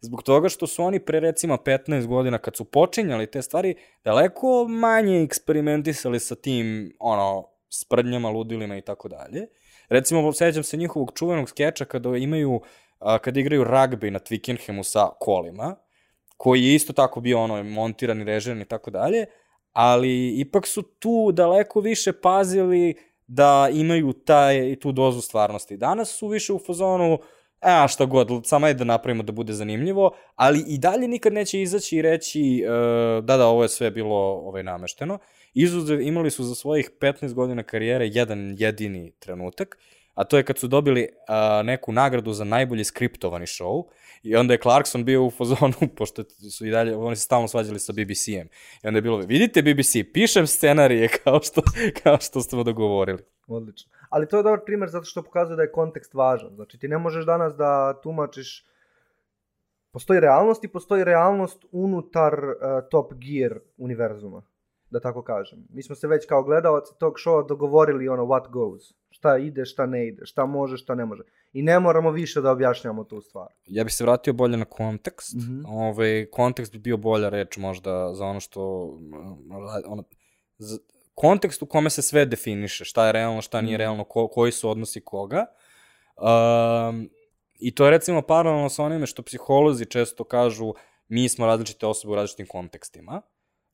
zbog 0.00 0.22
toga 0.22 0.48
što 0.48 0.66
su 0.66 0.82
oni 0.82 1.00
pre 1.00 1.20
recimo 1.20 1.56
15 1.56 2.06
godina 2.06 2.38
kad 2.38 2.56
su 2.56 2.64
počinjali 2.64 3.30
te 3.30 3.42
stvari 3.42 3.74
daleko 4.04 4.66
manje 4.68 5.22
eksperimentisali 5.22 6.20
sa 6.20 6.34
tim 6.34 6.96
ono 6.98 7.48
sprdnjama, 7.70 8.28
ludilima 8.28 8.76
i 8.76 8.80
tako 8.80 9.08
dalje. 9.08 9.46
Recimo, 9.88 10.32
sećam 10.32 10.62
se 10.62 10.76
njihovog 10.76 11.12
čuvenog 11.14 11.48
skeča 11.48 11.84
kada 11.84 12.16
imaju, 12.16 12.60
a, 12.98 13.18
kada 13.18 13.40
igraju 13.40 13.64
ragbi 13.64 14.10
na 14.10 14.18
Twickenhamu 14.18 14.82
sa 14.82 15.08
kolima, 15.20 15.76
koji 16.36 16.64
je 16.64 16.74
isto 16.74 16.92
tako 16.92 17.20
bio 17.20 17.40
ono 17.40 17.62
montiran 17.62 18.20
i 18.20 18.24
režiran 18.24 18.60
i 18.60 18.64
tako 18.64 18.90
dalje, 18.90 19.26
ali 19.74 20.40
ipak 20.40 20.66
su 20.66 20.82
tu 20.82 21.32
daleko 21.32 21.80
više 21.80 22.12
pazili 22.12 22.94
da 23.26 23.68
imaju 23.72 24.12
taj, 24.12 24.76
tu 24.76 24.92
dozu 24.92 25.20
stvarnosti. 25.20 25.76
Danas 25.76 26.18
su 26.18 26.28
više 26.28 26.52
u 26.52 26.58
fazonu, 26.58 27.18
a 27.60 27.88
šta 27.88 28.04
god, 28.04 28.28
samo 28.44 28.66
je 28.66 28.74
da 28.74 28.84
napravimo 28.84 29.22
da 29.22 29.32
bude 29.32 29.52
zanimljivo, 29.52 30.10
ali 30.34 30.64
i 30.66 30.78
dalje 30.78 31.08
nikad 31.08 31.32
neće 31.32 31.62
izaći 31.62 31.96
i 31.96 32.02
reći 32.02 32.64
uh, 32.64 33.24
da, 33.24 33.36
da, 33.36 33.46
ovo 33.46 33.62
je 33.62 33.68
sve 33.68 33.90
bilo 33.90 34.16
ovaj, 34.16 34.62
namešteno. 34.62 35.18
Izuzev 35.54 36.00
imali 36.00 36.30
su 36.30 36.44
za 36.44 36.54
svojih 36.54 36.90
15 37.00 37.32
godina 37.32 37.62
karijere 37.62 38.06
jedan 38.12 38.54
jedini 38.58 39.12
trenutak, 39.18 39.78
a 40.14 40.24
to 40.24 40.36
je 40.36 40.44
kad 40.44 40.58
su 40.58 40.68
dobili 40.68 41.02
uh, 41.02 41.66
neku 41.66 41.92
nagradu 41.92 42.32
za 42.32 42.44
najbolji 42.44 42.84
skriptovani 42.84 43.46
show 43.46 43.82
i 44.22 44.36
onda 44.36 44.54
je 44.54 44.60
Clarkson 44.62 45.04
bio 45.04 45.24
u 45.24 45.30
fazonu, 45.30 45.74
pošto 45.96 46.24
su 46.50 46.66
i 46.66 46.70
dalje, 46.70 46.96
oni 46.96 47.16
se 47.16 47.22
stalno 47.22 47.48
svađali 47.48 47.80
sa 47.80 47.92
BBC-em. 47.92 48.48
I 48.82 48.86
onda 48.86 48.98
je 48.98 49.02
bilo, 49.02 49.18
vidite 49.18 49.62
BBC, 49.62 49.92
pišem 50.12 50.46
scenarije 50.46 51.08
kao 51.24 51.40
što, 51.42 51.62
kao 52.02 52.18
što 52.20 52.40
smo 52.40 52.62
dogovorili. 52.62 53.22
Odlično. 53.46 53.90
Ali 54.08 54.28
to 54.28 54.36
je 54.36 54.42
dobar 54.42 54.60
primer 54.66 54.88
zato 54.88 55.04
što 55.04 55.22
pokazuje 55.22 55.56
da 55.56 55.62
je 55.62 55.72
kontekst 55.72 56.14
važan. 56.14 56.54
Znači 56.54 56.78
ti 56.78 56.88
ne 56.88 56.98
možeš 56.98 57.26
danas 57.26 57.54
da 57.54 58.00
tumačiš 58.02 58.64
Postoji 59.94 60.20
realnost 60.20 60.64
i 60.64 60.68
postoji 60.68 61.04
realnost 61.04 61.64
unutar 61.72 62.34
uh, 62.34 62.54
Top 62.90 63.12
Gear 63.14 63.58
univerzuma, 63.76 64.42
da 64.90 65.00
tako 65.00 65.22
kažem. 65.22 65.66
Mi 65.70 65.82
smo 65.82 65.94
se 65.94 66.08
već 66.08 66.26
kao 66.26 66.42
gledalci 66.42 66.92
tog 66.98 67.14
showa 67.14 67.48
dogovorili 67.48 68.08
ono 68.08 68.22
what 68.22 68.50
goes. 68.50 68.82
Šta 69.10 69.38
ide, 69.38 69.64
šta 69.64 69.86
ne 69.86 70.06
ide, 70.08 70.26
šta 70.26 70.46
može, 70.46 70.76
šta 70.76 70.94
ne 70.94 71.04
može. 71.04 71.22
I 71.52 71.62
ne 71.62 71.80
moramo 71.80 72.10
više 72.10 72.40
da 72.40 72.50
objašnjamo 72.50 73.04
tu 73.04 73.20
stvar. 73.20 73.46
Ja 73.66 73.84
bih 73.84 73.94
se 73.94 74.04
vratio 74.04 74.32
bolje 74.32 74.56
na 74.56 74.64
kontekst. 74.64 75.34
Mm 75.34 75.40
-hmm. 75.40 75.64
Ove, 75.68 75.88
ovaj, 75.88 76.26
kontekst 76.32 76.72
bi 76.72 76.78
bio 76.78 76.96
bolja 76.96 77.28
reč 77.28 77.56
možda 77.56 78.14
za 78.14 78.24
ono 78.24 78.40
što... 78.40 78.92
Ono, 79.86 80.04
za, 80.58 80.78
kontekst 81.14 81.62
u 81.62 81.66
kome 81.66 81.90
se 81.90 82.02
sve 82.02 82.26
definiše, 82.26 82.84
šta 82.84 83.06
je 83.06 83.12
realno, 83.12 83.42
šta 83.42 83.60
nije 83.60 83.74
mhm. 83.74 83.80
realno, 83.80 84.04
ko, 84.04 84.28
koji 84.28 84.52
su 84.52 84.70
odnosi 84.70 85.00
koga. 85.00 85.46
Um, 86.16 87.10
I 87.58 87.74
to 87.74 87.84
je 87.84 87.90
recimo 87.90 88.22
paralelno 88.22 88.68
sa 88.68 88.84
onime 88.84 89.06
što 89.06 89.22
psiholozi 89.22 89.86
često 89.86 90.24
kažu 90.24 90.72
mi 91.08 91.28
smo 91.28 91.46
različite 91.46 91.86
osobe 91.86 92.12
u 92.12 92.14
različitim 92.14 92.46
kontekstima. 92.46 93.22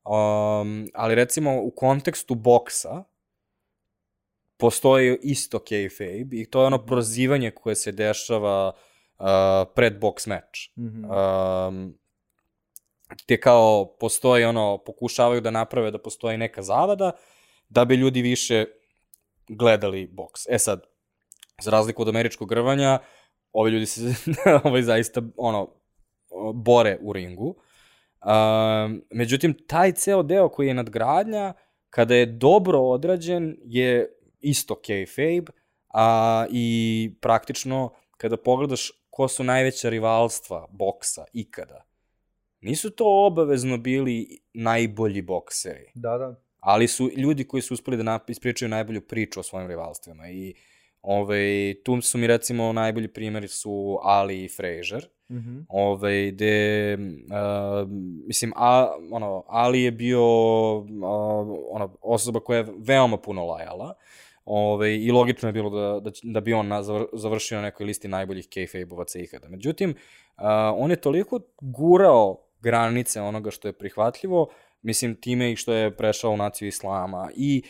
Um, 0.05 0.87
ali 0.93 1.15
recimo 1.15 1.61
u 1.61 1.71
kontekstu 1.71 2.35
boksa 2.35 3.03
postoji 4.57 5.17
isto 5.21 5.59
kayfabe 5.59 6.41
i 6.41 6.45
to 6.49 6.61
je 6.61 6.67
ono 6.67 6.77
mhm. 6.77 6.85
prozivanje 6.85 7.51
koje 7.51 7.75
se 7.75 7.91
dešava 7.91 8.67
uh, 9.19 9.25
pred 9.75 9.99
boks 9.99 10.27
meč. 10.27 10.71
Mm 10.77 10.83
-hmm. 10.83 11.67
um, 11.67 11.97
gde 13.23 13.39
kao 13.39 13.95
postoji 13.99 14.43
ono, 14.45 14.77
pokušavaju 14.85 15.41
da 15.41 15.51
naprave 15.51 15.91
da 15.91 15.97
postoji 15.97 16.37
neka 16.37 16.61
zavada, 16.61 17.11
da 17.69 17.85
bi 17.85 17.95
ljudi 17.95 18.21
više 18.21 18.65
gledali 19.47 20.07
boks. 20.07 20.41
E 20.49 20.59
sad, 20.59 20.83
za 21.61 21.71
razliku 21.71 22.01
od 22.01 22.09
američkog 22.09 22.49
grvanja, 22.49 22.99
ovi 23.51 23.71
ljudi 23.71 23.85
se 23.85 24.01
ovaj, 24.63 24.81
zaista 24.81 25.21
ono, 25.37 25.67
bore 26.53 26.97
u 27.01 27.13
ringu. 27.13 27.55
Um, 28.25 29.01
međutim, 29.11 29.53
taj 29.67 29.91
ceo 29.91 30.23
deo 30.23 30.49
koji 30.49 30.67
je 30.67 30.73
nadgradnja, 30.73 31.53
kada 31.89 32.15
je 32.15 32.25
dobro 32.25 32.79
odrađen, 32.79 33.57
je 33.63 34.17
isto 34.39 34.81
kayfabe, 34.87 35.49
a 35.93 36.45
i 36.51 37.11
praktično 37.21 37.93
kada 38.17 38.37
pogledaš 38.37 38.91
ko 39.09 39.27
su 39.27 39.43
najveća 39.43 39.89
rivalstva 39.89 40.67
boksa 40.69 41.25
ikada, 41.33 41.85
nisu 42.61 42.89
to 42.89 43.25
obavezno 43.27 43.77
bili 43.77 44.39
najbolji 44.53 45.21
bokseri. 45.21 45.91
Da, 45.95 46.17
da. 46.17 46.35
Ali 46.59 46.87
su 46.87 47.09
ljudi 47.17 47.47
koji 47.47 47.61
su 47.61 47.73
uspeli 47.73 47.97
da 47.97 48.19
ispričaju 48.27 48.69
najbolju 48.69 49.01
priču 49.01 49.39
o 49.39 49.43
svojim 49.43 49.67
rivalstvima 49.67 50.29
i 50.29 50.53
Ove, 51.01 51.21
ovaj, 51.21 51.73
tu 51.83 52.01
su 52.01 52.17
mi 52.17 52.27
recimo 52.27 52.73
najbolji 52.73 53.07
primjeri 53.07 53.47
su 53.47 53.99
Ali 54.01 54.43
i 54.43 54.49
Frazier. 54.49 55.09
Mm 55.29 55.35
-hmm. 55.35 55.65
Ove, 55.69 55.91
ovaj, 55.91 56.31
gde, 56.31 56.93
uh, 56.93 57.89
mislim, 58.27 58.53
a, 58.55 58.95
ono, 59.11 59.43
Ali 59.47 59.83
je 59.83 59.91
bio 59.91 60.23
uh, 60.77 60.85
ono, 61.71 61.97
osoba 62.01 62.39
koja 62.39 62.57
je 62.57 62.67
veoma 62.77 63.17
puno 63.17 63.45
lajala. 63.45 63.93
Ove, 64.45 64.97
I 64.97 65.11
logično 65.11 65.49
je 65.49 65.53
bilo 65.53 65.69
da, 65.69 65.99
da, 65.99 66.11
da 66.23 66.39
bi 66.39 66.53
on 66.53 66.67
na, 66.67 66.83
završio 67.13 67.57
na 67.57 67.63
nekoj 67.63 67.85
listi 67.85 68.07
najboljih 68.07 68.47
kayfabe-ovaca 68.47 69.23
ikada. 69.23 69.49
Međutim, 69.49 69.89
uh, 69.89 70.43
on 70.75 70.91
je 70.91 70.95
toliko 70.95 71.39
gurao 71.61 72.37
granice 72.61 73.21
onoga 73.21 73.51
što 73.51 73.67
je 73.67 73.73
prihvatljivo, 73.73 74.47
mislim, 74.81 75.15
time 75.15 75.51
i 75.51 75.55
što 75.55 75.73
je 75.73 75.97
prešao 75.97 76.31
u 76.31 76.37
naciju 76.37 76.67
islama 76.67 77.29
i 77.35 77.63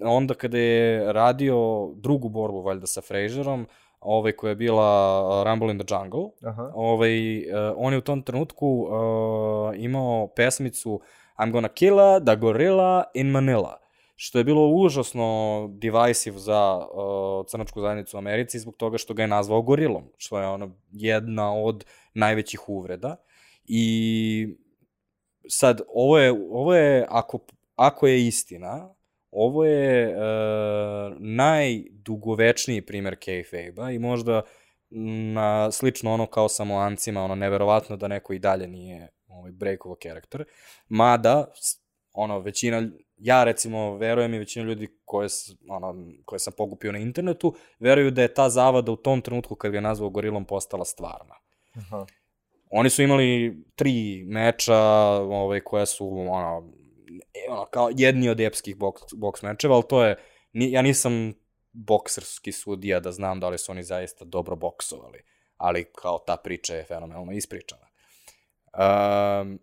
onda 0.00 0.34
kada 0.34 0.58
je 0.58 1.12
radio 1.12 1.88
drugu 1.96 2.28
borbu, 2.28 2.62
valjda, 2.62 2.86
sa 2.86 3.00
Frazierom, 3.00 3.66
ovaj, 4.00 4.32
koja 4.32 4.48
je 4.48 4.56
bila 4.56 5.44
Rumble 5.46 5.70
in 5.70 5.78
the 5.78 5.94
Jungle, 5.94 6.30
Aha. 6.42 6.72
Ovaj, 6.74 7.38
uh, 7.38 7.74
on 7.76 7.92
je 7.92 7.98
u 7.98 8.02
tom 8.02 8.22
trenutku 8.22 8.66
uh, 8.68 9.74
imao 9.76 10.26
pesmicu 10.36 11.00
I'm 11.38 11.50
gonna 11.50 11.68
kill 11.68 12.00
a 12.00 12.20
the 12.20 12.36
gorilla 12.36 13.04
in 13.14 13.30
Manila 13.30 13.84
što 14.16 14.38
je 14.38 14.44
bilo 14.44 14.68
užasno 14.68 15.68
divisive 15.72 16.38
za 16.38 16.76
uh, 16.76 17.46
crnačku 17.46 17.80
zajednicu 17.80 18.16
u 18.16 18.18
Americi 18.18 18.58
zbog 18.58 18.76
toga 18.76 18.98
što 18.98 19.14
ga 19.14 19.22
je 19.22 19.28
nazvao 19.28 19.62
gorilom, 19.62 20.04
što 20.16 20.40
je 20.40 20.46
ono 20.46 20.76
jedna 20.92 21.54
od 21.54 21.84
najvećih 22.14 22.68
uvreda. 22.68 23.16
I 23.64 24.56
sad, 25.48 25.80
ovo 25.94 26.18
je, 26.18 26.32
ovo 26.50 26.74
je 26.74 27.06
ako, 27.08 27.38
ako 27.76 28.06
je 28.06 28.26
istina, 28.26 28.93
ovo 29.34 29.64
je 29.64 30.08
uh, 30.08 31.16
najdugovečniji 31.18 32.86
primer 32.86 33.16
kayfabe-a 33.16 33.90
i 33.90 33.98
možda 33.98 34.42
na, 35.34 35.70
slično 35.70 36.12
ono 36.12 36.26
kao 36.26 36.48
samoancima, 36.48 37.24
ono 37.24 37.34
neverovatno 37.34 37.96
da 37.96 38.08
neko 38.08 38.32
i 38.32 38.38
dalje 38.38 38.66
nije 38.66 39.08
ovaj, 39.26 39.52
breakovo 39.52 39.96
karakter. 40.02 40.44
Mada, 40.88 41.46
ono, 42.12 42.38
većina 42.38 42.82
ja 43.16 43.44
recimo 43.44 43.96
verujem 43.96 44.34
i 44.34 44.38
većina 44.38 44.64
ljudi 44.64 44.88
koje, 45.04 45.28
ono, 45.68 46.04
koje 46.24 46.38
sam 46.38 46.52
pogupio 46.56 46.92
na 46.92 46.98
internetu, 46.98 47.54
veruju 47.78 48.10
da 48.10 48.22
je 48.22 48.34
ta 48.34 48.48
zavada 48.48 48.92
u 48.92 48.96
tom 48.96 49.20
trenutku 49.20 49.54
kad 49.54 49.70
ga 49.70 49.76
je 49.76 49.82
nazvao 49.82 50.10
gorilom 50.10 50.44
postala 50.44 50.84
stvarna. 50.84 51.34
Aha. 51.76 52.06
Oni 52.70 52.90
su 52.90 53.02
imali 53.02 53.56
tri 53.74 54.24
meča 54.26 54.78
ovaj, 55.20 55.60
koje 55.60 55.86
su 55.86 56.08
ono, 56.28 56.72
ono, 57.50 57.66
kao 57.66 57.90
jedni 57.96 58.28
od 58.28 58.40
epskih 58.40 58.76
boks, 58.76 59.02
boks 59.16 59.42
mečeva, 59.42 59.74
ali 59.74 59.84
to 59.88 60.04
je, 60.04 60.16
ja 60.52 60.82
nisam 60.82 61.34
bokserski 61.72 62.52
sudija 62.52 63.00
da 63.00 63.12
znam 63.12 63.40
da 63.40 63.48
li 63.48 63.58
su 63.58 63.72
oni 63.72 63.82
zaista 63.82 64.24
dobro 64.24 64.56
boksovali, 64.56 65.22
ali 65.56 65.84
kao 65.84 66.18
ta 66.18 66.36
priča 66.36 66.74
je 66.74 66.84
fenomenalno 66.84 67.32
ispričana. 67.32 67.86
Um, 68.74 69.58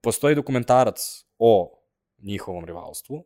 postoji 0.00 0.34
dokumentarac 0.34 1.24
o 1.38 1.80
njihovom 2.18 2.64
rivalstvu, 2.64 3.16
uh, 3.16 3.24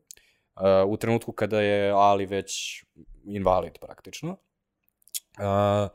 u 0.87 0.97
trenutku 0.97 1.33
kada 1.33 1.61
je 1.61 1.91
Ali 1.91 2.27
već 2.27 2.85
invalid 3.25 3.79
praktično. 3.81 4.31
Uh, 4.31 5.91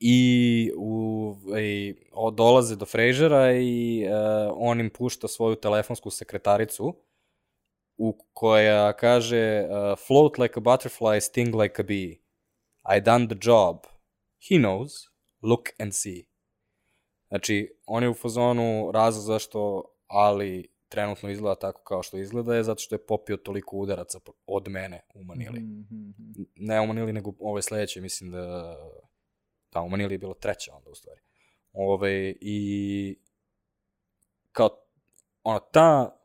I 0.00 0.72
u, 0.76 1.34
i, 1.60 1.94
o, 2.12 2.30
dolaze 2.30 2.76
do 2.76 2.86
Frejžera 2.86 3.52
i 3.52 4.04
uh, 4.06 4.52
on 4.56 4.80
im 4.80 4.90
pušta 4.90 5.28
svoju 5.28 5.56
telefonsku 5.56 6.10
sekretaricu 6.10 6.94
u 7.98 8.18
koja 8.32 8.92
kaže 8.92 9.64
uh, 9.64 9.98
float 10.06 10.38
like 10.38 10.54
a 10.56 10.60
butterfly, 10.60 11.20
sting 11.20 11.54
like 11.54 11.82
a 11.82 11.84
bee. 11.84 12.16
I 12.96 13.00
done 13.04 13.28
the 13.28 13.36
job. 13.42 13.76
He 14.50 14.56
knows. 14.56 14.90
Look 15.42 15.68
and 15.78 15.92
see. 15.94 16.24
Znači, 17.28 17.78
on 17.86 18.02
je 18.02 18.08
u 18.08 18.14
fazonu 18.14 18.90
razlog 18.92 19.24
zašto 19.24 19.84
Ali 20.10 20.68
trenutno 20.88 21.30
izgleda 21.30 21.54
tako 21.54 21.82
kao 21.82 22.02
što 22.02 22.18
izgleda 22.18 22.54
je 22.54 22.62
zato 22.62 22.80
što 22.80 22.94
je 22.94 23.06
popio 23.06 23.36
toliko 23.36 23.76
udaraca 23.76 24.18
od 24.46 24.68
mene 24.68 25.00
u 25.14 25.24
Manili. 25.24 25.60
Mhm, 25.60 25.96
mhm. 25.96 26.42
Ne 26.56 26.80
u 26.80 26.86
Manili, 26.86 27.12
nego 27.12 27.32
ove 27.40 27.62
sledeće, 27.62 28.00
mislim 28.00 28.30
da... 28.30 28.76
Da, 29.72 29.80
u 29.80 29.88
Manili 29.88 30.14
je 30.14 30.18
bilo 30.18 30.34
treća 30.34 30.74
onda 30.74 30.90
u 30.90 30.94
stvari. 30.94 31.20
Ove, 31.72 32.34
I 32.40 33.18
kao, 34.52 34.68
ono, 35.42 35.58
ta 35.58 36.16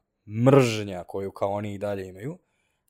mržnja 0.46 1.04
koju 1.04 1.32
kao 1.32 1.52
oni 1.52 1.74
i 1.74 1.78
dalje 1.78 2.08
imaju, 2.08 2.38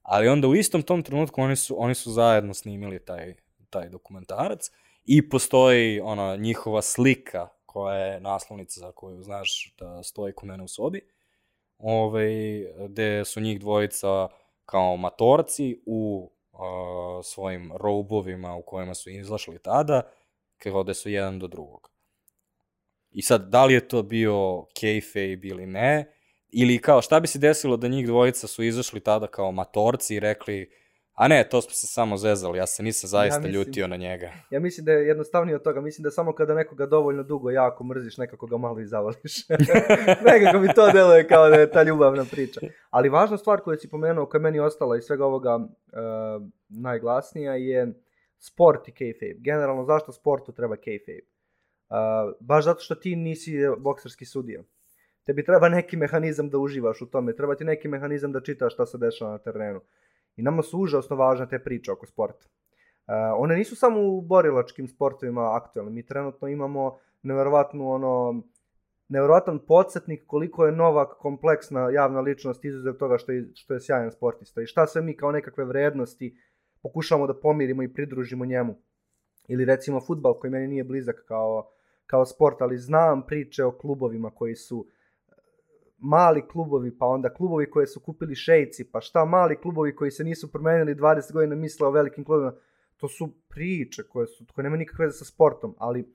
ali 0.02 0.28
onda 0.28 0.48
u 0.48 0.56
istom 0.56 0.82
tom 0.82 1.04
trenutku 1.04 1.42
oni 1.42 1.56
su, 1.56 1.76
oni 1.84 1.96
su 1.96 2.12
zajedno 2.12 2.54
snimili 2.54 3.06
taj, 3.06 3.36
taj 3.70 3.90
dokumentarac 3.90 4.72
i 5.06 5.30
postoji 5.30 6.02
ona 6.02 6.36
njihova 6.36 6.82
slika 6.82 7.48
koja 7.66 7.96
je 7.96 8.20
naslovnica 8.20 8.80
za 8.80 8.92
koju 8.92 9.24
znaš 9.24 9.76
da 9.80 10.04
stoji 10.04 10.34
kod 10.34 10.48
mene 10.48 10.64
u 10.64 10.68
sobi, 10.68 11.10
ovaj, 11.78 12.28
gde 12.90 13.26
su 13.26 13.40
njih 13.40 13.60
dvojica 13.60 14.28
kao 14.66 14.98
matorci 14.98 15.82
u 15.86 16.32
uh, 16.52 16.60
svojim 17.24 17.72
robovima 17.76 18.56
u 18.56 18.62
kojima 18.62 18.94
su 18.94 19.10
izlašli 19.10 19.60
tada, 19.60 20.02
kao 20.58 20.84
da 20.84 20.94
su 20.94 21.10
jedan 21.10 21.40
do 21.40 21.48
drugog. 21.48 21.92
I 23.12 23.22
sad, 23.22 23.50
da 23.50 23.66
li 23.66 23.74
je 23.74 23.88
to 23.88 24.04
bio 24.04 24.66
kayfabe 24.82 25.50
ili 25.50 25.66
ne, 25.66 26.14
ili 26.50 26.82
kao 26.82 27.02
šta 27.02 27.20
bi 27.20 27.28
se 27.28 27.40
desilo 27.40 27.78
da 27.78 27.88
njih 27.88 28.08
dvojica 28.08 28.48
su 28.48 28.64
izašli 28.64 29.00
tada 29.00 29.28
kao 29.28 29.52
matorci 29.52 30.16
i 30.16 30.20
rekli 30.20 30.70
A 31.16 31.28
ne, 31.28 31.48
to 31.50 31.62
smo 31.62 31.72
se 31.72 31.88
samo 31.88 32.18
zezali, 32.18 32.58
ja 32.58 32.68
se 32.68 32.84
nisam 32.84 33.08
zaista 33.08 33.36
ja 33.36 33.40
mislim, 33.40 33.54
ljutio 33.54 33.88
na 33.88 33.96
njega. 33.96 34.32
Ja 34.50 34.60
mislim 34.60 34.86
da 34.86 34.92
je 34.92 35.08
jednostavnije 35.08 35.56
od 35.56 35.64
toga, 35.64 35.82
mislim 35.82 36.04
da 36.04 36.12
samo 36.12 36.34
kada 36.34 36.54
nekoga 36.54 36.86
dovoljno 36.86 37.24
dugo 37.24 37.50
jako 37.50 37.84
mrziš, 37.84 38.18
nekako 38.18 38.48
ga 38.48 38.58
malo 38.58 38.80
i 38.80 38.86
zavoliš. 38.86 39.48
nekako 40.32 40.60
mi 40.60 40.74
to 40.74 40.92
deluje 40.92 41.28
kao 41.28 41.50
da 41.50 41.56
je 41.56 41.72
ta 41.72 41.84
ljubavna 41.84 42.26
priča. 42.32 42.62
Ali 42.90 43.10
važna 43.10 43.38
stvar 43.38 43.62
koju 43.62 43.78
si 43.78 43.90
pomenuo, 43.90 44.26
koja 44.26 44.40
je 44.40 44.44
meni 44.44 44.60
ostala 44.60 44.98
iz 44.98 45.04
svega 45.04 45.26
ovoga 45.26 45.56
uh, 45.56 45.64
najglasnija 46.70 47.56
je 47.56 47.94
sport 48.40 48.88
i 48.88 48.92
kayfabe. 48.92 49.38
Generalno, 49.40 49.86
zašto 49.86 50.12
sportu 50.12 50.52
treba 50.52 50.76
kayfabe? 50.76 51.26
Uh, 51.90 52.34
baš 52.40 52.66
zato 52.66 52.80
što 52.80 52.96
ti 52.96 53.16
nisi 53.16 53.58
bokserski 53.78 54.26
sudija. 54.26 54.64
Tebi 55.24 55.46
treba 55.46 55.70
neki 55.70 55.98
mehanizam 55.98 56.50
da 56.50 56.58
uživaš 56.58 57.02
u 57.02 57.06
tome, 57.06 57.36
treba 57.36 57.56
ti 57.56 57.64
neki 57.64 57.88
mehanizam 57.88 58.32
da 58.32 58.42
čitaš 58.42 58.74
šta 58.74 58.86
se 58.86 58.98
dešava 58.98 59.32
na 59.32 59.38
terenu. 59.38 59.82
I 60.36 60.42
nama 60.42 60.62
su 60.62 60.80
užasno 60.80 61.16
važne 61.16 61.48
te 61.50 61.60
priče 61.60 61.92
oko 61.92 62.06
sporta. 62.06 62.46
Uh, 62.46 63.14
one 63.38 63.56
nisu 63.56 63.76
samo 63.76 64.02
u 64.02 64.22
borilačkim 64.22 64.88
sportovima 64.88 65.56
aktualne. 65.56 65.92
Mi 65.92 66.06
trenutno 66.06 66.48
imamo 66.48 66.98
neverovatnu 67.22 67.92
ono 67.92 68.44
neverovatan 69.08 69.60
podsjetnik 69.60 70.24
koliko 70.28 70.66
je 70.66 70.72
Novak 70.72 71.18
kompleksna 71.20 71.90
javna 71.90 72.20
ličnost 72.20 72.66
izuzev 72.66 72.94
toga 72.94 73.18
što 73.18 73.32
je, 73.32 73.50
što 73.54 73.74
je 73.74 73.80
sjajan 73.80 74.12
sportista 74.12 74.62
i 74.62 74.66
šta 74.66 74.88
sve 74.88 75.02
mi 75.02 75.18
kao 75.18 75.32
nekakve 75.32 75.66
vrednosti 75.66 76.38
pokušavamo 76.86 77.28
da 77.28 77.34
pomirimo 77.34 77.84
i 77.84 77.94
pridružimo 77.94 78.46
njemu. 78.46 78.76
Ili 79.48 79.66
recimo 79.66 80.02
futbal 80.02 80.34
koji 80.40 80.52
meni 80.52 80.68
nije 80.68 80.84
blizak 80.84 81.24
kao, 81.28 81.72
kao 82.06 82.26
sport, 82.26 82.62
ali 82.62 82.78
znam 82.78 83.26
priče 83.26 83.64
o 83.66 83.72
klubovima 83.72 84.30
koji 84.30 84.56
su 84.56 84.86
mali 85.98 86.44
klubovi, 86.48 86.98
pa 86.98 87.06
onda 87.06 87.34
klubovi 87.34 87.70
koje 87.70 87.88
su 87.88 88.00
kupili 88.00 88.36
šejci, 88.36 88.92
pa 88.92 89.02
šta 89.02 89.26
mali 89.26 89.58
klubovi 89.62 89.96
koji 89.96 90.12
se 90.12 90.24
nisu 90.24 90.52
promenili 90.52 90.96
20 90.96 91.34
godina 91.34 91.56
misle 91.56 91.88
o 91.88 91.92
velikim 91.92 92.24
klubovima, 92.24 92.54
to 92.98 93.08
su 93.08 93.32
priče 93.50 94.04
koje, 94.04 94.28
su, 94.28 94.46
koje 94.54 94.64
nema 94.64 94.78
nikakve 94.78 95.06
veze 95.06 95.18
sa 95.18 95.26
sportom, 95.26 95.76
ali 95.78 96.06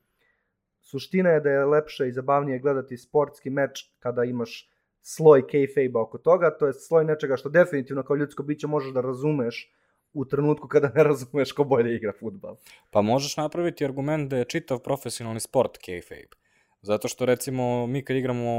suština 0.80 1.30
je 1.30 1.40
da 1.40 1.50
je 1.50 1.64
lepše 1.64 2.08
i 2.08 2.12
zabavnije 2.12 2.58
gledati 2.58 2.96
sportski 2.96 3.50
meč 3.50 3.90
kada 3.98 4.24
imaš 4.24 4.70
sloj 5.02 5.42
kayfabe 5.42 5.98
oko 5.98 6.18
toga, 6.18 6.56
to 6.58 6.66
je 6.66 6.72
sloj 6.72 7.04
nečega 7.04 7.36
što 7.36 7.48
definitivno 7.48 8.02
kao 8.02 8.16
ljudsko 8.16 8.42
biće 8.42 8.66
možeš 8.66 8.92
da 8.92 9.00
razumeš 9.00 9.72
u 10.12 10.24
trenutku 10.24 10.68
kada 10.68 10.92
ne 10.94 11.04
razumeš 11.04 11.52
ko 11.52 11.64
bolje 11.64 11.96
igra 11.96 12.12
futbal. 12.20 12.56
Pa 12.90 13.02
možeš 13.02 13.36
napraviti 13.36 13.84
argument 13.84 14.30
da 14.30 14.36
je 14.36 14.44
čitav 14.44 14.78
profesionalni 14.78 15.40
sport 15.40 15.78
kayfabe. 15.78 16.40
Zato 16.82 17.08
što 17.08 17.26
recimo 17.26 17.86
mi 17.86 18.04
kad 18.04 18.16
igramo 18.16 18.50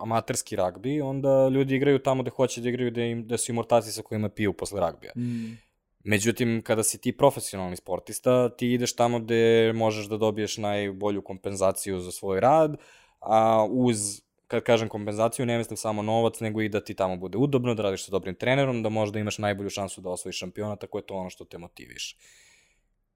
amaterski 0.00 0.56
ragbi, 0.56 1.00
onda 1.00 1.48
ljudi 1.48 1.76
igraju 1.76 1.98
tamo 1.98 2.22
gde 2.22 2.30
hoće 2.30 2.60
da 2.60 2.68
igraju, 2.68 2.90
da, 2.90 3.02
im, 3.02 3.26
da 3.26 3.36
su 3.36 3.52
im 3.52 3.58
ortaci 3.58 3.92
sa 3.92 4.02
kojima 4.02 4.28
piju 4.28 4.52
posle 4.52 4.80
ragbija. 4.80 5.12
Mm. 5.16 5.58
Međutim, 6.04 6.62
kada 6.64 6.82
si 6.82 7.00
ti 7.00 7.16
profesionalni 7.16 7.76
sportista, 7.76 8.56
ti 8.56 8.72
ideš 8.72 8.96
tamo 8.96 9.18
gde 9.18 9.72
možeš 9.74 10.06
da 10.08 10.16
dobiješ 10.16 10.58
najbolju 10.58 11.22
kompenzaciju 11.22 12.00
za 12.00 12.12
svoj 12.12 12.40
rad, 12.40 12.76
a 13.20 13.66
uz, 13.70 14.22
kad 14.46 14.62
kažem 14.62 14.88
kompenzaciju, 14.88 15.46
ne 15.46 15.58
mislim 15.58 15.76
samo 15.76 16.02
novac, 16.02 16.40
nego 16.40 16.62
i 16.62 16.68
da 16.68 16.80
ti 16.80 16.94
tamo 16.94 17.16
bude 17.16 17.38
udobno, 17.38 17.74
da 17.74 17.82
radiš 17.82 18.04
sa 18.04 18.10
dobrim 18.10 18.34
trenerom, 18.34 18.82
da 18.82 18.88
možda 18.88 19.18
imaš 19.18 19.38
najbolju 19.38 19.70
šansu 19.70 20.00
da 20.00 20.10
osvojiš 20.10 20.38
šampiona, 20.38 20.76
tako 20.76 20.98
je 20.98 21.06
to 21.06 21.14
ono 21.14 21.30
što 21.30 21.44
te 21.44 21.58
motiviše. 21.58 22.16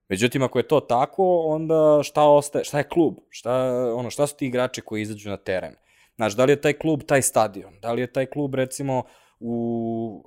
Međutim, 0.09 0.43
ako 0.43 0.59
je 0.59 0.68
to 0.68 0.81
tako, 0.81 1.39
onda 1.47 2.01
šta 2.03 2.24
ostaje, 2.24 2.64
šta 2.64 2.78
je 2.78 2.89
klub? 2.89 3.14
Šta, 3.28 3.53
ono, 3.95 4.11
šta 4.11 4.26
su 4.26 4.37
ti 4.37 4.47
igrači 4.47 4.81
koji 4.81 5.03
izađu 5.03 5.31
na 5.31 5.37
teren? 5.37 5.74
Znaš, 6.16 6.37
da 6.37 6.45
li 6.45 6.53
je 6.53 6.61
taj 6.61 6.72
klub 6.72 7.03
taj 7.07 7.22
stadion? 7.22 7.81
Da 7.81 7.93
li 7.93 8.01
je 8.01 8.12
taj 8.12 8.26
klub, 8.26 8.55
recimo, 8.55 9.03
u 9.41 10.24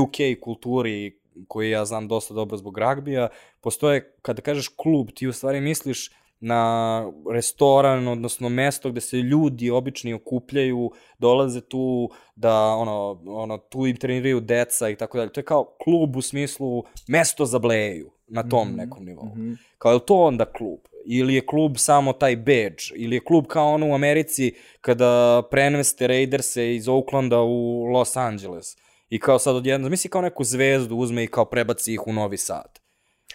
UK 0.00 0.40
kulturi, 0.40 1.20
koji 1.48 1.70
ja 1.70 1.84
znam 1.84 2.08
dosta 2.08 2.34
dobro 2.34 2.56
zbog 2.56 2.78
ragbija, 2.78 3.28
postoje, 3.60 4.16
kada 4.22 4.42
kažeš 4.42 4.68
klub, 4.68 5.10
ti 5.14 5.26
u 5.26 5.32
stvari 5.32 5.60
misliš 5.60 6.10
na 6.40 7.02
restoran, 7.32 8.08
odnosno 8.08 8.48
mesto 8.48 8.90
gde 8.90 9.00
se 9.00 9.16
ljudi 9.16 9.70
obični 9.70 10.14
okupljaju, 10.14 10.90
dolaze 11.18 11.60
tu 11.60 12.10
da, 12.34 12.54
ono, 12.54 13.22
ono 13.26 13.58
tu 13.58 13.86
im 13.86 13.96
treniraju 13.96 14.40
deca 14.40 14.88
i 14.88 14.96
tako 14.96 15.18
dalje. 15.18 15.32
To 15.32 15.40
je 15.40 15.44
kao 15.44 15.76
klub 15.84 16.16
u 16.16 16.22
smislu 16.22 16.84
mesto 17.08 17.46
za 17.46 17.58
bleju 17.58 18.10
na 18.26 18.48
tom 18.48 18.68
mm 18.68 18.72
-hmm. 18.72 18.76
nekom 18.76 19.04
nivou. 19.04 19.24
Mm 19.24 19.40
-hmm. 19.40 19.56
Kao 19.78 19.92
je 19.92 20.06
to 20.06 20.14
onda 20.14 20.44
klub? 20.44 20.78
Ili 21.06 21.34
je 21.34 21.46
klub 21.46 21.72
samo 21.76 22.12
taj 22.12 22.36
badge? 22.36 22.82
Ili 22.94 23.16
je 23.16 23.24
klub 23.24 23.46
kao 23.46 23.74
ono 23.74 23.88
u 23.88 23.94
Americi 23.94 24.54
kada 24.80 25.42
preneste 25.50 26.06
Raiderse 26.06 26.74
iz 26.74 26.88
Oaklanda 26.88 27.40
u 27.40 27.84
Los 27.84 28.16
Angeles? 28.16 28.76
I 29.08 29.20
kao 29.20 29.38
sad 29.38 29.56
odjedno, 29.56 29.88
misli 29.88 30.10
kao 30.10 30.22
neku 30.22 30.44
zvezdu 30.44 30.96
uzme 30.96 31.24
i 31.24 31.26
kao 31.26 31.44
prebaci 31.44 31.92
ih 31.92 32.06
u 32.06 32.12
Novi 32.12 32.36
Sad. 32.36 32.85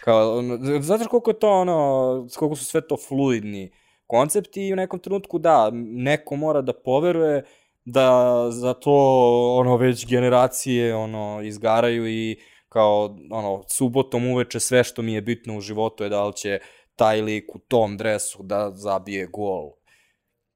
Kao, 0.04 0.42
znaš 0.80 1.06
koliko 1.06 1.30
je 1.30 1.38
to 1.38 1.50
ono, 1.50 2.28
koliko 2.38 2.56
su 2.56 2.64
sve 2.64 2.86
to 2.86 2.96
fluidni 3.08 3.72
koncepti 4.06 4.68
i 4.68 4.72
u 4.72 4.76
nekom 4.76 4.98
trenutku 4.98 5.38
da, 5.38 5.70
neko 5.74 6.36
mora 6.36 6.62
da 6.62 6.72
poveruje 6.72 7.44
da 7.84 8.46
za 8.50 8.74
to 8.74 8.94
ono 9.58 9.76
već 9.76 10.06
generacije 10.06 10.94
ono 10.94 11.40
izgaraju 11.42 12.08
i 12.08 12.38
kao 12.68 13.16
ono 13.30 13.62
subotom 13.68 14.26
uveče 14.26 14.60
sve 14.60 14.84
što 14.84 15.02
mi 15.02 15.14
je 15.14 15.22
bitno 15.22 15.56
u 15.56 15.60
životu 15.60 16.04
je 16.04 16.10
da 16.10 16.26
li 16.26 16.32
će 16.32 16.58
taj 16.96 17.20
lik 17.20 17.54
u 17.54 17.58
tom 17.58 17.96
dresu 17.96 18.42
da 18.42 18.70
zabije 18.74 19.26
gol. 19.26 19.70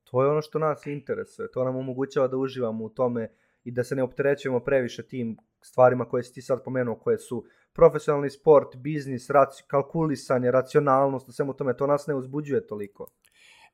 To 0.04 0.22
je 0.22 0.30
ono 0.30 0.42
što 0.42 0.58
nas 0.58 0.86
interesuje. 0.86 1.50
To 1.52 1.64
nam 1.64 1.76
omogućava 1.76 2.28
da 2.28 2.36
uživamo 2.36 2.84
u 2.84 2.88
tome 2.88 3.30
i 3.64 3.70
da 3.70 3.84
se 3.84 3.96
ne 3.96 4.02
opterećujemo 4.02 4.60
previše 4.60 5.06
tim 5.06 5.36
stvarima 5.62 6.04
koje 6.04 6.22
si 6.22 6.34
ti 6.34 6.42
sad 6.42 6.64
pomenuo, 6.64 6.98
koje 6.98 7.18
su 7.18 7.44
profesionalni 7.76 8.30
sport, 8.30 8.76
biznis, 8.76 9.30
raci, 9.30 9.64
kalkulisanje, 9.66 10.50
racionalnost, 10.50 11.32
svemu 11.32 11.52
tome, 11.52 11.76
to 11.76 11.86
nas 11.86 12.06
ne 12.06 12.14
uzbuđuje 12.14 12.66
toliko. 12.66 13.06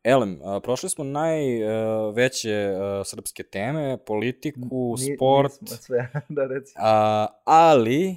Elem, 0.05 0.41
a, 0.45 0.61
prošli 0.61 0.91
smo 0.91 1.05
najveće 1.05 2.73
srpske 3.05 3.43
teme, 3.43 3.99
politiku, 4.07 4.95
Ni, 4.99 5.17
sport. 5.17 5.61
Nismo 5.61 5.77
sve, 5.77 6.11
da 6.29 6.47
reci. 6.47 6.75
A, 6.77 7.27
ali, 7.45 8.17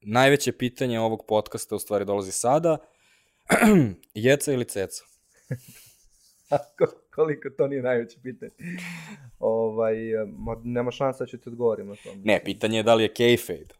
najveće 0.00 0.52
pitanje 0.52 1.00
ovog 1.00 1.24
podcasta 1.28 1.74
u 1.74 1.78
stvari 1.78 2.04
dolazi 2.04 2.32
sada. 2.32 2.78
Jeca 4.14 4.52
ili 4.52 4.64
ceca? 4.64 5.04
koliko 7.14 7.50
to 7.50 7.66
nije 7.66 7.82
najveće 7.82 8.18
pitanje. 8.22 8.52
ovaj, 9.38 9.94
nema 10.64 10.90
šansa 10.90 11.24
da 11.24 11.30
ću 11.30 11.38
ti 11.38 11.48
odgovorim 11.48 11.88
na 11.88 11.94
to. 11.94 12.10
Ne, 12.24 12.40
pitanje 12.44 12.76
je 12.76 12.82
da 12.82 12.94
li 12.94 13.02
je 13.02 13.14
kayfabe. 13.14 13.79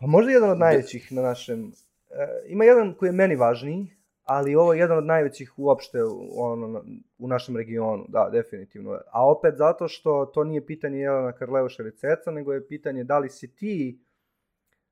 Pa 0.00 0.06
možda 0.06 0.32
jedan 0.32 0.50
od 0.50 0.58
najvećih 0.58 1.12
na 1.12 1.22
našem... 1.22 1.72
E, 2.10 2.42
ima 2.46 2.64
jedan 2.64 2.94
koji 2.94 3.08
je 3.08 3.12
meni 3.12 3.36
važniji, 3.36 3.86
ali 4.22 4.54
ovo 4.54 4.72
je 4.72 4.80
jedan 4.80 4.98
od 4.98 5.06
najvećih 5.06 5.58
uopšte 5.58 6.04
u, 6.04 6.28
ono, 6.36 6.84
u 7.18 7.28
našem 7.28 7.56
regionu, 7.56 8.04
da, 8.08 8.28
definitivno. 8.32 8.98
A 9.12 9.30
opet 9.30 9.54
zato 9.56 9.88
što 9.88 10.26
to 10.34 10.44
nije 10.44 10.66
pitanje 10.66 10.98
Jelena 10.98 11.32
Karleuša 11.32 11.82
ili 11.82 11.96
Ceca, 11.96 12.30
nego 12.30 12.52
je 12.52 12.68
pitanje 12.68 13.04
da 13.04 13.18
li 13.18 13.28
si 13.28 13.54
ti 13.54 14.04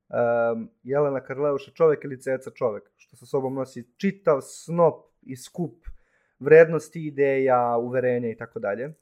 um, 0.09 0.69
Jelena 0.83 1.19
Karleuša 1.19 1.71
čovek 1.71 2.03
ili 2.03 2.21
Ceca 2.21 2.51
čovek, 2.51 2.91
što 2.97 3.15
sa 3.15 3.25
sobom 3.25 3.53
nosi 3.53 3.93
čitav 3.97 4.41
snop 4.41 5.05
i 5.21 5.35
skup 5.35 5.85
vrednosti, 6.39 7.07
ideja, 7.07 7.77
uverenja 7.77 8.29
i 8.29 8.37
tako 8.37 8.59
dalje. 8.59 8.93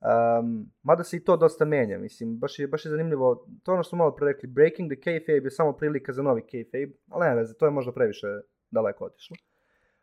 Um, 0.00 0.70
mada 0.82 1.04
se 1.04 1.16
i 1.16 1.24
to 1.24 1.36
dosta 1.36 1.64
menja, 1.64 1.98
mislim, 1.98 2.38
baš 2.38 2.58
je, 2.58 2.66
baš 2.66 2.84
je 2.84 2.90
zanimljivo, 2.90 3.46
to 3.62 3.72
ono 3.72 3.82
što 3.82 3.88
smo 3.88 3.98
malo 3.98 4.16
pre 4.16 4.26
rekli, 4.26 4.48
breaking 4.48 4.92
the 4.92 5.00
kayfabe 5.00 5.44
je 5.44 5.50
samo 5.50 5.72
prilika 5.72 6.12
za 6.12 6.22
novi 6.22 6.42
kayfabe, 6.42 6.92
ali 7.08 7.28
ne 7.28 7.34
veze, 7.34 7.54
to 7.54 7.64
je 7.64 7.70
možda 7.70 7.92
previše 7.92 8.26
daleko 8.70 9.04
otišlo. 9.04 9.36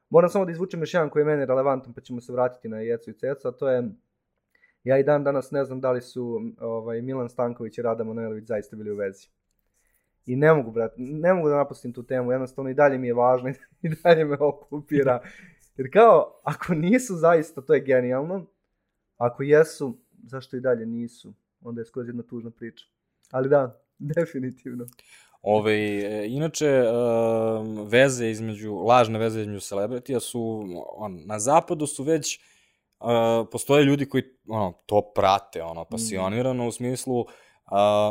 Moram 0.09 0.29
samo 0.29 0.45
da 0.45 0.51
izvučem 0.51 0.79
još 0.79 0.93
jedan 0.93 1.09
koji 1.09 1.21
je 1.21 1.25
meni 1.25 1.45
relevantan, 1.45 1.93
pa 1.93 2.01
ćemo 2.01 2.21
se 2.21 2.33
vratiti 2.33 2.69
na 2.69 2.79
Jecu 2.79 3.09
i 3.09 3.13
Cecu, 3.13 3.47
a 3.47 3.51
to 3.51 3.69
je 3.69 3.89
Ja 4.83 4.97
i 4.99 5.03
dan 5.03 5.23
danas 5.23 5.51
ne 5.51 5.63
znam 5.65 5.81
da 5.81 5.91
li 5.91 6.01
su 6.01 6.41
ovaj, 6.59 7.01
Milan 7.01 7.29
Stanković 7.29 7.77
i 7.77 7.81
Rada 7.81 8.03
Manojlović 8.03 8.47
zaista 8.47 8.75
bili 8.75 8.91
u 8.91 8.95
vezi. 8.95 9.27
I 10.25 10.35
ne 10.35 10.53
mogu, 10.53 10.71
brat, 10.71 10.93
ne 10.97 11.33
mogu 11.33 11.49
da 11.49 11.55
napustim 11.55 11.93
tu 11.93 12.03
temu, 12.03 12.31
jednostavno 12.31 12.69
i 12.69 12.73
dalje 12.73 12.97
mi 12.97 13.07
je 13.07 13.13
važno 13.13 13.49
i 13.81 13.89
dalje 14.03 14.25
me 14.25 14.37
okupira. 14.39 15.21
Jer 15.77 15.93
kao, 15.93 16.41
ako 16.43 16.73
nisu 16.73 17.15
zaista, 17.15 17.61
to 17.61 17.73
je 17.73 17.79
genijalno. 17.79 18.45
Ako 19.21 19.43
jesu, 19.43 19.97
zašto 20.23 20.57
i 20.57 20.61
dalje 20.61 20.85
nisu? 20.85 21.33
Onda 21.61 21.81
je 21.81 21.85
skroz 21.85 22.07
jedna 22.07 22.23
tužna 22.23 22.51
priča. 22.51 22.85
Ali 23.31 23.49
da, 23.49 23.81
definitivno. 24.15 24.85
Ove, 25.41 25.75
inače, 26.27 26.65
e, 26.65 26.83
veze 27.85 28.29
između, 28.29 28.75
lažne 28.75 29.19
veze 29.19 29.41
između 29.41 29.59
celebritija 29.59 30.19
su, 30.19 30.63
on, 30.95 31.21
na 31.25 31.39
zapadu 31.39 31.87
su 31.87 32.03
već, 32.03 32.35
e, 32.35 32.39
postoje 33.51 33.83
ljudi 33.83 34.09
koji 34.09 34.23
ono, 34.47 34.73
to 34.85 35.11
prate, 35.15 35.63
ono, 35.63 35.85
pasionirano 35.85 36.67
u 36.67 36.71
smislu, 36.71 37.19
uh, 37.19 37.27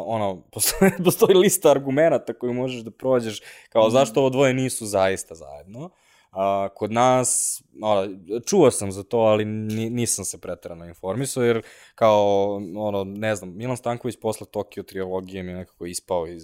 ono, 0.04 0.42
postoji, 0.52 0.90
postoji 1.04 1.34
lista 1.36 1.70
argumenta 1.70 2.32
koju 2.38 2.52
možeš 2.52 2.82
da 2.82 2.90
prođeš, 2.90 3.42
kao 3.68 3.88
Mm. 3.88 3.90
zašto 3.90 4.20
ovo 4.20 4.30
dvoje 4.30 4.54
nisu 4.54 4.86
zaista 4.86 5.34
zajedno. 5.34 5.90
A, 6.30 6.68
kod 6.74 6.92
nas, 6.92 7.62
ono, 7.82 8.08
čuo 8.46 8.70
sam 8.70 8.92
za 8.92 9.02
to, 9.02 9.18
ali 9.18 9.44
ni, 9.44 9.90
nisam 9.90 10.24
se 10.24 10.40
pretarano 10.40 10.84
informisao, 10.86 11.42
jer 11.42 11.62
kao, 11.94 12.54
ono, 12.76 13.04
ne 13.04 13.34
znam, 13.34 13.56
Milan 13.56 13.76
Stanković 13.76 14.16
posle 14.20 14.46
Tokio 14.50 14.82
trilogije 14.82 15.42
mi 15.42 15.50
je 15.50 15.56
nekako 15.56 15.86
ispao 15.86 16.26
iz, 16.26 16.42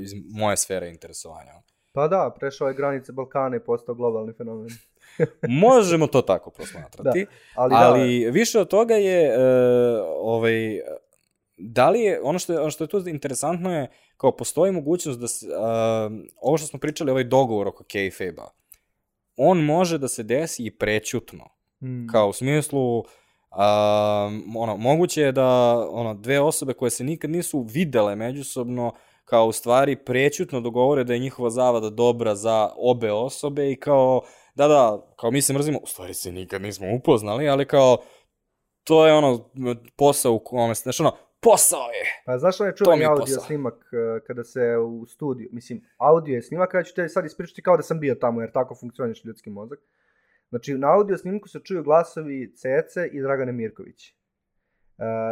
iz 0.00 0.12
moje 0.30 0.56
sfere 0.56 0.90
interesovanja. 0.90 1.52
Pa 1.92 2.08
da, 2.08 2.34
prešao 2.38 2.68
je 2.68 2.74
granice 2.74 3.12
Balkana 3.12 3.56
i 3.56 3.60
postao 3.60 3.94
globalni 3.94 4.32
fenomen. 4.32 4.68
Možemo 5.66 6.06
to 6.06 6.22
tako 6.22 6.50
prosmatrati, 6.50 7.26
Ali, 7.54 7.74
ali, 7.76 8.24
da, 8.24 8.30
više 8.30 8.60
od 8.60 8.68
toga 8.68 8.94
je, 8.94 9.26
e, 9.26 9.38
ovaj, 10.20 10.80
da 11.56 11.90
li 11.90 12.00
je, 12.00 12.20
ono 12.22 12.38
što 12.38 12.52
je, 12.52 12.60
ono 12.60 12.70
što 12.70 12.84
je 12.84 12.88
tu 12.88 13.08
interesantno 13.08 13.74
je, 13.74 13.90
kao 14.16 14.36
postoji 14.36 14.72
mogućnost 14.72 15.20
da 15.20 15.28
se, 15.28 15.46
a, 15.56 16.10
ovo 16.42 16.58
što 16.58 16.66
smo 16.66 16.78
pričali, 16.78 17.10
ovaj 17.10 17.24
dogovor 17.24 17.68
oko 17.68 17.84
kayfabe-a, 17.84 18.48
on 19.38 19.64
može 19.64 19.98
da 19.98 20.08
se 20.08 20.22
desi 20.22 20.66
i 20.66 20.70
prećutno. 20.70 21.44
mm, 21.82 22.06
Kao 22.06 22.28
u 22.28 22.32
smislu, 22.32 23.04
a, 23.50 24.30
ono, 24.56 24.76
moguće 24.76 25.22
je 25.22 25.32
da 25.32 25.78
ono, 25.90 26.14
dve 26.14 26.40
osobe 26.40 26.72
koje 26.72 26.90
se 26.90 27.04
nikad 27.04 27.30
nisu 27.30 27.60
videle 27.60 28.16
međusobno, 28.16 28.92
kao 29.24 29.46
u 29.46 29.52
stvari 29.52 29.96
prećutno 30.04 30.60
dogovore 30.60 31.04
da 31.04 31.12
je 31.12 31.18
njihova 31.18 31.50
zavada 31.50 31.90
dobra 31.90 32.34
za 32.34 32.70
obe 32.76 33.12
osobe 33.12 33.70
i 33.70 33.76
kao, 33.76 34.20
da, 34.54 34.68
da, 34.68 35.12
kao 35.16 35.30
mi 35.30 35.42
se 35.42 35.52
mrzimo, 35.52 35.78
u 35.82 35.86
stvari 35.86 36.14
se 36.14 36.32
nikad 36.32 36.62
nismo 36.62 36.86
upoznali, 36.94 37.48
ali 37.48 37.66
kao, 37.66 37.96
to 38.84 39.06
je 39.06 39.12
ono, 39.12 39.50
posao 39.96 40.32
u 40.32 40.38
kome, 40.38 40.74
znaš 40.74 41.00
ono, 41.00 41.12
posao 41.40 41.88
je. 41.98 42.22
Pa 42.26 42.38
znaš 42.38 42.60
onaj 42.60 42.74
čuveni 42.74 43.04
audio 43.04 43.34
posao. 43.34 43.44
snimak 43.44 43.74
eh, 43.74 44.20
kada 44.26 44.44
se 44.44 44.76
u 44.76 45.06
studiju, 45.06 45.48
mislim, 45.52 45.84
audio 45.98 46.34
je 46.34 46.42
snimak, 46.42 46.74
ja 46.74 46.82
ću 46.82 46.94
te 46.94 47.08
sad 47.08 47.24
ispričati 47.24 47.62
kao 47.62 47.76
da 47.76 47.82
sam 47.82 48.00
bio 48.00 48.14
tamo, 48.14 48.40
jer 48.40 48.52
tako 48.52 48.74
funkcioniš 48.74 49.24
ljudski 49.24 49.50
mozak. 49.50 49.78
Znači, 50.48 50.74
na 50.74 50.92
audio 50.92 51.18
snimku 51.18 51.48
se 51.48 51.60
čuju 51.64 51.82
glasovi 51.82 52.54
Cece 52.56 53.08
i 53.12 53.20
Dragane 53.20 53.52
Mirković. 53.52 54.08
E, 54.08 54.14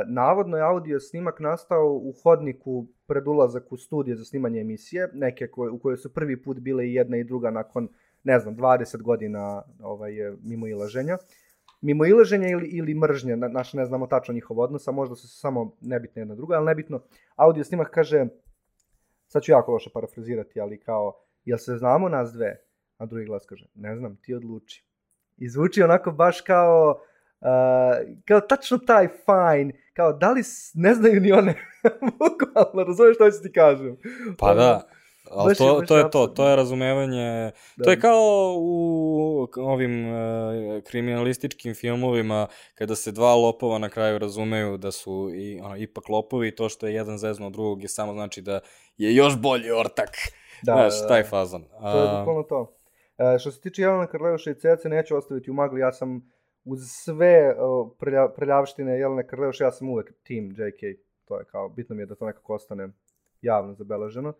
navodno 0.08 0.56
je 0.56 0.62
audio 0.62 1.00
snimak 1.00 1.40
nastao 1.40 1.92
u 1.92 2.14
hodniku 2.22 2.86
pred 3.06 3.28
ulazak 3.28 3.72
u 3.72 3.76
studije 3.76 4.16
za 4.16 4.24
snimanje 4.24 4.60
emisije, 4.60 5.10
neke 5.12 5.46
koje, 5.46 5.70
u 5.70 5.78
kojoj 5.78 5.96
su 5.96 6.14
prvi 6.14 6.42
put 6.42 6.58
bile 6.58 6.86
i 6.86 6.94
jedna 6.94 7.16
i 7.16 7.24
druga 7.24 7.50
nakon, 7.50 7.88
ne 8.24 8.38
znam, 8.38 8.56
20 8.56 9.02
godina 9.02 9.62
ovaj, 9.82 10.12
mimo 10.42 10.66
ilaženja. 10.66 11.12
Mimo 11.12 11.45
ilaženja 12.08 12.48
ili, 12.48 12.68
ili 12.68 12.94
mržnje, 12.94 13.36
na, 13.36 13.48
naš 13.48 13.72
ne 13.72 13.84
znamo 13.84 14.06
tačno 14.06 14.34
njihov 14.34 14.60
odnos, 14.60 14.88
a 14.88 14.92
možda 14.92 15.16
su 15.16 15.28
samo 15.28 15.76
nebitne 15.80 16.22
jedna 16.22 16.34
druga, 16.34 16.56
ali 16.56 16.66
nebitno. 16.66 17.02
Audio 17.36 17.64
snimak 17.64 17.90
kaže, 17.90 18.26
sad 19.26 19.42
ću 19.42 19.52
jako 19.52 19.72
loše 19.72 19.90
parafrazirati, 19.94 20.60
ali 20.60 20.80
kao, 20.80 21.12
jel 21.44 21.58
se 21.58 21.76
znamo 21.76 22.08
nas 22.08 22.32
dve? 22.32 22.56
A 22.98 23.06
drugi 23.06 23.24
glas 23.24 23.46
kaže, 23.46 23.66
ne 23.74 23.96
znam, 23.96 24.16
ti 24.22 24.34
odluči. 24.34 24.86
I 25.36 25.48
zvuči 25.48 25.82
onako 25.82 26.10
baš 26.10 26.40
kao, 26.40 27.00
uh, 27.40 28.18
kao 28.24 28.40
tačno 28.40 28.78
taj 28.78 29.08
fine, 29.08 29.72
kao 29.92 30.12
da 30.12 30.32
li 30.32 30.42
ne 30.74 30.94
znaju 30.94 31.20
ni 31.20 31.32
one, 31.32 31.54
bukvalno, 32.18 32.84
razumiješ 32.84 33.16
što 33.16 33.30
ću 33.30 33.42
ti 33.42 33.52
kažem? 33.52 33.96
Pa 34.38 34.54
da, 34.54 34.88
ali 35.30 35.54
to, 35.54 35.82
to 35.88 35.98
je 35.98 36.10
to, 36.10 36.26
to 36.26 36.48
je 36.48 36.56
razumevanje, 36.56 37.50
Da. 37.76 37.84
to 37.84 37.90
je 37.90 38.00
kao 38.00 38.54
u 38.58 39.48
ovim 39.56 40.08
uh, 40.08 40.16
kriminalističkim 40.84 41.74
filmovima 41.74 42.46
kada 42.74 42.94
se 42.96 43.12
dva 43.12 43.34
lopova 43.34 43.78
na 43.78 43.88
kraju 43.88 44.18
razumeju 44.18 44.76
da 44.76 44.90
su 44.90 45.30
i 45.34 45.60
ono, 45.60 45.76
ipak 45.76 46.08
lopovi 46.08 46.48
i 46.48 46.54
to 46.54 46.68
što 46.68 46.86
je 46.86 46.94
jedan 46.94 47.18
zezno 47.18 47.46
od 47.46 47.52
drugog 47.52 47.82
je 47.82 47.88
samo 47.88 48.12
znači 48.12 48.42
da 48.42 48.60
je 48.96 49.14
još 49.14 49.36
bolji 49.40 49.70
ortak. 49.70 50.10
Da, 50.62 50.72
Znaš, 50.72 51.00
da, 51.00 51.08
taj 51.08 51.22
da. 51.22 51.28
fazon. 51.28 51.64
To 51.80 52.02
je 52.02 52.18
bukvalno 52.18 52.42
to. 52.42 52.76
E, 53.18 53.38
što 53.38 53.50
se 53.50 53.60
tiče 53.60 53.82
Jelena 53.82 54.06
Karleuša 54.06 54.50
i 54.50 54.54
Cece, 54.54 54.88
neću 54.88 55.16
ostaviti 55.16 55.50
u 55.50 55.54
magli, 55.54 55.80
ja 55.80 55.92
sam 55.92 56.30
uz 56.64 56.80
sve 56.88 57.54
uh, 57.58 57.90
prelja, 57.98 58.28
preljavštine 58.28 58.98
Jelene 58.98 59.26
Karleuša, 59.26 59.64
ja 59.64 59.70
sam 59.70 59.88
uvek 59.88 60.12
team 60.26 60.50
JK. 60.50 60.98
To 61.24 61.38
je 61.38 61.44
kao, 61.44 61.68
bitno 61.68 61.96
mi 61.96 62.02
je 62.02 62.06
da 62.06 62.14
to 62.14 62.26
nekako 62.26 62.54
ostane 62.54 62.88
javno 63.42 63.74
zabeleženo. 63.74 64.32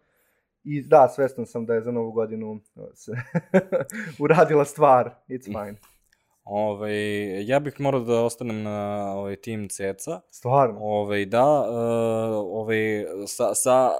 I 0.69 0.83
da, 0.83 1.09
svestan 1.09 1.47
sam 1.47 1.67
da 1.67 1.75
je 1.75 1.83
za 1.83 1.93
novu 1.93 2.13
godinu 2.13 2.53
uh, 2.53 2.85
se 2.95 3.13
uradila 4.25 4.65
stvar. 4.65 5.11
It's 5.29 5.45
fine. 5.45 5.79
Ovaj, 6.45 7.47
ja 7.47 7.61
bih 7.61 7.81
morao 7.81 8.01
da 8.01 8.25
ostanem 8.25 8.63
na 8.63 9.13
ovaj, 9.17 9.37
tim 9.37 9.69
Ceca. 9.69 10.21
Stvarno. 10.31 10.79
Ovaj, 10.81 11.25
da, 11.25 11.61
uh, 11.61 11.67
ovaj, 12.61 13.05
sa, 13.27 13.55
sa, 13.55 13.91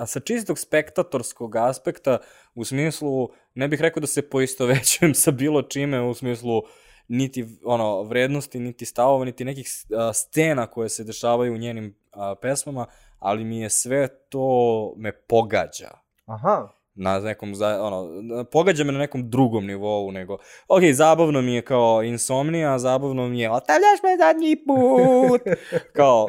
uh, 0.00 0.06
sa 0.06 0.20
čistog 0.20 0.58
spektatorskog 0.58 1.56
aspekta, 1.56 2.18
u 2.54 2.64
smislu, 2.64 3.28
ne 3.54 3.68
bih 3.68 3.80
rekao 3.80 4.00
da 4.00 4.06
se 4.06 4.30
poistovećujem 4.30 5.14
sa 5.14 5.30
bilo 5.30 5.62
čime, 5.62 6.00
u 6.00 6.14
smislu 6.14 6.62
niti 7.08 7.46
ono, 7.64 8.02
vrednosti, 8.02 8.58
niti 8.58 8.86
stavova, 8.86 9.24
niti 9.24 9.44
nekih 9.44 9.66
uh, 9.66 10.14
scena 10.14 10.66
koje 10.66 10.88
se 10.88 11.04
dešavaju 11.04 11.54
u 11.54 11.58
njenim 11.58 11.86
uh, 11.86 12.38
pesmama, 12.42 12.86
ali 13.20 13.44
mi 13.44 13.60
je 13.60 13.70
sve 13.70 14.08
to 14.08 14.94
me 14.96 15.12
pogađa 15.12 15.90
Aha. 16.26 16.68
na 16.94 17.18
nekom, 17.18 17.54
za, 17.54 17.82
ono, 17.82 18.08
pogađa 18.44 18.84
me 18.84 18.92
na 18.92 18.98
nekom 18.98 19.30
drugom 19.30 19.66
nivou 19.66 20.12
nego, 20.12 20.38
ok, 20.68 20.82
zabavno 20.92 21.42
mi 21.42 21.54
je 21.54 21.62
kao 21.62 22.02
insomnija, 22.02 22.78
zabavno 22.78 23.28
mi 23.28 23.40
je 23.40 23.50
ostavljaš 23.50 24.02
me 24.02 24.16
zadnji 24.16 24.56
put, 24.66 25.40
kao, 25.96 26.26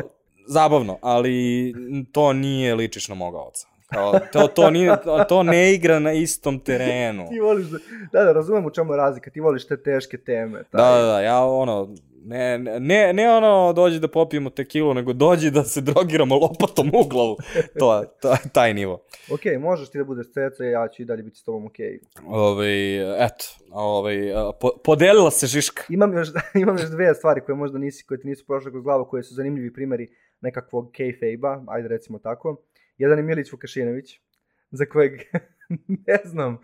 zabavno, 0.48 0.98
ali 1.02 1.74
to 2.12 2.34
nije 2.34 2.76
ličiš 2.76 3.08
na 3.08 3.16
moga 3.16 3.38
oca. 3.38 3.68
Kao, 3.94 4.20
to, 4.34 4.48
to, 4.48 4.70
nije, 4.70 5.02
to, 5.04 5.24
to 5.30 5.44
ne 5.44 5.74
igra 5.74 6.00
na 6.00 6.12
istom 6.12 6.60
terenu. 6.60 7.26
Ti 7.30 7.40
voliš 7.40 7.66
da... 7.66 7.78
Da, 8.12 8.24
da, 8.24 8.32
razumem 8.32 8.66
u 8.66 8.70
čemu 8.72 8.94
je 8.94 8.98
razlika. 8.98 9.32
Ti 9.32 9.40
voliš 9.40 9.68
te 9.68 9.84
teške 9.84 10.18
teme. 10.18 10.64
Da, 10.72 10.78
da, 10.78 11.02
da, 11.02 11.22
ja 11.22 11.46
ono, 11.46 11.90
ne, 12.26 12.58
ne, 12.80 13.14
ne 13.14 13.30
ono 13.30 13.74
dođi 13.74 14.00
da 14.00 14.08
popijemo 14.08 14.50
tekilu, 14.50 14.94
nego 14.94 15.14
dođi 15.14 15.52
da 15.52 15.64
se 15.64 15.82
drogiramo 15.82 16.36
lopatom 16.36 16.88
u 16.94 17.08
glavu. 17.08 17.38
To, 17.80 18.04
to, 18.22 18.38
taj 18.54 18.74
nivo. 18.74 19.04
Ok, 19.32 19.42
možeš 19.60 19.90
ti 19.90 19.98
da 19.98 20.04
budeš 20.04 20.28
ceca, 20.28 20.64
ja 20.64 20.88
ću 20.88 21.02
i 21.02 21.06
dalje 21.06 21.24
biti 21.24 21.38
s 21.38 21.44
tobom 21.44 21.66
ok. 21.66 21.76
Ove, 22.26 22.96
eto, 23.18 23.46
ove, 23.72 24.34
po, 24.60 24.70
podelila 24.84 25.32
se 25.32 25.48
Žiška. 25.48 25.84
Imam 25.90 26.14
još, 26.14 26.28
imam 26.62 26.78
još 26.78 26.90
dve 26.90 27.14
stvari 27.14 27.42
koje 27.42 27.56
možda 27.56 27.78
nisi, 27.78 28.06
koje 28.06 28.20
ti 28.20 28.28
nisu 28.28 28.46
prošle 28.46 28.72
kroz 28.72 28.84
glavu, 28.84 29.06
koje 29.06 29.24
su 29.24 29.36
zanimljivi 29.36 29.74
primjeri 29.74 30.08
nekakvog 30.42 30.92
kayfabe-a, 30.92 31.64
ajde 31.68 31.88
recimo 31.88 32.20
tako. 32.20 32.62
Jedan 32.98 33.18
je 33.18 33.24
Milić 33.24 33.52
Vukašinović, 33.52 34.20
za 34.72 34.86
kojeg, 34.86 35.12
ne 36.08 36.20
znam, 36.26 36.58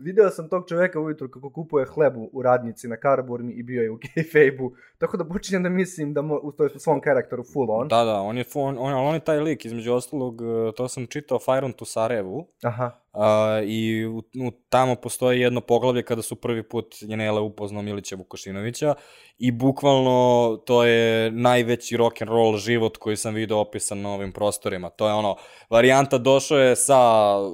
video 0.00 0.30
sam 0.30 0.48
tog 0.48 0.68
čoveka 0.68 1.00
ujutru 1.00 1.30
kako 1.30 1.50
kupuje 1.50 1.86
hlebu 1.86 2.30
u 2.32 2.42
radnici 2.42 2.88
na 2.88 2.96
Karaburmi 2.96 3.52
i 3.52 3.62
bio 3.62 3.82
je 3.82 3.90
u 3.90 3.98
kayfabe-u, 4.02 4.72
tako 4.98 5.16
da 5.16 5.24
počinjem 5.24 5.62
da 5.62 5.68
mislim 5.68 6.14
da 6.14 6.22
mo, 6.22 6.40
u 6.42 6.52
toj 6.52 6.68
svom 6.68 7.00
karakteru 7.00 7.44
full 7.52 7.70
on. 7.70 7.88
Da, 7.88 8.04
da, 8.04 8.20
on 8.20 8.38
je, 8.38 8.44
on, 8.54 8.78
on, 8.78 8.94
on 8.94 9.14
je 9.14 9.20
taj 9.20 9.40
lik, 9.40 9.64
između 9.64 9.92
ostalog, 9.92 10.42
e, 10.42 10.72
to 10.76 10.88
sam 10.88 11.06
čitao 11.06 11.38
Fire 11.38 11.64
on 11.64 11.72
to 11.72 11.84
Sarajevu, 11.84 12.46
Aha, 12.62 12.90
a, 13.12 13.60
i 13.64 14.06
u, 14.06 14.22
tamo 14.68 14.94
postoji 14.94 15.40
jedno 15.40 15.60
poglavlje 15.60 16.02
kada 16.02 16.22
su 16.22 16.36
prvi 16.36 16.62
put 16.62 16.94
Jenele 17.00 17.40
upoznao 17.40 17.82
Milića 17.82 18.16
Vukošinovića 18.16 18.94
i 19.38 19.50
bukvalno 19.50 20.56
to 20.66 20.84
je 20.84 21.30
najveći 21.30 21.96
rock 21.96 22.22
and 22.22 22.30
roll 22.30 22.56
život 22.56 22.96
koji 22.96 23.16
sam 23.16 23.34
video 23.34 23.58
opisan 23.58 24.00
na 24.00 24.10
ovim 24.10 24.32
prostorima. 24.32 24.90
To 24.90 25.08
je 25.08 25.14
ono, 25.14 25.36
varijanta 25.70 26.18
došao 26.18 26.58
je 26.58 26.76
sa 26.76 27.00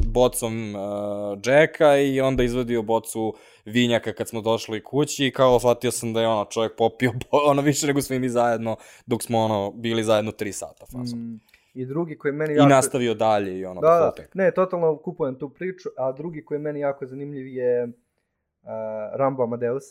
bocom 0.07 0.75
uh, 0.75 0.81
Jacka 1.45 1.97
i 1.97 2.21
onda 2.21 2.43
izvadio 2.43 2.83
bocu 2.83 3.35
vinjaka 3.65 4.13
kad 4.13 4.29
smo 4.29 4.41
došli 4.41 4.85
kući 4.85 5.27
i 5.27 5.33
kao 5.33 5.59
shvatio 5.59 5.91
sam 5.91 6.13
da 6.13 6.21
je 6.21 6.29
ono 6.29 6.45
čovjek 6.45 6.73
popio 6.77 7.13
ono 7.51 7.63
više 7.63 7.87
nego 7.87 8.03
svi 8.03 8.19
mi 8.19 8.29
zajedno 8.29 8.77
dok 9.07 9.23
smo 9.23 9.39
ono 9.39 9.71
bili 9.71 10.05
zajedno 10.05 10.33
tri 10.33 10.53
sata 10.53 10.87
fazom. 10.87 11.19
mm, 11.19 11.41
i 11.77 11.87
drugi 11.87 12.19
koji 12.19 12.33
meni 12.33 12.53
I 12.53 12.57
jako... 12.57 12.69
nastavio 12.69 13.15
dalje 13.15 13.59
i 13.59 13.65
ono 13.65 13.81
Da, 13.81 14.13
da, 14.17 14.23
ne, 14.35 14.51
totalno 14.51 14.97
kupujem 14.97 15.39
tu 15.39 15.49
priču, 15.49 15.89
a 15.97 16.13
drugi 16.13 16.45
koji 16.45 16.57
je 16.57 16.63
meni 16.63 16.81
jako 16.81 17.07
zanimljiv 17.07 17.47
je 17.47 17.85
uh, 17.85 17.91
Rambo 19.15 19.43
Amadeus. 19.43 19.85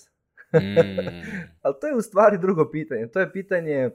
Mm. 0.53 0.57
Ali 1.61 1.75
to 1.81 1.87
je 1.87 1.95
u 1.95 2.01
stvari 2.01 2.37
drugo 2.37 2.69
pitanje. 2.71 3.07
To 3.07 3.19
je 3.19 3.31
pitanje 3.31 3.89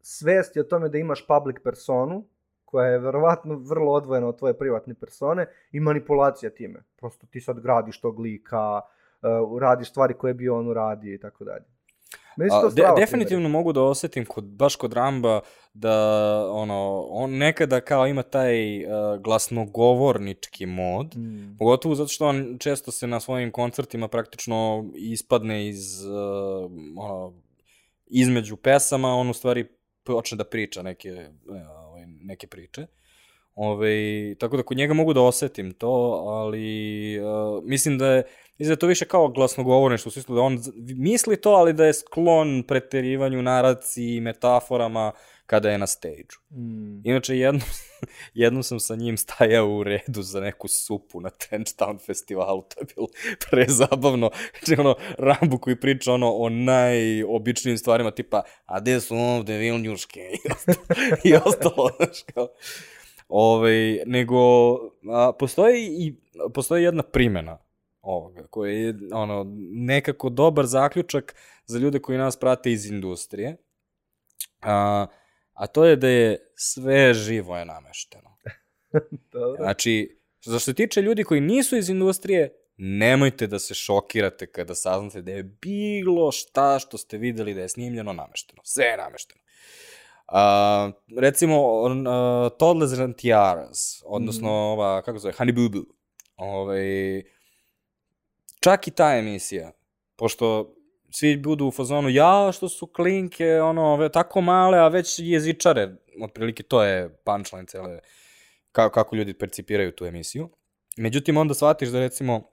svesti 0.00 0.60
o 0.60 0.64
tome 0.64 0.88
da 0.88 0.98
imaš 0.98 1.26
public 1.26 1.56
personu, 1.64 2.24
koja 2.64 2.86
je 2.86 2.98
verovatno 2.98 3.54
vrlo 3.54 3.92
odvojena 3.92 4.28
od 4.28 4.38
tvoje 4.38 4.58
privatne 4.58 4.94
persone 4.94 5.46
i 5.72 5.80
manipulacija 5.80 6.50
time. 6.50 6.82
Prosto 6.96 7.26
ti 7.26 7.40
sad 7.40 7.60
gradiš 7.60 8.00
tog 8.00 8.18
lika, 8.18 8.80
uh, 8.80 9.60
radiš 9.60 9.90
stvari 9.90 10.14
koje 10.14 10.34
bi 10.34 10.48
on 10.48 10.68
uradio 10.68 11.14
i 11.14 11.18
tako 11.18 11.44
dalje. 11.44 11.75
Meni 12.36 12.50
to 12.50 12.70
de, 12.70 12.82
definitivno 12.96 13.48
mogu 13.48 13.72
da 13.72 13.82
osetim 13.82 14.24
kod, 14.24 14.44
baš 14.44 14.76
kod 14.76 14.92
Ramba 14.92 15.40
da 15.74 15.96
ono, 16.50 17.06
on 17.10 17.30
nekada 17.30 17.80
kao 17.80 18.06
ima 18.06 18.22
taj 18.22 18.84
uh, 18.84 18.90
glasnogovornički 19.20 20.66
mod, 20.66 21.16
mm. 21.16 21.56
pogotovo 21.58 21.94
zato 21.94 22.08
što 22.08 22.26
on 22.26 22.56
često 22.58 22.90
se 22.90 23.06
na 23.06 23.20
svojim 23.20 23.50
koncertima 23.50 24.08
praktično 24.08 24.84
ispadne 24.94 25.68
iz 25.68 26.04
uh, 26.04 26.70
ono, 26.96 27.32
između 28.06 28.56
pesama, 28.56 29.14
on 29.14 29.30
u 29.30 29.34
stvari 29.34 29.66
počne 30.04 30.36
da 30.36 30.44
priča 30.44 30.82
neke, 30.82 31.28
ovaj, 31.86 32.04
neke 32.06 32.46
priče. 32.46 32.86
Ove, 33.54 34.34
tako 34.34 34.56
da 34.56 34.62
kod 34.62 34.76
njega 34.76 34.94
mogu 34.94 35.12
da 35.12 35.22
osetim 35.22 35.72
to, 35.72 36.22
ali 36.26 37.18
uh, 37.20 37.64
mislim 37.64 37.98
da 37.98 38.06
je 38.06 38.22
Mislim 38.58 38.68
da 38.68 38.72
je 38.72 38.78
to 38.78 38.86
više 38.86 39.04
kao 39.04 39.28
glasnogovorništvo, 39.28 40.08
u 40.08 40.12
smislu 40.12 40.34
da 40.34 40.40
on 40.40 40.58
misli 40.96 41.40
to, 41.40 41.50
ali 41.50 41.72
da 41.72 41.84
je 41.84 41.94
sklon 41.94 42.62
preterivanju 42.68 43.42
naraciji 43.42 44.16
i 44.16 44.20
metaforama 44.20 45.12
kada 45.46 45.70
je 45.70 45.78
na 45.78 45.86
stage-u. 45.86 46.56
Mm. 46.56 47.00
Inače, 47.04 47.38
jednom, 47.38 47.62
jednom 48.34 48.62
sam 48.62 48.80
sa 48.80 48.96
njim 48.96 49.16
stajao 49.16 49.68
u 49.68 49.82
redu 49.82 50.22
za 50.22 50.40
neku 50.40 50.68
supu 50.68 51.20
na 51.20 51.30
Trenchtown 51.30 52.06
festivalu, 52.06 52.62
to 52.62 52.80
je 52.80 52.86
bilo 52.94 53.08
prezabavno. 53.50 54.30
Znači, 54.58 54.80
ono, 54.80 54.94
Rambu 55.18 55.58
koji 55.58 55.80
priča 55.80 56.12
ono 56.12 56.32
o 56.32 56.48
najobičnijim 56.48 57.78
stvarima, 57.78 58.10
tipa, 58.10 58.42
a 58.66 58.80
gde 58.80 59.00
su 59.00 59.16
ovde 59.16 59.58
vilnjuške? 59.58 60.20
I 60.30 60.50
ostalo, 60.50 60.78
i 61.24 61.34
ostalo 61.34 61.90
znaš, 61.96 62.22
kao... 62.34 62.48
Ove, 63.28 63.58
ovaj, 63.58 64.02
nego, 64.06 64.36
a, 65.12 65.32
postoji 65.38 65.86
i 65.98 66.14
postoji 66.54 66.84
jedna 66.84 67.02
primena 67.02 67.65
ovoga, 68.06 68.46
koji 68.50 68.82
je 68.82 68.94
ono, 69.12 69.46
nekako 69.72 70.28
dobar 70.28 70.66
zaključak 70.66 71.34
za 71.66 71.78
ljude 71.78 71.98
koji 71.98 72.18
nas 72.18 72.36
prate 72.36 72.72
iz 72.72 72.86
industrije, 72.86 73.56
a, 74.62 75.06
a 75.52 75.66
to 75.66 75.84
je 75.84 75.96
da 75.96 76.08
je 76.08 76.52
sve 76.54 77.14
živo 77.14 77.56
je 77.56 77.64
namešteno. 77.64 78.36
Dobro. 79.32 79.56
Znači, 79.64 80.20
za 80.42 80.58
što 80.58 80.64
se 80.64 80.74
tiče 80.74 81.02
ljudi 81.02 81.24
koji 81.24 81.40
nisu 81.40 81.76
iz 81.76 81.88
industrije, 81.88 82.54
nemojte 82.76 83.46
da 83.46 83.58
se 83.58 83.74
šokirate 83.74 84.46
kada 84.46 84.74
saznate 84.74 85.22
da 85.22 85.32
je 85.32 85.42
bilo 85.42 86.32
šta 86.32 86.78
što 86.78 86.98
ste 86.98 87.18
videli 87.18 87.54
da 87.54 87.60
je 87.60 87.68
snimljeno 87.68 88.12
namešteno. 88.12 88.62
Sve 88.64 88.84
je 88.84 88.96
namešteno. 88.96 89.40
Uh, 90.28 90.94
recimo, 91.18 91.82
uh, 91.82 91.92
Toddlers 92.58 92.92
and 92.92 93.16
Tiaras, 93.16 94.02
odnosno 94.06 94.48
mm. 94.48 94.52
ova, 94.52 95.02
kako 95.02 95.18
zove, 95.18 95.34
Honey 95.34 95.54
Boo 95.54 95.68
Boo. 95.68 95.84
Ovaj, 96.36 97.22
čak 98.66 98.88
i 98.88 98.90
ta 98.90 99.16
emisija, 99.16 99.72
pošto 100.16 100.74
svi 101.10 101.36
budu 101.36 101.66
u 101.66 101.70
fazonu, 101.70 102.08
ja, 102.08 102.50
što 102.52 102.68
su 102.68 102.86
klinke, 102.86 103.60
ono, 103.60 104.08
tako 104.08 104.40
male, 104.40 104.78
a 104.78 104.88
već 104.88 105.18
jezičare, 105.18 105.94
otprilike 106.22 106.62
to 106.62 106.82
je 106.82 107.22
punchline 107.24 107.66
cele, 107.66 108.00
kako, 108.72 108.94
kako 108.94 109.16
ljudi 109.16 109.38
percipiraju 109.38 109.92
tu 109.92 110.04
emisiju. 110.06 110.48
Međutim, 110.96 111.36
onda 111.36 111.54
shvatiš 111.54 111.88
da, 111.88 112.00
recimo, 112.00 112.50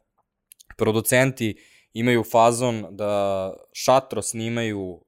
producenti 0.77 1.55
imaju 1.93 2.23
fazon 2.23 2.85
da 2.91 3.53
šatro 3.71 4.21
snimaju 4.21 5.01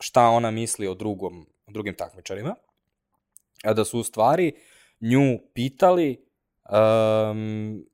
šta 0.00 0.28
ona 0.28 0.50
misli 0.50 0.86
o 0.86 0.94
drugom, 0.94 1.46
o 1.66 1.72
drugim 1.72 1.94
takmičarima, 1.94 2.54
a 3.64 3.74
da 3.74 3.84
su 3.84 3.98
u 4.00 4.04
stvari 4.04 4.52
nju 5.00 5.38
pitali 5.54 6.26
um, 6.70 7.84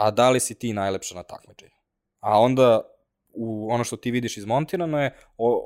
a 0.00 0.10
da 0.10 0.30
li 0.30 0.40
si 0.40 0.54
ti 0.58 0.72
najlepša 0.72 1.14
na 1.14 1.22
takmičenju? 1.22 1.76
A 2.20 2.40
onda 2.40 2.80
u 3.34 3.68
ono 3.72 3.84
što 3.84 3.96
ti 3.96 4.10
vidiš 4.10 4.36
izmontirano 4.36 5.02
je, 5.02 5.16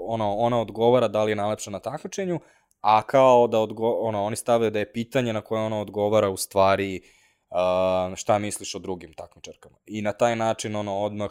ono, 0.09 0.35
ona 0.35 0.61
odgovara 0.61 1.09
da 1.09 1.24
li 1.24 1.32
je 1.32 1.37
najlepša 1.37 1.70
na 1.70 1.78
takmičenju, 1.78 2.41
a 2.80 3.03
kao 3.03 3.47
da 3.47 3.61
odgo, 3.61 3.91
ono, 3.91 4.24
oni 4.24 4.37
stavljaju 4.37 4.70
da 4.70 4.78
je 4.78 4.93
pitanje 4.93 5.32
na 5.32 5.41
koje 5.41 5.62
ona 5.62 5.80
odgovara 5.80 6.30
u 6.30 6.37
stvari 6.37 7.01
uh, 7.01 8.16
šta 8.16 8.39
misliš 8.39 8.74
o 8.74 8.78
drugim 8.78 9.12
takmičarkama. 9.12 9.76
I 9.87 10.03
na 10.03 10.12
taj 10.12 10.37
način 10.37 10.76
ono 10.76 10.99
odmah 10.99 11.30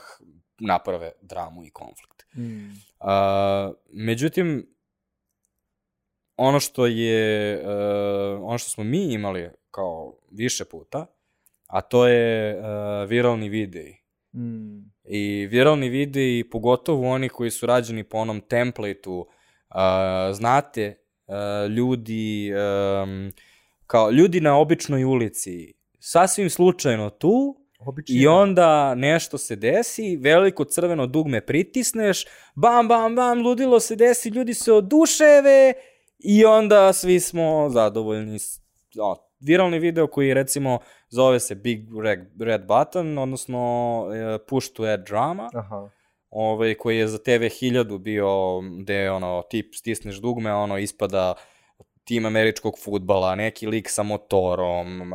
naprave 0.59 1.11
dramu 1.21 1.65
i 1.65 1.69
konflikt. 1.69 2.23
Mm. 2.35 2.67
Uh, 2.67 3.75
međutim, 3.93 4.75
ono 6.37 6.59
što 6.59 6.85
je, 6.85 7.57
uh, 7.59 8.43
ono 8.43 8.57
što 8.57 8.69
smo 8.69 8.83
mi 8.83 9.13
imali 9.13 9.49
kao 9.71 10.13
više 10.31 10.65
puta, 10.65 11.05
a 11.67 11.81
to 11.81 12.07
je 12.07 12.57
uh, 12.57 13.09
viralni 13.09 13.49
videi. 13.49 13.95
Mm. 14.35 14.93
I 15.03 15.47
viralni 15.51 15.89
videi, 15.89 16.49
pogotovo 16.49 17.09
oni 17.09 17.29
koji 17.29 17.51
su 17.51 17.65
rađeni 17.65 18.03
po 18.03 18.17
onom 18.17 18.41
templateu, 18.41 19.19
uh, 19.19 19.25
znate, 20.33 20.97
uh, 21.27 21.71
ljudi, 21.71 22.51
um, 23.03 23.31
kao 23.87 24.11
ljudi 24.11 24.41
na 24.41 24.57
običnoj 24.57 25.03
ulici, 25.03 25.73
sasvim 25.99 26.49
slučajno 26.49 27.09
tu, 27.09 27.63
Obično. 27.85 28.15
I 28.15 28.27
onda 28.27 28.95
nešto 28.95 29.37
se 29.37 29.55
desi, 29.55 30.17
veliko 30.21 30.65
crveno 30.65 31.07
dugme 31.07 31.45
pritisneš, 31.45 32.25
bam, 32.55 32.87
bam, 32.87 33.15
bam, 33.15 33.41
ludilo 33.41 33.79
se 33.79 33.95
desi, 33.95 34.29
ljudi 34.29 34.53
se 34.53 34.73
oduševe 34.73 35.73
i 36.19 36.45
onda 36.45 36.93
svi 36.93 37.19
smo 37.19 37.69
zadovoljni. 37.69 38.37
O, 39.01 39.32
viralni 39.43 39.79
video 39.79 40.07
koji 40.07 40.33
recimo 40.33 40.79
zove 41.09 41.39
se 41.39 41.55
Big 41.55 41.87
Red, 42.03 42.19
Red 42.39 42.65
Button, 42.67 43.17
odnosno 43.17 43.59
uh, 44.07 44.41
Push 44.47 44.67
to 44.73 44.83
Add 44.83 45.07
Drama, 45.07 45.49
Aha. 45.53 45.89
Ovaj, 46.29 46.73
koji 46.73 46.97
je 46.97 47.07
za 47.07 47.17
TV 47.17 47.29
1000 47.29 47.97
bio 47.97 48.61
gde 48.79 49.11
ono, 49.11 49.43
tip 49.49 49.75
stisneš 49.75 50.15
dugme, 50.15 50.53
ono 50.53 50.77
ispada 50.77 51.33
tim 52.03 52.25
američkog 52.25 52.73
futbala, 52.83 53.35
neki 53.35 53.67
lik 53.67 53.89
sa 53.89 54.03
motorom, 54.03 55.11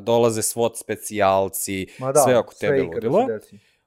dolaze 0.00 0.42
SWAT 0.42 0.76
specijalci, 0.76 1.86
da, 1.98 2.20
sve 2.20 2.38
oko 2.38 2.54
tebe 2.54 2.82
ludilo. 2.82 3.26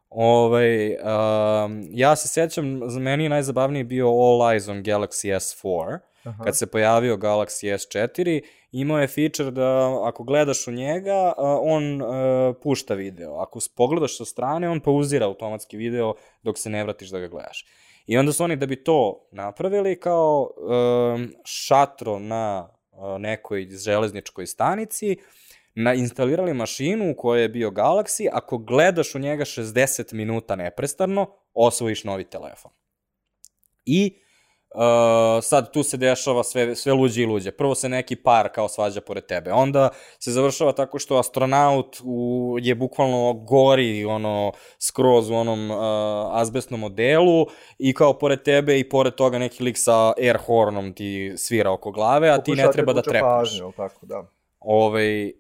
Ovaj, 0.09 0.95
um, 0.95 1.87
ja 1.91 2.15
se 2.15 2.27
sećam, 2.27 2.81
za 2.89 2.99
meni 2.99 3.23
je 3.23 3.29
najzabavniji 3.29 3.83
bio 3.83 4.07
All 4.07 4.39
Eyes 4.39 4.71
on 4.71 4.83
Galaxy 4.83 5.35
S4, 5.35 5.99
Aha. 6.23 6.43
kad 6.43 6.57
se 6.57 6.67
pojavio 6.67 7.17
Galaxy 7.17 7.73
S4, 7.73 8.41
imao 8.79 8.99
je 8.99 9.07
feature 9.07 9.51
da 9.51 9.99
ako 10.03 10.23
gledaš 10.23 10.67
u 10.67 10.71
njega, 10.71 11.33
on 11.61 12.01
uh, 12.01 12.07
pušta 12.63 12.93
video. 12.93 13.35
Ako 13.35 13.59
pogledaš 13.75 14.17
sa 14.17 14.25
strane, 14.25 14.69
on 14.69 14.79
pauzira 14.79 15.25
automatski 15.25 15.77
video 15.77 16.13
dok 16.43 16.57
se 16.57 16.69
ne 16.69 16.83
vratiš 16.83 17.09
da 17.09 17.19
ga 17.19 17.27
gledaš. 17.27 17.65
I 18.07 18.17
onda 18.17 18.33
su 18.33 18.43
oni 18.43 18.55
da 18.55 18.65
bi 18.65 18.83
to 18.83 19.27
napravili 19.31 19.99
kao 19.99 20.49
um, 20.57 21.33
šatro 21.45 22.19
na 22.19 22.69
uh, 22.91 23.21
nekoj 23.21 23.69
železničkoj 23.85 24.45
stanici, 24.45 25.17
na, 25.75 25.93
instalirali 25.93 26.53
mašinu 26.53 27.11
u 27.11 27.15
kojoj 27.17 27.41
je 27.41 27.49
bio 27.49 27.69
Galaxy, 27.69 28.29
ako 28.31 28.57
gledaš 28.57 29.15
u 29.15 29.19
njega 29.19 29.45
60 29.45 30.13
minuta 30.13 30.55
neprestarno, 30.55 31.27
osvojiš 31.53 32.03
novi 32.03 32.23
telefon. 32.23 32.71
I 33.85 34.19
Uh, 34.75 35.43
sad 35.43 35.71
tu 35.71 35.83
se 35.83 35.97
dešava 35.97 36.43
sve, 36.43 36.75
sve 36.75 36.93
luđe 36.93 37.21
i 37.21 37.25
luđe. 37.25 37.51
Prvo 37.51 37.75
se 37.75 37.89
neki 37.89 38.15
par 38.15 38.49
kao 38.53 38.67
svađa 38.67 39.01
pored 39.01 39.25
tebe. 39.25 39.51
Onda 39.51 39.89
se 40.19 40.31
završava 40.31 40.71
tako 40.71 40.99
što 40.99 41.17
astronaut 41.17 41.97
u, 42.03 42.57
je 42.61 42.75
bukvalno 42.75 43.33
gori 43.33 44.05
ono, 44.05 44.51
skroz 44.79 45.29
u 45.29 45.35
onom 45.35 45.71
uh, 45.71 45.77
azbestnom 46.31 46.79
modelu 46.79 47.45
i 47.79 47.93
kao 47.93 48.13
pored 48.13 48.43
tebe 48.43 48.79
i 48.79 48.89
pored 48.89 49.15
toga 49.15 49.39
neki 49.39 49.63
lik 49.63 49.77
sa 49.77 50.13
air 50.17 50.37
hornom 50.37 50.93
ti 50.93 51.33
svira 51.37 51.71
oko 51.71 51.91
glave, 51.91 52.29
a 52.29 52.37
ti 52.37 52.51
ne 52.51 52.71
treba 52.71 52.93
da 52.93 53.01
trepaš. 53.01 53.49
Pažnju, 53.49 53.71
tako, 53.77 54.05
da. 54.05 54.17
Ove, 54.59 54.85
ovaj, 54.85 55.31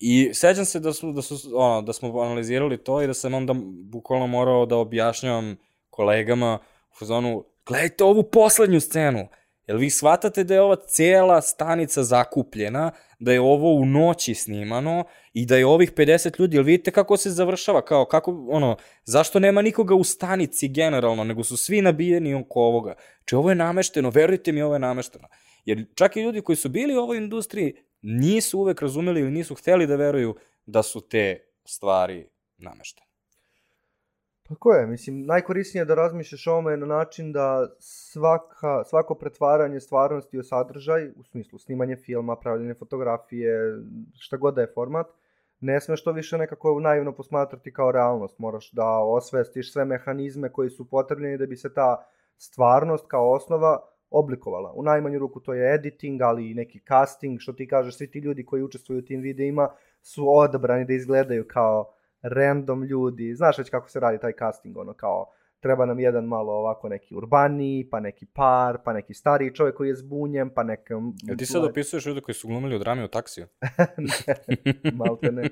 I 0.00 0.30
sećam 0.34 0.64
se 0.64 0.80
da, 0.80 0.92
smo, 0.92 1.12
da, 1.12 1.22
su, 1.22 1.34
ono, 1.54 1.82
da 1.82 1.92
smo 1.92 2.20
analizirali 2.20 2.84
to 2.84 3.02
i 3.02 3.06
da 3.06 3.14
sam 3.14 3.34
onda 3.34 3.54
bukvalno 3.64 4.26
morao 4.26 4.66
da 4.66 4.76
objašnjavam 4.76 5.56
kolegama 5.90 6.58
u 6.92 6.94
fazonu, 6.98 7.44
gledajte 7.70 8.04
ovu 8.04 8.22
poslednju 8.22 8.80
scenu. 8.80 9.28
Jel 9.66 9.78
vi 9.78 9.90
shvatate 9.90 10.44
da 10.44 10.54
je 10.54 10.60
ova 10.60 10.76
cijela 10.76 11.40
stanica 11.40 12.02
zakupljena, 12.02 12.90
da 13.18 13.32
je 13.32 13.40
ovo 13.40 13.74
u 13.74 13.86
noći 13.86 14.34
snimano 14.34 15.04
i 15.32 15.46
da 15.46 15.56
je 15.56 15.66
ovih 15.66 15.92
50 15.92 16.40
ljudi, 16.40 16.56
jel 16.56 16.64
vidite 16.64 16.90
kako 16.90 17.16
se 17.16 17.30
završava, 17.30 17.84
kao 17.84 18.04
kako, 18.04 18.46
ono, 18.50 18.76
zašto 19.04 19.38
nema 19.38 19.62
nikoga 19.62 19.94
u 19.94 20.04
stanici 20.04 20.68
generalno, 20.68 21.24
nego 21.24 21.44
su 21.44 21.56
svi 21.56 21.82
nabijeni 21.82 22.34
oko 22.34 22.60
ovoga. 22.60 22.94
Če 23.24 23.36
ovo 23.36 23.48
je 23.48 23.54
namešteno, 23.54 24.10
verujte 24.10 24.52
mi, 24.52 24.62
ovo 24.62 24.74
je 24.74 24.78
namešteno. 24.78 25.28
Jer 25.64 25.84
čak 25.94 26.16
i 26.16 26.22
ljudi 26.22 26.40
koji 26.40 26.56
su 26.56 26.68
bili 26.68 26.96
u 26.96 27.00
ovoj 27.00 27.16
industriji 27.16 27.74
nisu 28.02 28.58
uvek 28.58 28.82
razumeli 28.82 29.20
ili 29.20 29.30
nisu 29.30 29.54
hteli 29.54 29.86
da 29.86 29.96
veruju 29.96 30.34
da 30.66 30.82
su 30.82 31.00
te 31.00 31.38
stvari 31.64 32.26
nameštene. 32.58 33.09
Tako 34.50 34.72
je, 34.72 34.86
mislim, 34.86 35.26
najkorisnije 35.26 35.80
je 35.80 35.84
da 35.84 35.94
razmišljaš 35.94 36.46
o 36.46 36.52
ovome 36.52 36.76
na 36.76 36.86
način 36.86 37.32
da 37.32 37.68
svaka, 37.78 38.84
svako 38.84 39.14
pretvaranje 39.14 39.80
stvarnosti 39.80 40.38
u 40.38 40.42
sadržaj, 40.42 41.08
u 41.16 41.22
smislu 41.22 41.58
snimanje 41.58 41.96
filma, 41.96 42.36
pravljanje 42.36 42.74
fotografije, 42.74 43.78
šta 44.18 44.36
god 44.36 44.54
da 44.54 44.60
je 44.60 44.72
format, 44.74 45.06
ne 45.60 45.80
smeš 45.80 46.04
to 46.04 46.12
više 46.12 46.38
nekako 46.38 46.80
naivno 46.80 47.12
posmatrati 47.12 47.72
kao 47.72 47.92
realnost. 47.92 48.38
Moraš 48.38 48.72
da 48.72 48.98
osvestiš 48.98 49.72
sve 49.72 49.84
mehanizme 49.84 50.52
koji 50.52 50.70
su 50.70 50.88
potrebni 50.90 51.38
da 51.38 51.46
bi 51.46 51.56
se 51.56 51.74
ta 51.74 52.06
stvarnost 52.36 53.04
kao 53.08 53.32
osnova 53.32 53.78
oblikovala. 54.10 54.72
U 54.72 54.82
najmanju 54.82 55.18
ruku 55.18 55.40
to 55.40 55.54
je 55.54 55.74
editing, 55.74 56.22
ali 56.22 56.50
i 56.50 56.54
neki 56.54 56.80
casting, 56.88 57.40
što 57.40 57.52
ti 57.52 57.68
kažeš, 57.68 57.96
svi 57.96 58.10
ti 58.10 58.18
ljudi 58.18 58.44
koji 58.44 58.62
učestvuju 58.62 58.98
u 58.98 59.02
tim 59.02 59.20
videima 59.20 59.68
su 60.02 60.38
odabrani 60.38 60.84
da 60.84 60.92
izgledaju 60.92 61.44
kao 61.48 61.92
random 62.22 62.84
ljudi. 62.84 63.34
Znaš 63.34 63.58
već 63.58 63.70
kako 63.70 63.88
se 63.88 64.00
radi 64.00 64.18
taj 64.18 64.32
casting, 64.38 64.76
ono 64.76 64.94
kao 64.94 65.26
treba 65.60 65.86
nam 65.86 66.00
jedan 66.00 66.24
malo 66.24 66.52
ovako 66.52 66.88
neki 66.88 67.14
urbaniji, 67.14 67.88
pa 67.90 68.00
neki 68.00 68.26
par, 68.26 68.78
pa 68.84 68.92
neki 68.92 69.14
stariji 69.14 69.54
čovjek 69.54 69.76
koji 69.76 69.88
je 69.88 69.94
zbunjen, 69.94 70.50
pa 70.54 70.62
neka... 70.62 70.94
Jel 71.22 71.36
ti 71.36 71.46
sad 71.46 71.64
opisuješ 71.64 72.06
ljude 72.06 72.20
koji 72.20 72.34
su 72.34 72.48
glumili 72.48 72.76
u 72.76 72.78
drami 72.78 73.04
u 73.04 73.08
taksiju? 73.08 73.46
ne, 74.26 74.92
malte 74.92 75.32
ne. 75.32 75.48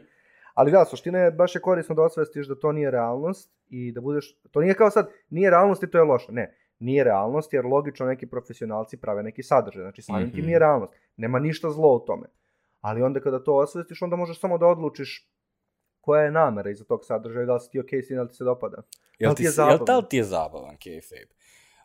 Ali 0.55 0.71
da, 0.73 0.85
suština 0.85 1.19
je, 1.19 1.31
baš 1.31 1.55
je 1.55 1.61
korisno 1.61 1.95
da 1.95 2.03
osvestiš 2.03 2.49
da 2.49 2.59
to 2.59 2.73
nije 2.73 2.91
realnost 2.91 3.53
i 3.69 3.93
da 3.93 4.01
budeš, 4.01 4.37
to 4.51 4.61
nije 4.61 4.75
kao 4.75 4.91
sad, 4.91 5.11
nije 5.31 5.51
realnost 5.51 5.83
i 5.83 5.91
to 5.91 5.99
je 5.99 6.05
loše, 6.05 6.33
ne, 6.33 6.57
nije 6.79 7.05
realnost 7.05 7.53
jer 7.53 7.65
logično 7.65 8.07
neki 8.07 8.27
profesionalci 8.27 8.97
prave 8.97 9.23
neki 9.23 9.43
sadržaj, 9.43 9.83
znači 9.83 10.03
samim 10.03 10.27
mm 10.27 10.31
-hmm. 10.31 10.35
tim 10.35 10.47
nije 10.47 10.59
realnost, 10.59 10.93
nema 11.17 11.39
ništa 11.39 11.71
zlo 11.71 11.95
u 11.95 12.01
tome. 12.01 12.27
Ali 12.81 13.03
onda 13.03 13.21
kada 13.21 13.45
to 13.45 13.57
osvestiš, 13.57 14.03
onda 14.03 14.17
možeš 14.17 14.41
samo 14.41 14.59
da 14.59 14.67
odlučiš 14.67 15.31
koja 16.09 16.23
je 16.23 16.31
namera 16.31 16.71
iza 16.71 16.85
tog 16.85 17.05
sadržaja, 17.05 17.47
da 17.47 17.55
li 17.55 17.61
si 17.61 17.71
ti 17.71 17.81
okej 17.81 17.99
okay, 17.99 18.05
s 18.05 18.09
tim, 18.09 18.17
da 18.17 18.23
li 18.23 18.29
ti 18.29 18.35
se 18.35 18.45
dopada. 18.45 18.83
Jel 19.19 19.35
ti, 19.35 19.45
je 19.45 19.51
zabavan? 19.51 19.79
Jel, 19.79 19.87
da 19.87 20.09
ti 20.09 20.17
je 20.17 20.25
zabavan 20.25 20.77
kayfabe? 20.77 21.35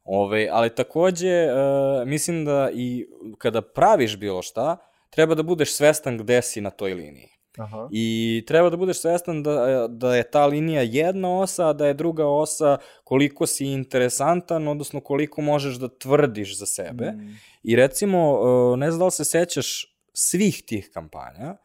Ove, 0.04 0.48
ali 0.52 0.70
takođe, 0.76 1.48
uh, 1.48 2.08
mislim 2.08 2.46
da 2.46 2.70
i 2.74 3.08
kada 3.38 3.62
praviš 3.62 4.18
bilo 4.18 4.42
šta, 4.42 4.78
treba 5.10 5.36
da 5.36 5.44
budeš 5.44 5.76
svestan 5.76 6.18
gde 6.18 6.42
si 6.42 6.62
na 6.62 6.70
toj 6.70 6.94
liniji. 6.94 7.30
Aha. 7.58 7.88
I 7.92 8.44
treba 8.48 8.70
da 8.70 8.78
budeš 8.78 9.02
svestan 9.02 9.44
da, 9.44 9.88
da 9.90 10.16
je 10.16 10.24
ta 10.32 10.46
linija 10.46 10.82
jedna 10.82 11.40
osa, 11.40 11.68
a 11.70 11.74
da 11.74 11.88
je 11.88 11.94
druga 11.94 12.28
osa 12.28 12.78
koliko 13.04 13.46
si 13.46 13.66
interesantan, 13.66 14.68
odnosno 14.68 15.02
koliko 15.02 15.42
možeš 15.42 15.76
da 15.76 15.88
tvrdiš 15.88 16.58
za 16.60 16.66
sebe. 16.66 17.12
Mm. 17.12 17.36
I 17.64 17.76
recimo, 17.76 18.40
ne 18.78 18.92
znam 18.92 19.00
da 19.00 19.06
li 19.06 19.12
se 19.12 19.26
sećaš 19.26 19.98
svih 20.14 20.64
tih 20.66 20.90
kampanja, 20.94 21.58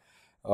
Uh, 0.43 0.51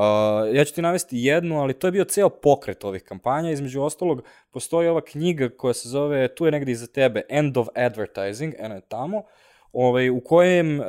ja 0.52 0.64
ću 0.64 0.74
ti 0.74 0.82
navesti 0.82 1.16
jednu, 1.18 1.60
ali 1.60 1.74
to 1.74 1.86
je 1.86 1.92
bio 1.92 2.04
ceo 2.04 2.28
pokret 2.28 2.84
ovih 2.84 3.02
kampanja. 3.02 3.50
Između 3.50 3.82
ostalog, 3.82 4.22
postoji 4.50 4.88
ova 4.88 5.00
knjiga 5.00 5.48
koja 5.48 5.74
se 5.74 5.88
zove, 5.88 6.34
tu 6.34 6.44
je 6.44 6.52
negde 6.52 6.72
iza 6.72 6.86
tebe, 6.86 7.22
End 7.28 7.56
of 7.56 7.68
Advertising, 7.74 8.54
eno 8.58 8.74
je 8.74 8.80
tamo, 8.80 9.22
ovaj, 9.72 10.10
u 10.10 10.20
kojem 10.20 10.80
uh, 10.80 10.86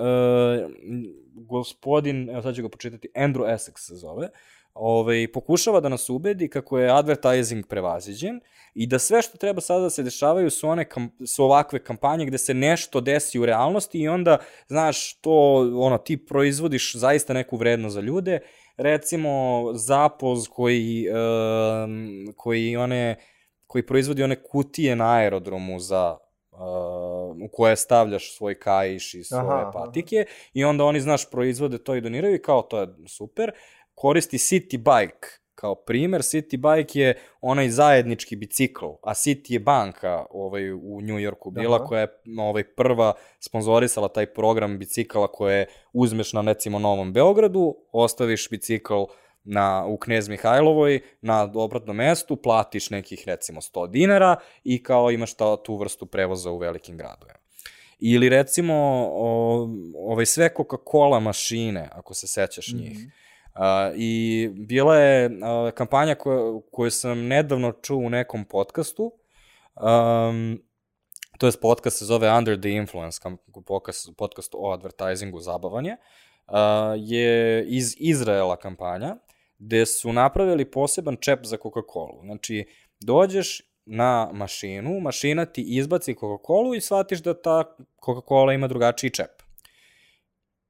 gospodin, 1.34 2.30
evo 2.30 2.42
sad 2.42 2.56
ću 2.56 2.62
ga 2.62 2.70
počitati, 2.70 3.10
Andrew 3.16 3.54
Essex 3.54 3.78
se 3.78 3.96
zove, 3.96 4.30
ovaj, 4.74 5.28
pokušava 5.34 5.80
da 5.80 5.90
nas 5.90 6.10
ubedi 6.10 6.48
kako 6.48 6.80
je 6.80 6.92
advertising 6.92 7.68
prevaziđen 7.68 8.40
i 8.74 8.88
da 8.88 9.00
sve 9.00 9.22
što 9.22 9.38
treba 9.38 9.62
sada 9.62 9.82
da 9.82 9.90
se 9.90 10.04
dešavaju 10.04 10.50
su, 10.50 10.70
one 10.70 10.86
kam, 10.90 11.10
su 11.26 11.44
ovakve 11.44 11.80
kampanje 11.84 12.26
gde 12.26 12.38
se 12.38 12.54
nešto 12.54 13.02
desi 13.02 13.40
u 13.40 13.46
realnosti 13.46 14.00
i 14.00 14.08
onda, 14.08 14.38
znaš, 14.68 15.14
to, 15.14 15.56
ono, 15.76 15.98
ti 15.98 16.26
proizvodiš 16.26 16.96
zaista 16.96 17.34
neku 17.34 17.58
vrednost 17.58 17.94
za 17.94 18.02
ljude 18.02 18.40
recimo 18.78 19.64
zapoz 19.74 20.48
koji, 20.48 21.08
um, 21.10 22.34
koji 22.36 22.78
one 22.78 23.16
koji 23.68 23.86
proizvodi 23.86 24.24
one 24.24 24.44
kutije 24.44 24.96
na 24.96 25.14
aerodromu 25.14 25.80
za 25.80 26.18
uh, 26.52 26.60
u 27.44 27.50
koje 27.52 27.76
stavljaš 27.76 28.38
svoj 28.38 28.60
kaiš 28.60 29.14
i 29.14 29.24
svoje 29.24 29.62
aha, 29.62 29.72
patike 29.74 30.16
aha. 30.20 30.50
i 30.54 30.64
onda 30.64 30.84
oni, 30.84 31.02
znaš, 31.02 31.30
proizvode 31.30 31.78
to 31.78 31.96
i 31.96 32.02
doniraju 32.02 32.36
i 32.36 32.42
kao 32.42 32.62
to 32.62 32.80
je 32.82 32.88
super. 33.08 33.52
Koristi 33.96 34.38
City 34.38 34.78
Bike 34.78 35.28
kao 35.58 35.76
primer, 35.76 36.22
City 36.22 36.58
Bike 36.58 37.00
je 37.00 37.20
onaj 37.42 37.70
zajednički 37.70 38.36
bicikl, 38.36 38.86
a 38.86 39.14
City 39.14 39.54
je 39.54 39.60
banka 39.60 40.26
ovaj, 40.30 40.72
u 40.72 41.02
New 41.02 41.20
Yorku 41.20 41.52
bila 41.52 41.76
Aha. 41.76 41.86
koja 41.86 42.02
je 42.02 42.08
ovaj, 42.40 42.64
prva 42.64 43.14
sponzorisala 43.40 44.08
taj 44.08 44.26
program 44.26 44.80
bicikala 44.80 45.28
koje 45.28 45.66
uzmeš 45.94 46.34
na 46.34 46.42
recimo 46.42 46.80
Novom 46.80 47.14
Beogradu, 47.14 47.76
ostaviš 47.92 48.50
bicikl 48.50 49.04
na, 49.44 49.86
u 49.88 49.98
Knez 49.98 50.30
Mihajlovoj 50.30 51.00
na 51.22 51.52
obratnom 51.56 51.96
mestu, 51.96 52.36
platiš 52.36 52.90
nekih 52.90 53.24
recimo 53.28 53.62
100 53.62 53.90
dinara 53.92 54.36
i 54.64 54.84
kao 54.84 55.12
imaš 55.12 55.34
ta, 55.34 55.64
tu 55.64 55.76
vrstu 55.78 56.06
prevoza 56.06 56.52
u 56.52 56.58
velikim 56.58 56.98
gradovima. 56.98 57.40
Ili 58.00 58.30
recimo 58.30 58.74
o, 59.12 59.68
ovaj 59.96 60.26
sve 60.26 60.50
Coca-Cola 60.58 61.20
mašine, 61.20 61.90
ako 61.92 62.14
se 62.14 62.28
sećaš 62.28 62.74
njih. 62.74 62.98
Mm 62.98 63.02
-hmm 63.02 63.27
Uh, 63.58 63.94
I 63.96 64.50
bila 64.54 64.96
je 64.96 65.26
uh, 65.26 65.72
kampanja 65.72 66.16
koju, 66.16 66.64
koju 66.72 66.92
sam 66.92 67.28
nedavno 67.28 67.72
čuo 67.72 67.98
u 67.98 68.10
nekom 68.10 68.46
podcastu, 68.46 69.12
um, 69.76 70.62
to 71.38 71.48
je 71.48 71.52
podcast 71.62 71.98
se 71.98 72.06
zove 72.06 72.38
Under 72.38 72.60
the 72.60 72.70
Influence, 72.70 73.22
podcast, 73.66 74.10
podcast 74.18 74.56
o 74.58 74.72
advertisingu, 74.72 75.40
zabavanje, 75.40 75.96
uh, 76.48 76.56
je 76.98 77.66
iz 77.68 77.96
Izraela 78.00 78.56
kampanja, 78.56 79.16
gde 79.60 79.86
su 79.86 80.14
napravili 80.14 80.72
poseban 80.72 81.18
čep 81.22 81.40
za 81.46 81.58
Coca-Cola. 81.58 82.22
Znači, 82.26 82.66
dođeš 83.00 83.62
na 83.86 84.30
mašinu, 84.34 85.00
mašina 85.00 85.46
ti 85.46 85.62
izbaci 85.68 86.16
Coca-Cola 86.16 86.78
i 86.78 86.82
shvatiš 86.82 87.20
da 87.20 87.42
ta 87.42 87.76
Coca-Cola 88.06 88.54
ima 88.54 88.68
drugačiji 88.68 89.10
čep. 89.10 89.37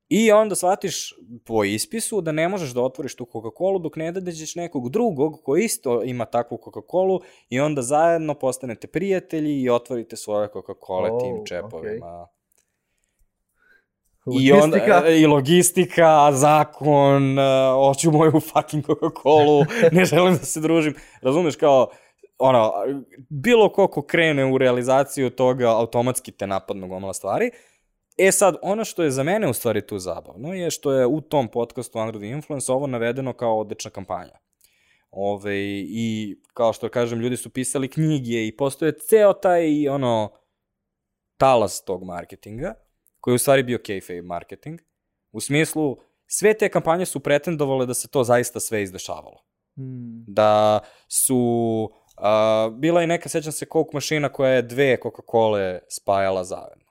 I 0.10 0.32
onda 0.32 0.55
shvatiš 0.55 1.14
po 1.45 1.64
ispisu 1.64 2.22
da 2.22 2.32
ne 2.32 2.47
možeš 2.47 2.70
da 2.74 2.82
otvoriš 2.82 3.16
tu 3.16 3.26
Coca-Cola 3.26 3.82
dok 3.82 3.95
ne 3.95 4.12
dađeš 4.12 4.55
nekog 4.55 4.89
drugog 4.89 5.41
koji 5.43 5.64
isto 5.64 6.03
ima 6.03 6.26
takvu 6.26 6.58
Coca-Cola 6.58 7.20
i 7.49 7.60
onda 7.60 7.82
zajedno 7.82 8.34
postanete 8.34 8.88
prijatelji 8.88 9.62
i 9.62 9.70
otvorite 9.70 10.16
svoje 10.16 10.47
Coca-Cola 10.47 11.10
oh, 11.12 11.22
tim 11.22 11.45
čepovima. 11.45 12.05
Okay. 12.05 12.38
I 14.41 14.51
onda, 14.51 15.03
e, 15.08 15.20
i 15.20 15.26
logistika, 15.26 16.32
zakon, 16.32 17.39
uh, 17.39 17.45
hoću 17.88 18.12
moju 18.12 18.32
fucking 18.32 18.86
Coca-Cola, 18.86 19.66
ne 19.97 20.05
želim 20.05 20.34
da 20.34 20.45
se 20.45 20.60
družim. 20.60 20.95
Razumeš, 21.22 21.55
kao, 21.55 21.88
ono, 22.38 22.74
bilo 23.30 23.70
ko 23.70 23.88
ko 23.88 24.01
krene 24.01 24.45
u 24.45 24.58
realizaciju 24.58 25.30
toga, 25.30 25.70
automatski 25.70 26.32
te 26.32 26.47
napadnu 26.47 26.88
gomala 26.88 27.14
stvari. 27.14 27.51
E 28.18 28.32
sad, 28.32 28.55
ono 28.61 28.86
što 28.86 29.03
je 29.03 29.11
za 29.11 29.24
mene 29.24 29.49
u 29.49 29.53
stvari 29.53 29.88
tu 29.88 29.99
zabavno 29.99 30.53
je 30.53 30.72
što 30.72 30.91
je 30.91 31.05
u 31.05 31.22
tom 31.22 31.47
podcastu 31.47 31.99
Under 31.99 32.15
the 32.15 32.28
Influence 32.28 32.72
ovo 32.72 32.88
navedeno 32.88 33.34
kao 33.34 33.59
odlična 33.59 33.91
kampanja. 33.91 34.39
Ove, 35.11 35.57
I 35.82 36.38
kao 36.53 36.74
što 36.74 36.89
kažem, 36.89 37.20
ljudi 37.20 37.38
su 37.38 37.49
pisali 37.49 37.88
knjige 37.88 38.47
i 38.47 38.57
postoje 38.57 38.99
ceo 38.99 39.34
taj 39.34 39.89
ono 39.89 40.32
talas 41.38 41.84
tog 41.84 42.03
marketinga, 42.03 42.74
koji 43.20 43.32
je 43.32 43.36
u 43.36 43.39
stvari 43.39 43.63
bio 43.63 43.78
kayfabe 43.78 44.22
marketing. 44.22 44.80
U 45.32 45.41
smislu, 45.41 45.97
sve 46.28 46.53
te 46.53 46.70
kampanje 46.70 47.05
su 47.05 47.20
pretendovale 47.20 47.86
da 47.86 47.93
se 47.93 48.07
to 48.07 48.24
zaista 48.24 48.59
sve 48.59 48.84
izdešavalo. 48.84 49.43
Hmm. 49.76 50.26
Da 50.28 50.80
su... 51.07 51.89
Uh, 52.18 52.74
bila 52.74 53.01
je 53.01 53.07
neka, 53.07 53.30
sećam 53.30 53.51
se, 53.51 53.65
Coke 53.65 53.89
mašina 53.93 54.30
koja 54.30 54.51
je 54.51 54.61
dve 54.61 54.97
Coca-Cola 55.03 55.80
spajala 55.89 56.43
zajedno 56.43 56.87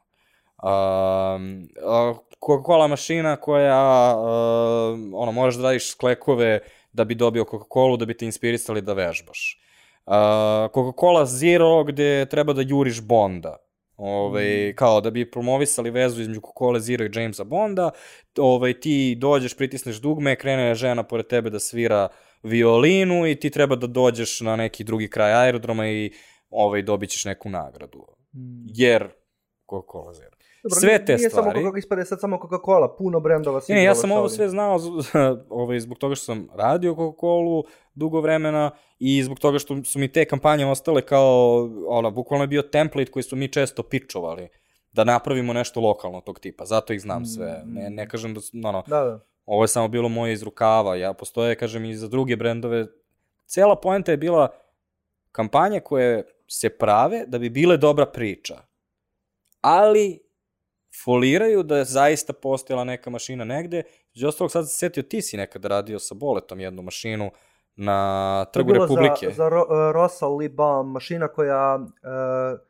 Coca-Cola 2.40 2.86
mašina 2.88 3.36
koja, 3.36 4.14
uh, 4.16 4.98
ono, 5.14 5.32
možeš 5.32 5.56
da 5.56 5.62
radiš 5.62 5.90
sklekove 5.90 6.60
da 6.92 7.04
bi 7.04 7.14
dobio 7.14 7.44
Coca-Cola, 7.44 7.96
da 7.96 8.06
bi 8.06 8.16
te 8.16 8.24
inspirisali 8.24 8.82
da 8.82 8.92
vežbaš. 8.92 9.62
Uh, 10.06 10.12
Coca-Cola 10.74 11.26
Zero 11.26 11.84
gde 11.84 12.26
treba 12.30 12.52
da 12.52 12.62
juriš 12.62 13.02
Bonda. 13.02 13.56
Ove, 13.96 14.68
mm. 14.68 14.74
kao 14.76 15.00
da 15.00 15.10
bi 15.10 15.30
promovisali 15.30 15.90
vezu 15.90 16.22
između 16.22 16.40
Coca-Cola 16.40 16.78
Zero 16.80 17.04
i 17.04 17.10
Jamesa 17.14 17.44
Bonda, 17.44 17.90
ove, 18.38 18.80
ti 18.80 19.14
dođeš, 19.18 19.56
pritisneš 19.56 19.96
dugme, 19.96 20.36
krene 20.36 20.74
žena 20.74 21.02
pored 21.02 21.26
tebe 21.26 21.50
da 21.50 21.60
svira 21.60 22.08
violinu 22.42 23.26
i 23.26 23.40
ti 23.40 23.50
treba 23.50 23.76
da 23.76 23.86
dođeš 23.86 24.40
na 24.40 24.56
neki 24.56 24.84
drugi 24.84 25.10
kraj 25.10 25.32
aerodroma 25.32 25.88
i 25.88 26.12
ovaj, 26.50 26.82
dobit 26.82 27.10
ćeš 27.10 27.24
neku 27.24 27.50
nagradu. 27.50 28.06
Mm. 28.34 28.66
Jer 28.74 29.08
Coca-Cola 29.70 30.14
Zero. 30.14 30.35
Dobro, 30.68 30.80
sve 30.80 31.04
te 31.04 31.16
nije 31.16 31.30
stvari. 31.30 31.58
Nije 31.58 31.64
samo 31.64 31.76
ispade 31.76 32.04
sad 32.04 32.20
samo 32.20 32.36
Coca-Cola, 32.36 32.96
puno 32.98 33.20
brendova 33.20 33.60
Ne, 33.68 33.84
ja 33.84 33.94
sam 33.94 34.12
ovo 34.12 34.28
sve 34.28 34.48
znao 34.48 34.78
ovaj, 35.48 35.80
zbog 35.80 35.98
toga 35.98 36.14
što 36.14 36.24
sam 36.24 36.48
radio 36.54 36.94
Coca-Colu 36.94 37.62
dugo 37.94 38.20
vremena 38.20 38.70
i 38.98 39.22
zbog 39.22 39.38
toga 39.38 39.58
što 39.58 39.84
su 39.84 39.98
mi 39.98 40.12
te 40.12 40.24
kampanje 40.24 40.66
ostale 40.66 41.02
kao, 41.02 41.68
ona, 41.88 42.10
bukvalno 42.10 42.44
je 42.44 42.48
bio 42.48 42.62
template 42.62 43.10
koji 43.10 43.22
su 43.22 43.36
mi 43.36 43.52
često 43.52 43.82
pičovali 43.82 44.48
da 44.92 45.04
napravimo 45.04 45.52
nešto 45.52 45.80
lokalno 45.80 46.20
tog 46.20 46.40
tipa. 46.40 46.64
Zato 46.64 46.92
ih 46.92 47.00
znam 47.00 47.26
sve. 47.26 47.62
Ne, 47.64 47.90
ne 47.90 48.08
kažem 48.08 48.34
da, 48.34 48.68
ono, 48.68 48.82
da, 48.86 49.04
da. 49.04 49.24
ovo 49.46 49.64
je 49.64 49.68
samo 49.68 49.88
bilo 49.88 50.08
moje 50.08 50.32
iz 50.32 50.42
rukava. 50.42 50.96
Ja 50.96 51.12
postoje, 51.12 51.54
kažem, 51.54 51.84
i 51.84 51.94
za 51.94 52.08
druge 52.08 52.36
brendove. 52.36 52.86
Cela 53.46 53.76
poenta 53.76 54.10
je 54.10 54.16
bila 54.16 54.48
kampanja 55.32 55.80
koja 55.80 56.04
je 56.04 56.24
se 56.48 56.68
prave 56.68 57.24
da 57.26 57.38
bi 57.38 57.50
bile 57.50 57.76
dobra 57.76 58.06
priča, 58.06 58.54
ali 59.60 60.25
foliraju 61.04 61.62
da 61.62 61.78
je 61.78 61.84
zaista 61.84 62.32
postojala 62.32 62.84
neka 62.84 63.10
mašina 63.10 63.44
negde. 63.44 63.82
Među 64.14 64.28
ostalog, 64.28 64.50
sad 64.50 64.70
se 64.70 64.76
setio, 64.76 65.02
ti 65.02 65.22
si 65.22 65.36
nekada 65.36 65.68
radio 65.68 65.98
sa 65.98 66.14
Boletom 66.14 66.60
jednu 66.60 66.82
mašinu 66.82 67.30
na 67.76 68.44
Trgu 68.52 68.72
Republike. 68.72 69.26
Za, 69.26 69.34
za 69.34 69.48
ro, 69.48 69.60
uh, 69.62 69.92
Rosal 69.92 70.36
Libam, 70.36 70.90
mašina 70.90 71.28
koja 71.28 71.74
uh, 71.76 72.60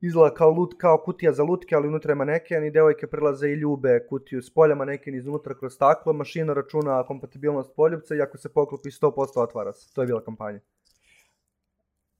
izgleda 0.00 0.34
kao, 0.34 0.50
lut, 0.50 0.74
kao 0.78 0.98
kutija 0.98 1.32
za 1.32 1.42
lutke, 1.42 1.74
ali 1.74 1.88
unutra 1.88 2.10
je 2.10 2.14
maneken 2.14 2.64
i 2.64 2.70
devojke 2.70 3.06
prilaze 3.06 3.48
i 3.48 3.54
ljube 3.54 4.06
kutiju 4.08 4.42
s 4.42 4.54
polja, 4.54 4.74
maneken 4.74 5.14
iznutra 5.14 5.54
kroz 5.54 5.74
staklo, 5.74 6.12
mašina 6.12 6.54
računa 6.54 7.06
kompatibilnost 7.06 7.70
poljubca 7.76 8.14
i 8.14 8.20
ako 8.20 8.38
se 8.38 8.52
poklopi 8.52 8.88
100% 8.88 9.12
otvara 9.36 9.72
se. 9.72 9.94
To 9.94 10.00
je 10.00 10.06
bila 10.06 10.24
kampanja. 10.24 10.60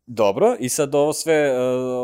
Dobro, 0.07 0.57
i 0.59 0.69
sad 0.69 0.95
ovo 0.95 1.13
sve 1.13 1.51
uh, 1.51 1.59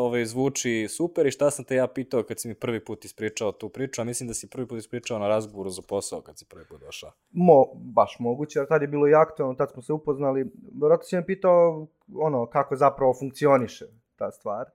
ovaj, 0.06 0.24
zvuči 0.24 0.88
super 0.88 1.26
i 1.26 1.30
šta 1.30 1.50
sam 1.50 1.64
te 1.64 1.74
ja 1.74 1.86
pitao 1.86 2.22
kad 2.22 2.40
si 2.40 2.48
mi 2.48 2.54
prvi 2.54 2.84
put 2.84 3.04
ispričao 3.04 3.52
tu 3.52 3.68
priču, 3.68 4.00
a 4.00 4.04
mislim 4.04 4.28
da 4.28 4.34
si 4.34 4.50
prvi 4.50 4.68
put 4.68 4.78
ispričao 4.78 5.18
na 5.18 5.28
razgovoru 5.28 5.70
za 5.70 5.82
posao 5.88 6.20
kad 6.20 6.38
si 6.38 6.44
prvi 6.48 6.64
put 6.68 6.80
došao. 6.80 7.12
Mo, 7.30 7.64
baš 7.74 8.16
moguće, 8.18 8.58
jer 8.58 8.68
tad 8.68 8.82
je 8.82 8.88
bilo 8.88 9.08
i 9.08 9.14
aktualno, 9.14 9.54
tad 9.54 9.70
smo 9.70 9.82
se 9.82 9.92
upoznali. 9.92 10.50
Vjerojatno 10.80 11.04
si 11.04 11.16
me 11.16 11.26
pitao 11.26 11.86
ono, 12.14 12.46
kako 12.46 12.76
zapravo 12.76 13.14
funkcioniše 13.18 13.86
ta 14.16 14.30
stvar. 14.30 14.66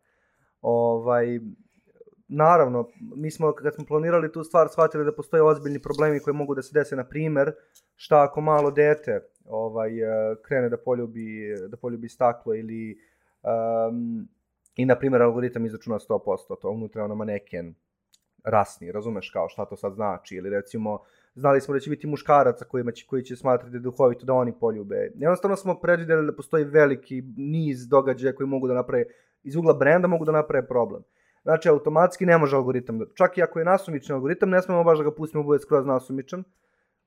Ovaj, 0.61 1.39
naravno, 2.27 2.89
mi 3.15 3.31
smo, 3.31 3.53
kad 3.53 3.75
smo 3.75 3.85
planirali 3.85 4.31
tu 4.31 4.43
stvar, 4.43 4.69
shvatili 4.69 5.05
da 5.05 5.15
postoje 5.15 5.43
ozbiljni 5.43 5.81
problemi 5.81 6.19
koji 6.19 6.33
mogu 6.33 6.55
da 6.55 6.61
se 6.61 6.73
dese, 6.73 6.95
na 6.95 7.07
primer, 7.07 7.51
šta 7.95 8.23
ako 8.23 8.41
malo 8.41 8.71
dete 8.71 9.19
ovaj, 9.45 9.99
eh, 9.99 10.35
krene 10.47 10.69
da 10.69 10.77
poljubi, 10.77 11.55
da 11.69 11.77
poljubi 11.77 12.09
staklo 12.09 12.55
ili 12.55 12.97
um, 13.43 14.27
i, 14.75 14.85
na 14.85 14.95
primjer, 14.95 15.21
algoritam 15.21 15.65
izračuna 15.65 15.99
100%, 15.99 16.61
to 16.61 16.69
unutra 16.69 17.03
ono 17.03 17.15
maneken 17.15 17.75
rasni, 18.43 18.91
razumeš 18.91 19.29
kao 19.29 19.49
šta 19.49 19.65
to 19.65 19.75
sad 19.75 19.93
znači, 19.93 20.35
ili 20.35 20.49
recimo, 20.49 20.99
znali 21.35 21.61
smo 21.61 21.73
da 21.73 21.79
će 21.79 21.89
biti 21.89 22.07
muškaraca 22.07 22.65
kojima 22.65 22.91
će, 22.91 23.05
koji 23.07 23.23
će 23.23 23.35
smatrati 23.35 23.79
duhovito 23.79 24.25
da 24.25 24.33
oni 24.33 24.53
poljube. 24.59 25.11
Jednostavno 25.15 25.55
smo 25.55 25.75
predvideli 25.75 26.25
da 26.25 26.35
postoji 26.35 26.63
veliki 26.63 27.23
niz 27.37 27.87
događaja 27.87 28.35
koji 28.35 28.47
mogu 28.47 28.67
da 28.67 28.73
naprave, 28.73 29.05
iz 29.43 29.55
ugla 29.55 29.73
brenda 29.73 30.07
mogu 30.07 30.25
da 30.25 30.31
naprave 30.31 30.67
problem. 30.67 31.03
Znači, 31.43 31.69
automatski 31.69 32.25
ne 32.25 32.37
može 32.37 32.55
algoritam, 32.55 32.99
da, 32.99 33.05
čak 33.15 33.37
i 33.37 33.43
ako 33.43 33.59
je 33.59 33.65
nasumičan 33.65 34.15
algoritam, 34.15 34.49
ne 34.49 34.61
smemo 34.61 34.83
baš 34.83 34.97
da 34.97 35.03
ga 35.03 35.11
pustimo 35.11 35.43
bude 35.43 35.59
skroz 35.59 35.85
nasumičan. 35.85 36.43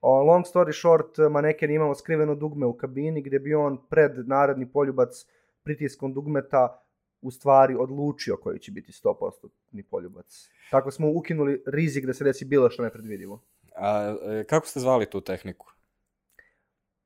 Long 0.03 0.45
story 0.45 0.81
short, 0.81 1.19
maneken 1.31 1.71
imamo 1.71 1.95
skriveno 1.95 2.35
dugme 2.35 2.67
u 2.67 2.73
kabini 2.73 3.23
gde 3.23 3.39
bi 3.39 3.55
on 3.55 3.79
pred 3.91 4.29
naredni 4.29 4.73
poljubac 4.73 5.27
pritiskom 5.67 6.15
dugmeta 6.15 6.83
u 7.23 7.31
stvari 7.31 7.77
odlučio 7.79 8.37
koji 8.37 8.59
će 8.59 8.73
biti 8.73 8.93
100% 8.93 9.49
ni 9.73 9.83
poljubac. 9.83 10.49
Tako 10.71 10.91
smo 10.91 11.11
ukinuli 11.11 11.63
rizik 11.67 12.07
da 12.07 12.15
se 12.15 12.25
desi 12.25 12.45
bilo 12.45 12.71
što 12.71 12.83
nepredvidivo. 12.83 13.43
A 13.77 14.17
e, 14.23 14.45
kako 14.45 14.67
ste 14.67 14.81
zvali 14.81 15.11
tu 15.11 15.21
tehniku? 15.21 15.67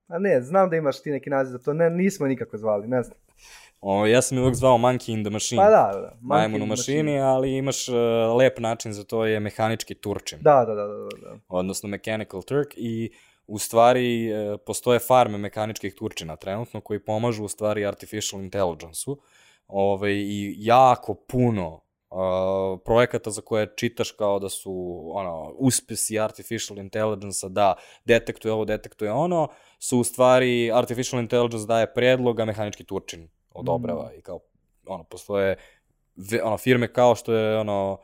A 0.07 0.19
ne, 0.19 0.41
znam 0.43 0.71
da 0.71 0.77
imaš 0.77 1.03
ti 1.03 1.11
neki 1.11 1.31
naziv 1.31 1.53
za 1.53 1.59
to, 1.59 1.73
ne, 1.73 1.91
nismo 1.91 2.27
nikako 2.27 2.59
zvali, 2.59 2.89
ne 2.89 3.03
znam. 3.03 3.19
O, 3.81 4.07
ja 4.07 4.23
sam 4.23 4.39
je 4.39 4.43
uvek 4.43 4.55
zvao 4.55 4.79
Monkey 4.79 5.13
in 5.13 5.25
the 5.25 5.31
Machine. 5.31 5.63
Pa 5.63 5.71
da, 5.71 5.91
da. 5.95 6.01
da. 6.01 6.17
Majmun 6.21 6.63
u 6.63 6.67
mašini, 6.67 7.03
machine. 7.03 7.21
ali 7.21 7.57
imaš 7.57 7.89
uh, 7.89 7.95
lep 8.39 8.59
način 8.59 8.93
za 8.93 9.05
to 9.05 9.27
je 9.27 9.41
mehanički 9.41 9.95
turčin. 9.95 10.39
Da, 10.43 10.65
da, 10.65 10.75
da, 10.75 10.87
da, 10.87 10.97
da, 10.97 11.17
da. 11.23 11.39
odnosno 11.49 11.89
Mechanical 11.89 12.43
Turk 12.43 12.69
i 12.77 13.11
u 13.51 13.59
stvari 13.59 14.31
e, 14.31 14.59
postoje 14.67 14.99
farme 14.99 15.39
mehaničkih 15.39 15.95
turčina 15.95 16.37
trenutno 16.37 16.81
koji 16.81 17.05
pomažu 17.05 17.45
u 17.45 17.49
stvari 17.49 17.87
artificial 17.87 18.43
intelligence-u 18.43 19.19
ovaj, 19.67 20.13
i 20.13 20.55
jako 20.59 21.15
puno 21.15 21.75
uh, 22.11 22.81
projekata 22.85 23.31
za 23.31 23.41
koje 23.43 23.73
čitaš 23.77 24.11
kao 24.11 24.39
da 24.39 24.49
su 24.49 25.03
ono, 25.15 25.55
uspesi 25.59 26.19
artificial 26.19 26.79
intelligence-a 26.79 27.49
da 27.49 27.75
detektuje 28.05 28.53
ovo, 28.53 28.65
detektuje 28.65 29.13
ono, 29.13 29.49
su 29.79 29.99
u 29.99 30.05
stvari 30.05 30.73
artificial 30.73 31.23
intelligence 31.23 31.67
daje 31.67 31.95
predlog, 31.95 32.41
a 32.41 32.45
mehanički 32.45 32.85
turčin 32.85 33.29
odobrava 33.51 34.11
mm. 34.11 34.19
i 34.19 34.23
kao 34.23 34.41
ono, 34.87 35.05
postoje 35.05 35.57
ono, 36.43 36.59
firme 36.59 36.93
kao 36.93 37.15
što 37.15 37.33
je 37.33 37.59
ono, 37.59 37.99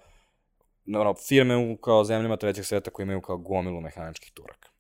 ono, 0.95 1.15
firme 1.15 1.57
u 1.57 1.77
kao 1.77 2.05
zemljama 2.05 2.37
trećeg 2.37 2.65
sveta 2.65 2.91
koji 2.91 3.05
imaju 3.05 3.21
kao 3.21 3.37
gomilu 3.37 3.81
mehaničkih 3.81 4.33
turaka. 4.33 4.76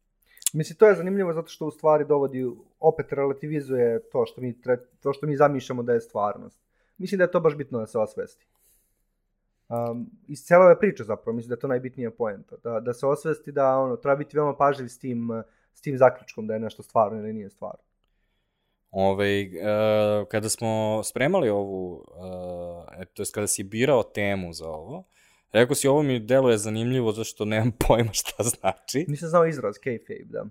Mislim, 0.56 0.76
to 0.76 0.88
je 0.88 0.94
zanimljivo 0.94 1.32
zato 1.32 1.48
što 1.48 1.66
u 1.66 1.70
stvari 1.70 2.04
dovodi, 2.04 2.46
opet 2.80 3.12
relativizuje 3.12 4.02
to 4.12 4.26
što 4.26 4.40
mi, 4.40 4.60
tre, 4.60 4.76
to 5.00 5.12
što 5.12 5.26
mi 5.26 5.36
zamišljamo 5.36 5.82
da 5.82 5.92
je 5.92 6.00
stvarnost. 6.00 6.60
Mislim 6.98 7.18
da 7.18 7.24
je 7.24 7.30
to 7.30 7.40
baš 7.40 7.56
bitno 7.56 7.78
da 7.78 7.86
se 7.86 7.98
osvesti. 7.98 8.46
Um, 9.68 10.10
iz 10.28 10.44
cele 10.44 10.64
ove 10.64 10.78
priče 10.78 11.04
zapravo, 11.04 11.36
mislim 11.36 11.48
da 11.48 11.54
je 11.54 11.58
to 11.58 11.68
najbitnija 11.68 12.10
poenta. 12.10 12.56
Da, 12.64 12.80
da 12.80 12.92
se 12.92 13.06
osvesti 13.06 13.52
da 13.52 13.78
ono, 13.78 13.96
treba 13.96 14.16
biti 14.16 14.36
veoma 14.36 14.56
pažljiv 14.56 14.88
s 14.88 14.98
tim, 14.98 15.42
s 15.74 15.80
tim 15.80 15.98
zaključkom 15.98 16.46
da 16.46 16.54
je 16.54 16.60
nešto 16.60 16.82
stvarno 16.82 17.18
ili 17.18 17.32
nije 17.32 17.50
stvarno. 17.50 17.82
Ove, 18.90 19.42
uh, 19.42 20.28
kada 20.28 20.48
smo 20.48 21.02
spremali 21.04 21.48
ovu, 21.48 21.94
uh, 21.94 23.04
to 23.14 23.22
je 23.22 23.26
kada 23.34 23.46
si 23.46 23.64
birao 23.64 24.02
temu 24.02 24.52
za 24.52 24.68
ovo, 24.68 25.04
rekao 25.60 25.74
si 25.74 25.88
ovo 25.88 26.02
mi 26.02 26.20
deluje 26.20 26.58
zanimljivo 26.58 27.12
zašto 27.12 27.44
nemam 27.44 27.72
pojma 27.88 28.12
šta 28.12 28.42
znači. 28.42 29.04
Nisam 29.08 29.28
znao 29.28 29.46
izraz, 29.46 29.74
kayfabe, 29.74 30.30
da. 30.30 30.46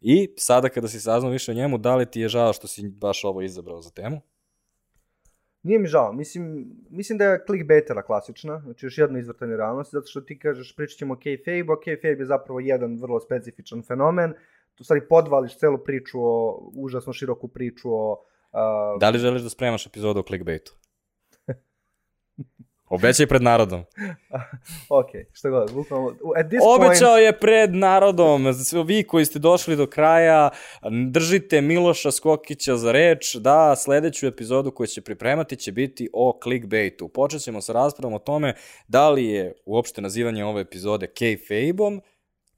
I 0.00 0.34
sada 0.36 0.68
kada 0.68 0.88
si 0.88 1.00
saznao 1.00 1.32
više 1.32 1.50
o 1.50 1.54
njemu, 1.54 1.78
da 1.78 1.96
li 1.96 2.06
ti 2.06 2.20
je 2.20 2.28
žao 2.28 2.52
što 2.52 2.66
si 2.68 2.88
baš 2.88 3.24
ovo 3.24 3.42
izabrao 3.42 3.82
za 3.82 3.90
temu? 3.90 4.20
Nije 5.62 5.78
mi 5.78 5.86
žao, 5.86 6.12
mislim, 6.12 6.66
mislim 6.90 7.18
da 7.18 7.24
je 7.24 7.44
clickbaitera 7.46 8.02
klasična, 8.02 8.60
znači 8.60 8.86
još 8.86 8.98
jedno 8.98 9.18
izvrtanje 9.18 9.56
realnosti, 9.56 9.96
zato 9.96 10.06
što 10.06 10.20
ti 10.20 10.38
kažeš 10.38 10.76
pričat 10.76 10.98
ćemo 10.98 11.14
o 11.14 11.16
kayfabe, 11.16 11.72
a 11.72 11.80
kayfabe 11.86 12.18
je 12.18 12.26
zapravo 12.26 12.60
jedan 12.60 12.98
vrlo 13.00 13.20
specifičan 13.20 13.82
fenomen, 13.82 14.34
tu 14.74 14.84
stvari 14.84 15.08
podvališ 15.08 15.58
celu 15.58 15.78
priču 15.78 16.18
o, 16.20 16.70
užasno 16.76 17.12
široku 17.12 17.48
priču 17.48 17.88
o... 17.92 18.24
Uh, 18.52 19.00
Da 19.00 19.10
li 19.10 19.18
želiš 19.18 19.42
da 19.42 19.50
spremaš 19.50 19.86
epizodu 19.86 20.20
o 20.20 20.22
clickbaitu? 20.22 20.74
Obećaj 22.88 23.26
pred 23.26 23.42
narodom. 23.42 23.80
ok, 25.00 25.10
što 25.32 25.50
god, 25.50 25.72
bukvalno, 25.72 26.08
at 26.36 26.46
this 26.46 26.60
Obećao 26.76 27.10
point, 27.10 27.24
je 27.24 27.38
pred 27.38 27.74
narodom, 27.74 28.46
vi 28.86 29.02
koji 29.02 29.24
ste 29.24 29.38
došli 29.38 29.76
do 29.76 29.86
kraja, 29.86 30.50
držite 31.10 31.60
Miloša 31.60 32.10
Skokića 32.10 32.76
za 32.76 32.92
reč, 32.92 33.34
da 33.34 33.76
sledeću 33.76 34.26
epizodu 34.26 34.70
koju 34.70 34.86
će 34.86 35.00
pripremati 35.00 35.56
će 35.56 35.72
biti 35.72 36.08
o 36.12 36.38
clickbaitu. 36.42 37.08
Počet 37.08 37.42
ćemo 37.42 37.60
sa 37.60 37.72
raspravom 37.72 38.14
o 38.14 38.18
tome 38.18 38.54
da 38.88 39.10
li 39.10 39.24
je 39.24 39.52
uopšte 39.66 40.02
nazivanje 40.02 40.44
ove 40.44 40.60
epizode 40.60 41.06
kayfabe-om, 41.06 42.00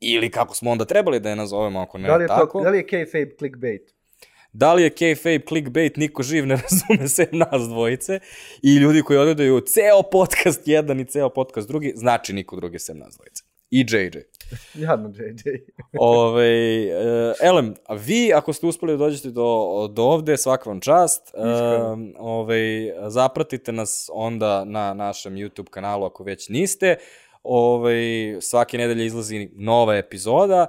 ili 0.01 0.31
kako 0.31 0.55
smo 0.55 0.71
onda 0.71 0.85
trebali 0.85 1.21
da 1.21 1.31
je 1.31 1.37
nazovemo 1.37 1.81
ako 1.81 1.99
ne 1.99 2.09
da 2.09 2.17
li 2.17 2.25
je, 2.25 2.29
tako. 2.29 2.59
to, 2.59 2.65
da 2.65 2.71
li 2.71 2.79
je 2.79 2.87
kayfabe 2.87 3.39
clickbait? 3.39 3.96
Da 4.59 4.73
li 4.75 4.83
je 4.83 4.91
kayfabe 4.91 5.43
clickbait, 5.49 5.97
niko 5.97 6.23
živ 6.23 6.47
ne 6.47 6.57
razume 6.63 7.09
sem 7.09 7.27
nas 7.33 7.69
dvojice 7.69 8.21
i 8.63 8.77
ljudi 8.77 9.03
koji 9.03 9.19
odgledaju 9.19 9.61
ceo 9.61 10.03
podcast 10.13 10.69
jedan 10.69 11.01
i 11.01 11.05
ceo 11.05 11.29
podcast 11.29 11.69
drugi, 11.69 11.93
znači 11.97 12.33
niko 12.33 12.57
drugi 12.57 12.79
sem 12.79 12.99
nas 12.99 13.15
dvojice. 13.15 13.45
I 13.71 13.81
JJ. 13.81 14.19
Jadno, 14.75 15.09
JJ. 15.09 15.43
Ove, 15.99 16.87
uh, 16.87 17.35
Elem, 17.43 17.75
a 17.87 17.95
vi 17.95 18.33
ako 18.35 18.53
ste 18.53 18.67
uspeli 18.67 18.93
da 18.93 18.97
dođete 18.97 19.31
do, 19.31 19.89
do 19.93 20.03
ovde, 20.03 20.37
svaka 20.37 20.71
vam 20.71 20.81
čast. 20.81 21.35
Uh, 21.35 21.99
ove, 22.19 22.93
zapratite 23.09 23.73
nas 23.73 24.11
onda 24.13 24.65
na 24.65 24.95
našem 24.95 25.35
YouTube 25.35 25.71
kanalu 25.71 26.05
ako 26.05 26.25
već 26.25 26.49
niste. 26.49 26.97
Ove, 27.43 27.97
svake 28.41 28.79
nedelje 28.79 29.07
izlazi 29.07 29.51
nova 29.55 29.97
epizoda. 29.97 30.67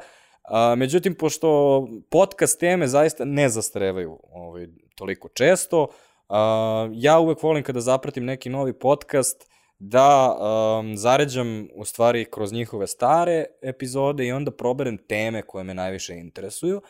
A, 0.47 0.75
međutim, 0.75 1.15
pošto 1.15 1.87
podcast 2.09 2.59
teme 2.59 2.87
zaista 2.87 3.25
ne 3.25 3.49
zastarevaju 3.49 4.19
ovaj, 4.31 4.67
toliko 4.95 5.29
često, 5.29 5.87
a, 6.29 6.89
ja 6.93 7.19
uvek 7.19 7.43
volim 7.43 7.63
kada 7.63 7.81
zapratim 7.81 8.25
neki 8.25 8.49
novi 8.49 8.73
podcast 8.73 9.47
da 9.79 10.37
um, 10.39 10.97
zaređam 10.97 11.67
u 11.75 11.85
stvari 11.85 12.25
kroz 12.25 12.53
njihove 12.53 12.87
stare 12.87 13.45
epizode 13.61 14.25
i 14.25 14.31
onda 14.31 14.51
proberem 14.51 14.97
teme 14.97 15.41
koje 15.41 15.63
me 15.63 15.73
najviše 15.73 16.15
interesuju. 16.15 16.81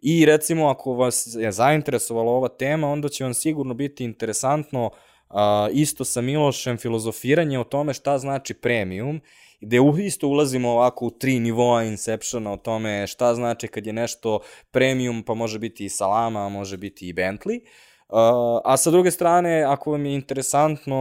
I 0.00 0.24
recimo 0.26 0.68
ako 0.68 0.92
vas 0.92 1.36
je 1.40 1.52
zainteresovala 1.52 2.32
ova 2.32 2.48
tema, 2.48 2.88
onda 2.88 3.08
će 3.08 3.24
vam 3.24 3.34
sigurno 3.34 3.74
biti 3.74 4.04
interesantno 4.04 4.86
uh, 4.86 5.36
isto 5.72 6.04
sa 6.04 6.20
Milošem 6.20 6.78
filozofiranje 6.78 7.58
o 7.58 7.64
tome 7.64 7.94
šta 7.94 8.18
znači 8.18 8.54
premium 8.54 9.20
gde 9.64 9.78
isto 10.06 10.28
ulazimo 10.28 10.70
ovako 10.70 11.06
u 11.06 11.10
tri 11.10 11.40
nivoa 11.40 11.82
Inceptiona 11.82 12.52
o 12.52 12.56
tome 12.56 13.06
šta 13.06 13.34
znači 13.34 13.68
kad 13.68 13.86
je 13.86 13.92
nešto 13.92 14.40
premium, 14.70 15.22
pa 15.22 15.34
može 15.34 15.58
biti 15.58 15.84
i 15.84 15.88
Salama, 15.88 16.48
može 16.48 16.76
biti 16.76 17.08
i 17.08 17.12
Bentley. 17.12 17.60
Uh, 18.08 18.60
a 18.64 18.76
sa 18.76 18.90
druge 18.90 19.10
strane, 19.10 19.62
ako 19.62 19.90
vam 19.90 20.06
je 20.06 20.14
interesantno 20.14 20.96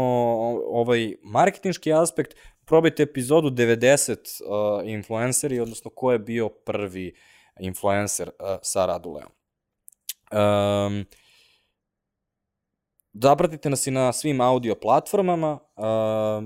ovaj 0.67 1.15
marketinški 1.23 1.93
aspekt, 1.93 2.35
probajte 2.65 3.03
epizodu 3.03 3.49
90 3.49 4.17
uh, 4.17 4.89
influenceri, 4.89 5.59
odnosno 5.59 5.91
ko 5.91 6.11
je 6.11 6.19
bio 6.19 6.49
prvi 6.49 7.15
influencer 7.59 8.29
uh, 8.29 8.57
sa 8.61 8.85
Raduleom. 8.85 9.29
Um, 10.31 11.05
Zapratite 13.13 13.69
nas 13.69 13.87
i 13.87 13.91
na 13.91 14.13
svim 14.13 14.41
audio 14.41 14.75
platformama, 14.75 15.51
uh, 15.53 15.83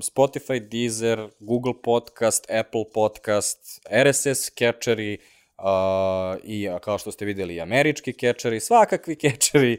Spotify, 0.02 0.60
Deezer, 0.70 1.30
Google 1.40 1.74
Podcast, 1.84 2.52
Apple 2.52 2.84
Podcast, 2.94 3.60
RSS 4.04 4.52
catcheri 4.60 5.18
uh, 5.58 6.40
i 6.44 6.70
kao 6.82 6.98
što 6.98 7.12
ste 7.12 7.26
videli 7.26 7.56
i 7.56 7.62
američki 7.62 8.14
catcheri, 8.14 8.60
svakakvi 8.60 9.16
catcheri. 9.24 9.78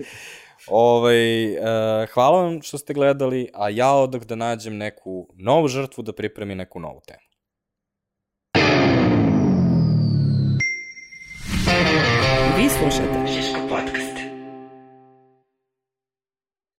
Ovaj, 0.69 1.53
uh, 1.53 1.65
hvala 2.15 2.43
vam 2.43 2.63
što 2.63 2.79
ste 2.79 2.95
gledali, 2.95 3.49
a 3.55 3.69
ja 3.69 3.93
odak 3.93 4.25
da 4.25 4.35
nađem 4.35 4.77
neku 4.77 5.29
novu 5.35 5.69
žrtvu 5.69 6.03
da 6.03 6.13
pripremi 6.13 6.55
neku 6.55 6.81
novu 6.81 7.01
temu. 7.07 7.21
Vi 12.57 12.69
slušate 12.69 13.27
Žiško 13.27 13.61
podcast. 13.69 14.18